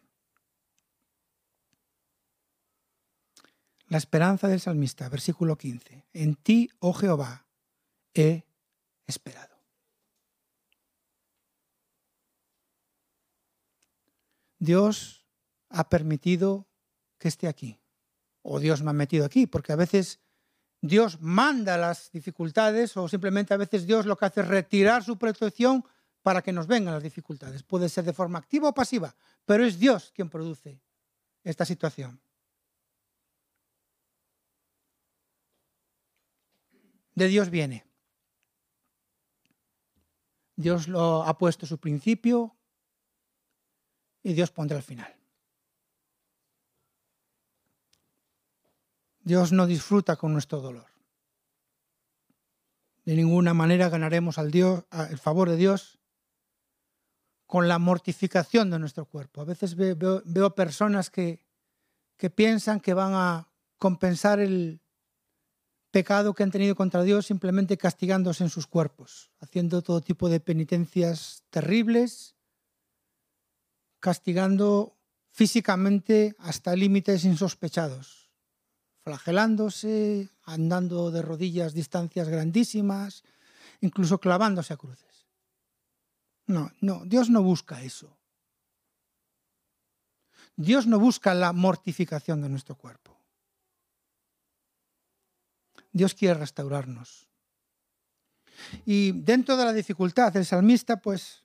La 3.89 3.99
esperanza 3.99 4.49
del 4.49 4.61
salmista, 4.61 5.09
versículo 5.09 5.57
15. 5.57 6.05
En 6.13 6.37
ti, 6.37 6.71
oh 6.79 6.93
Jehová, 6.93 7.47
he 8.15 8.45
esperado. 9.07 9.57
Dios 14.59 15.27
ha 15.71 15.89
permitido 15.89 16.69
que 17.19 17.29
esté 17.29 17.49
aquí. 17.49 17.81
O 18.43 18.61
Dios 18.61 18.83
me 18.83 18.91
ha 18.91 18.93
metido 18.93 19.25
aquí, 19.25 19.47
porque 19.47 19.73
a 19.73 19.77
veces 19.77 20.21
Dios 20.83 21.21
manda 21.21 21.77
las 21.79 22.11
dificultades 22.13 22.97
o 22.97 23.09
simplemente 23.09 23.55
a 23.55 23.59
veces 23.59 23.87
Dios 23.87 24.07
lo 24.07 24.17
que 24.17 24.27
hace 24.27 24.43
es 24.43 24.49
retirar 24.49 25.03
su 25.03 25.19
protección 25.19 25.85
para 26.23 26.43
que 26.43 26.53
nos 26.53 26.67
vengan 26.67 26.95
las 26.95 27.03
dificultades. 27.03 27.63
Puede 27.63 27.89
ser 27.89 28.05
de 28.05 28.13
forma 28.13 28.39
activa 28.39 28.69
o 28.69 28.75
pasiva, 28.75 29.15
pero 29.45 29.65
es 29.65 29.79
Dios 29.79 30.13
quien 30.15 30.29
produce 30.29 30.81
esta 31.43 31.65
situación. 31.65 32.21
De 37.15 37.29
Dios 37.29 37.51
viene. 37.51 37.85
Dios 40.57 40.89
lo 40.89 41.23
ha 41.23 41.39
puesto 41.39 41.67
su 41.67 41.79
principio, 41.79 42.55
y 44.23 44.35
Dios 44.35 44.51
pondrá 44.51 44.77
el 44.77 44.83
final. 44.83 45.15
Dios 49.21 49.53
no 49.53 49.67
disfruta 49.67 50.17
con 50.17 50.33
nuestro 50.33 50.61
dolor. 50.61 50.87
De 53.05 53.15
ninguna 53.15 53.55
manera 53.55 53.89
ganaremos 53.89 54.39
al 54.39 54.51
Dios, 54.51 54.85
el 55.11 55.19
favor 55.19 55.49
de 55.49 55.57
Dios 55.57 56.00
con 57.51 57.67
la 57.67 57.81
mortificación 57.81 58.71
de 58.71 58.79
nuestro 58.79 59.07
cuerpo. 59.07 59.41
A 59.41 59.45
veces 59.45 59.75
veo, 59.75 60.55
personas 60.55 61.11
que, 61.11 61.45
que 62.17 62.31
piensan 62.31 62.79
que 62.79 62.95
van 62.95 63.13
a 63.15 63.49
compensar 63.77 64.39
el 64.39 64.81
pecado 65.91 66.33
que 66.33 66.45
han 66.45 66.53
tenido 66.53 66.77
contra 66.77 67.03
Dios 67.03 67.27
simplemente 67.27 67.77
castigándose 67.77 68.45
en 68.45 68.51
sus 68.51 68.69
cuerpos, 68.69 69.33
haciendo 69.41 69.83
todo 69.83 70.01
tipo 70.01 70.29
de 70.29 70.39
penitencias 70.39 71.43
terribles 71.51 72.37
castigando 73.99 74.97
físicamente 75.33 76.37
hasta 76.39 76.77
límites 76.77 77.25
insospechados, 77.25 78.31
flagelándose, 79.03 80.31
andando 80.45 81.11
de 81.11 81.23
rodillas 81.23 81.75
distancias 81.75 82.29
grandísimas, 82.29 83.25
incluso 83.81 84.21
clavándose 84.21 84.73
a 84.73 84.77
cruces. 84.77 85.10
No, 86.51 86.73
no, 86.81 87.05
Dios 87.05 87.31
no 87.31 87.45
busca 87.45 87.81
eso. 87.81 88.19
Dios 90.57 90.89
no 90.89 90.99
busca 90.99 91.33
la 91.33 91.53
mortificación 91.53 92.43
de 92.43 92.49
nuestro 92.49 92.75
cuerpo. 92.75 93.17
Dios 95.93 96.13
quiere 96.15 96.35
restaurarnos. 96.35 97.29
Y 98.85 99.13
dentro 99.13 99.57
de 99.57 99.65
la 99.65 99.73
dificultad, 99.73 100.37
el 100.37 100.45
salmista 100.45 100.97
pues 100.97 101.45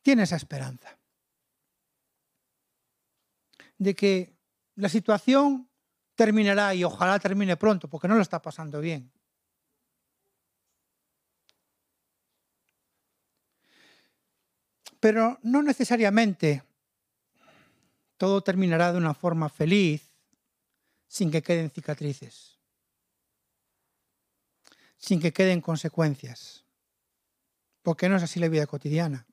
tiene 0.00 0.22
esa 0.22 0.36
esperanza 0.36 0.98
de 3.76 3.94
que 3.94 4.38
la 4.74 4.88
situación 4.88 5.68
terminará 6.14 6.74
y 6.74 6.82
ojalá 6.82 7.18
termine 7.18 7.58
pronto, 7.58 7.90
porque 7.90 8.08
no 8.08 8.14
lo 8.14 8.22
está 8.22 8.40
pasando 8.40 8.80
bien. 8.80 9.12
Pero 15.04 15.38
no 15.42 15.62
necesariamente 15.62 16.62
todo 18.16 18.42
terminará 18.42 18.90
de 18.90 18.96
una 18.96 19.12
forma 19.12 19.50
feliz 19.50 20.00
sin 21.06 21.30
que 21.30 21.42
queden 21.42 21.70
cicatrices, 21.70 22.58
sin 24.96 25.20
que 25.20 25.30
queden 25.30 25.60
consecuencias, 25.60 26.64
porque 27.82 28.08
no 28.08 28.16
es 28.16 28.22
así 28.22 28.40
la 28.40 28.48
vida 28.48 28.66
cotidiana. 28.66 29.26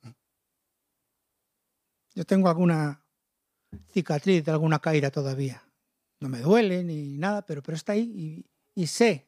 Yo 2.15 2.25
tengo 2.25 2.49
alguna 2.49 3.05
cicatriz 3.93 4.43
de 4.43 4.51
alguna 4.51 4.79
caída 4.79 5.09
todavía. 5.09 5.63
No 6.19 6.27
me 6.27 6.41
duele 6.41 6.83
ni 6.83 7.17
nada, 7.17 7.45
pero, 7.45 7.63
pero 7.63 7.77
está 7.77 7.93
ahí 7.93 8.11
y, 8.75 8.81
y 8.81 8.87
sé, 8.87 9.25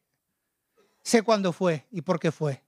sé 1.04 1.22
cuándo 1.22 1.54
fue 1.54 1.88
y 1.90 2.02
por 2.02 2.20
qué 2.20 2.34
fue. 2.34 2.63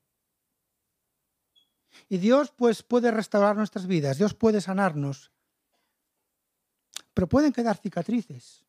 Y 2.09 2.17
Dios 2.17 2.51
pues 2.55 2.83
puede 2.83 3.11
restaurar 3.11 3.55
nuestras 3.55 3.87
vidas, 3.87 4.17
Dios 4.17 4.33
puede 4.33 4.61
sanarnos, 4.61 5.31
pero 7.13 7.27
pueden 7.27 7.53
quedar 7.53 7.77
cicatrices. 7.77 8.65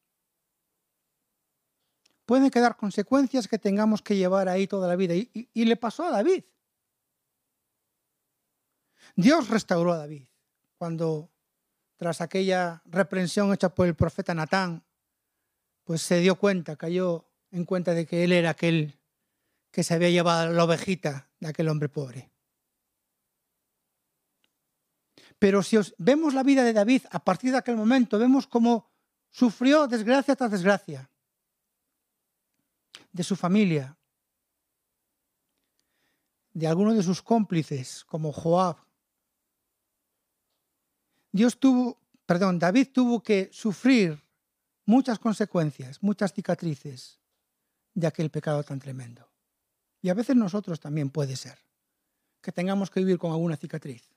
Pueden 2.25 2.51
quedar 2.51 2.77
consecuencias 2.77 3.47
que 3.47 3.59
tengamos 3.59 4.03
que 4.03 4.17
llevar 4.17 4.49
ahí 4.49 4.67
toda 4.67 4.89
la 4.89 4.97
vida. 4.97 5.15
Y, 5.15 5.49
y 5.53 5.65
le 5.65 5.77
pasó 5.77 6.05
a 6.05 6.11
David. 6.11 6.43
Dios 9.15 9.49
restauró 9.49 9.93
a 9.93 9.99
David 9.99 10.25
cuando, 10.77 11.31
tras 11.97 12.21
aquella 12.21 12.83
reprensión 12.85 13.53
hecha 13.53 13.75
por 13.75 13.87
el 13.87 13.95
profeta 13.95 14.35
Natán, 14.35 14.85
pues 15.85 16.03
se 16.03 16.19
dio 16.19 16.37
cuenta, 16.37 16.77
cayó 16.77 17.31
en 17.53 17.65
cuenta 17.65 17.95
de 17.95 18.07
que 18.07 18.25
él 18.25 18.33
era 18.33 18.51
aquel 18.51 18.99
que 19.71 19.85
se 19.85 19.95
había 19.95 20.11
llevado 20.11 20.53
la 20.53 20.65
ovejita 20.65 21.31
de 21.39 21.49
aquel 21.49 21.69
hombre 21.69 21.89
pobre. 21.89 22.31
Pero 25.39 25.63
si 25.63 25.77
os 25.77 25.95
vemos 25.99 26.33
la 26.35 26.43
vida 26.43 26.65
de 26.65 26.73
David 26.73 27.03
a 27.11 27.21
partir 27.21 27.53
de 27.53 27.59
aquel 27.59 27.77
momento, 27.77 28.19
vemos 28.19 28.47
cómo 28.47 28.89
sufrió 29.31 29.87
desgracia 29.87 30.35
tras 30.35 30.51
desgracia 30.51 31.11
de 33.13 33.23
su 33.23 33.37
familia, 33.37 33.97
de 36.55 36.67
algunos 36.67 36.97
de 36.97 37.03
sus 37.03 37.21
cómplices, 37.21 38.05
como 38.05 38.33
Joab. 38.33 38.77
Dios 41.33 41.59
tuvo, 41.59 41.99
perdón, 42.25 42.59
David 42.59 42.89
tuvo 42.93 43.23
que 43.23 43.51
sufrir 43.53 44.23
muchas 44.87 45.19
consecuencias, 45.19 46.03
muchas 46.03 46.33
cicatrices 46.33 47.21
de 47.93 48.07
aquel 48.07 48.31
pecado 48.31 48.63
tan 48.63 48.79
tremendo. 48.79 49.29
Y 50.01 50.09
a 50.09 50.15
veces 50.15 50.35
nosotros 50.35 50.81
también 50.81 51.11
puede 51.11 51.37
ser 51.37 51.59
que 52.41 52.53
tengamos 52.53 52.91
que 52.91 53.01
vivir 53.01 53.19
con 53.19 53.33
alguna 53.33 53.57
cicatriz 53.57 54.16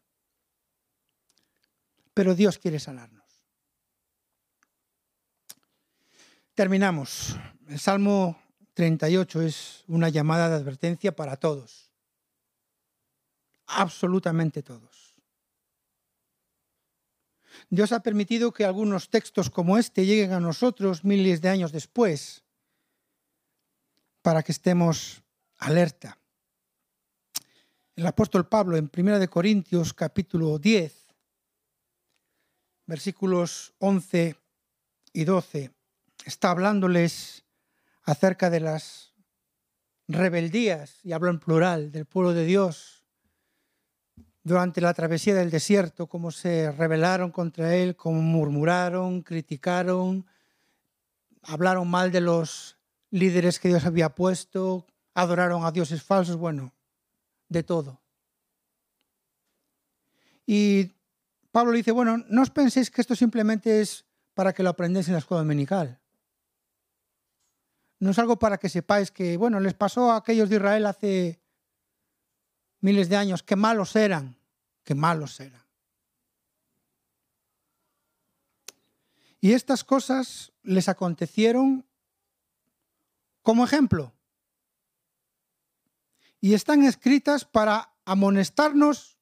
pero 2.13 2.35
Dios 2.35 2.57
quiere 2.57 2.79
sanarnos. 2.79 3.19
Terminamos. 6.53 7.37
El 7.67 7.79
Salmo 7.79 8.37
38 8.73 9.41
es 9.41 9.83
una 9.87 10.09
llamada 10.09 10.49
de 10.49 10.55
advertencia 10.55 11.15
para 11.15 11.37
todos. 11.37 11.89
Absolutamente 13.67 14.63
todos. 14.63 15.15
Dios 17.69 17.91
ha 17.91 18.01
permitido 18.01 18.51
que 18.51 18.65
algunos 18.65 19.09
textos 19.09 19.49
como 19.49 19.77
este 19.77 20.05
lleguen 20.05 20.33
a 20.33 20.39
nosotros 20.39 21.03
miles 21.03 21.41
de 21.41 21.49
años 21.49 21.71
después 21.71 22.43
para 24.21 24.43
que 24.43 24.51
estemos 24.51 25.23
alerta. 25.57 26.17
El 27.95 28.07
apóstol 28.07 28.47
Pablo 28.47 28.77
en 28.77 28.89
1 28.95 29.29
Corintios 29.29 29.93
capítulo 29.93 30.57
10 30.57 30.98
versículos 32.89 33.75
11 33.77 34.35
y 35.13 35.23
12, 35.23 35.71
está 36.25 36.49
hablándoles 36.49 37.45
acerca 38.01 38.49
de 38.49 38.61
las 38.61 39.13
rebeldías, 40.07 40.99
y 41.05 41.11
hablo 41.11 41.29
en 41.29 41.39
plural, 41.39 41.91
del 41.91 42.07
pueblo 42.07 42.33
de 42.33 42.45
Dios 42.45 43.05
durante 44.41 44.81
la 44.81 44.95
travesía 44.95 45.35
del 45.35 45.51
desierto, 45.51 46.07
cómo 46.07 46.31
se 46.31 46.71
rebelaron 46.71 47.29
contra 47.29 47.75
él, 47.75 47.95
cómo 47.95 48.23
murmuraron, 48.23 49.21
criticaron, 49.21 50.25
hablaron 51.43 51.87
mal 51.87 52.11
de 52.11 52.21
los 52.21 52.75
líderes 53.11 53.59
que 53.59 53.67
Dios 53.67 53.85
había 53.85 54.09
puesto, 54.09 54.87
adoraron 55.13 55.63
a 55.63 55.71
dioses 55.71 56.01
falsos, 56.01 56.37
bueno, 56.37 56.73
de 57.49 57.61
todo. 57.61 58.01
Y 60.47 60.95
Pablo 61.51 61.71
dice, 61.71 61.91
bueno, 61.91 62.17
no 62.29 62.41
os 62.41 62.51
penséis 62.51 62.91
que 62.91 63.01
esto 63.01 63.15
simplemente 63.15 63.81
es 63.81 64.05
para 64.33 64.53
que 64.53 64.63
lo 64.63 64.69
aprendáis 64.69 65.07
en 65.07 65.13
la 65.13 65.19
escuela 65.19 65.41
dominical. 65.41 65.99
No 67.99 68.11
es 68.11 68.19
algo 68.19 68.39
para 68.39 68.57
que 68.57 68.69
sepáis 68.69 69.11
que, 69.11 69.35
bueno, 69.35 69.59
les 69.59 69.73
pasó 69.73 70.11
a 70.11 70.17
aquellos 70.17 70.49
de 70.49 70.55
Israel 70.55 70.85
hace 70.85 71.41
miles 72.79 73.09
de 73.09 73.17
años, 73.17 73.43
qué 73.43 73.55
malos 73.55 73.95
eran, 73.95 74.37
qué 74.83 74.95
malos 74.95 75.39
eran. 75.39 75.61
Y 79.41 79.53
estas 79.53 79.83
cosas 79.83 80.51
les 80.63 80.89
acontecieron 80.89 81.85
como 83.41 83.63
ejemplo. 83.63 84.13
Y 86.41 86.53
están 86.53 86.83
escritas 86.83 87.45
para 87.45 87.93
amonestarnos 88.05 89.18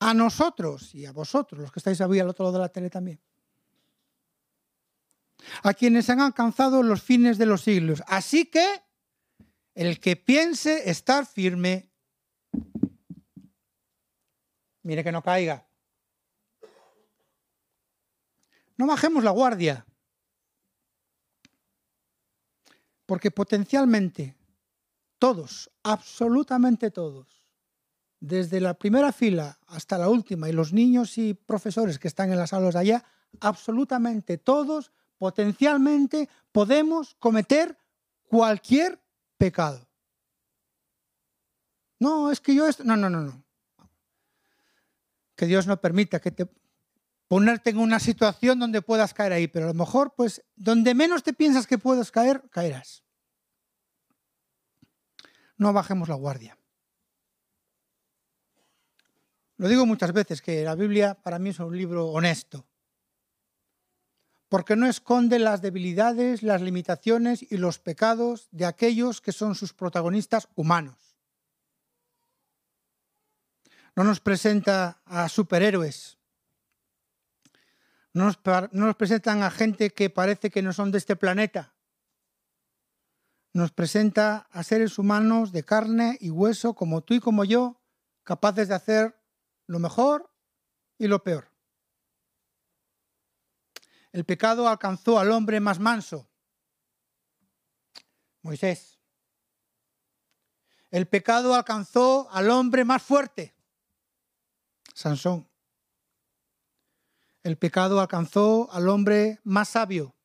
a 0.00 0.14
nosotros 0.14 0.94
y 0.94 1.06
a 1.06 1.12
vosotros, 1.12 1.60
los 1.60 1.72
que 1.72 1.80
estáis 1.80 2.00
ahí 2.00 2.18
al 2.18 2.28
otro 2.28 2.44
lado 2.44 2.58
de 2.58 2.62
la 2.62 2.68
tele 2.68 2.90
también, 2.90 3.20
a 5.62 5.74
quienes 5.74 6.08
han 6.10 6.20
alcanzado 6.20 6.82
los 6.82 7.02
fines 7.02 7.38
de 7.38 7.46
los 7.46 7.62
siglos. 7.62 8.02
Así 8.06 8.46
que 8.46 8.82
el 9.74 10.00
que 10.00 10.16
piense 10.16 10.90
estar 10.90 11.26
firme, 11.26 11.90
mire 14.82 15.04
que 15.04 15.12
no 15.12 15.22
caiga. 15.22 15.66
No 18.76 18.86
bajemos 18.86 19.24
la 19.24 19.32
guardia, 19.32 19.84
porque 23.06 23.30
potencialmente 23.30 24.36
todos, 25.18 25.70
absolutamente 25.82 26.92
todos, 26.92 27.37
desde 28.20 28.60
la 28.60 28.74
primera 28.74 29.12
fila 29.12 29.58
hasta 29.66 29.98
la 29.98 30.08
última 30.08 30.48
y 30.48 30.52
los 30.52 30.72
niños 30.72 31.18
y 31.18 31.34
profesores 31.34 31.98
que 31.98 32.08
están 32.08 32.32
en 32.32 32.38
las 32.38 32.52
aulas 32.52 32.76
allá, 32.76 33.04
absolutamente 33.40 34.38
todos 34.38 34.92
potencialmente 35.18 36.28
podemos 36.52 37.14
cometer 37.16 37.78
cualquier 38.24 39.00
pecado. 39.36 39.86
No, 42.00 42.30
es 42.30 42.40
que 42.40 42.54
yo 42.54 42.66
esto... 42.66 42.84
No, 42.84 42.96
no, 42.96 43.10
no, 43.10 43.22
no. 43.22 43.44
Que 45.34 45.46
Dios 45.46 45.66
no 45.66 45.80
permita 45.80 46.20
que 46.20 46.30
te 46.30 46.48
ponerte 47.28 47.70
en 47.70 47.78
una 47.78 48.00
situación 48.00 48.58
donde 48.58 48.82
puedas 48.82 49.14
caer 49.14 49.32
ahí, 49.32 49.48
pero 49.48 49.66
a 49.66 49.68
lo 49.68 49.74
mejor, 49.74 50.14
pues, 50.16 50.42
donde 50.56 50.94
menos 50.94 51.22
te 51.22 51.34
piensas 51.34 51.66
que 51.66 51.78
puedas 51.78 52.10
caer, 52.10 52.42
caerás. 52.50 53.04
No 55.58 55.72
bajemos 55.72 56.08
la 56.08 56.14
guardia. 56.14 56.57
Lo 59.58 59.66
digo 59.68 59.86
muchas 59.86 60.12
veces 60.12 60.40
que 60.40 60.62
la 60.62 60.76
Biblia 60.76 61.14
para 61.14 61.40
mí 61.40 61.50
es 61.50 61.58
un 61.58 61.76
libro 61.76 62.06
honesto, 62.06 62.64
porque 64.48 64.76
no 64.76 64.86
esconde 64.86 65.40
las 65.40 65.60
debilidades, 65.62 66.44
las 66.44 66.62
limitaciones 66.62 67.44
y 67.50 67.56
los 67.56 67.80
pecados 67.80 68.48
de 68.52 68.66
aquellos 68.66 69.20
que 69.20 69.32
son 69.32 69.56
sus 69.56 69.74
protagonistas 69.74 70.48
humanos. 70.54 71.16
No 73.96 74.04
nos 74.04 74.20
presenta 74.20 75.02
a 75.04 75.28
superhéroes, 75.28 76.18
no 78.12 78.26
nos, 78.26 78.38
no 78.70 78.96
presentan 78.96 79.42
a 79.42 79.50
gente 79.50 79.90
que 79.90 80.08
parece 80.08 80.50
que 80.50 80.62
no 80.62 80.72
son 80.72 80.92
de 80.92 80.98
este 80.98 81.16
planeta. 81.16 81.74
nos 83.52 83.72
presenta 83.72 84.46
a 84.52 84.62
seres 84.62 84.98
humanos 84.98 85.50
de 85.50 85.64
carne 85.64 86.16
y 86.20 86.30
hueso 86.30 86.74
como 86.74 87.00
tú 87.00 87.14
y 87.14 87.20
como 87.20 87.44
yo, 87.44 87.80
capaces 88.22 88.68
de 88.68 88.74
hacer 88.76 89.17
lo 89.68 89.78
mejor 89.78 90.28
y 90.98 91.06
lo 91.06 91.22
peor. 91.22 91.52
El 94.10 94.24
pecado 94.24 94.68
alcanzó 94.68 95.18
al 95.20 95.30
hombre 95.30 95.60
más 95.60 95.78
manso, 95.78 96.28
Moisés. 98.42 98.98
El 100.90 101.06
pecado 101.06 101.54
alcanzó 101.54 102.28
al 102.32 102.50
hombre 102.50 102.84
más 102.84 103.02
fuerte, 103.02 103.54
Sansón. 104.94 105.46
El 107.42 107.58
pecado 107.58 108.00
alcanzó 108.00 108.72
al 108.72 108.88
hombre 108.88 109.38
más 109.44 109.68
sabio, 109.68 110.16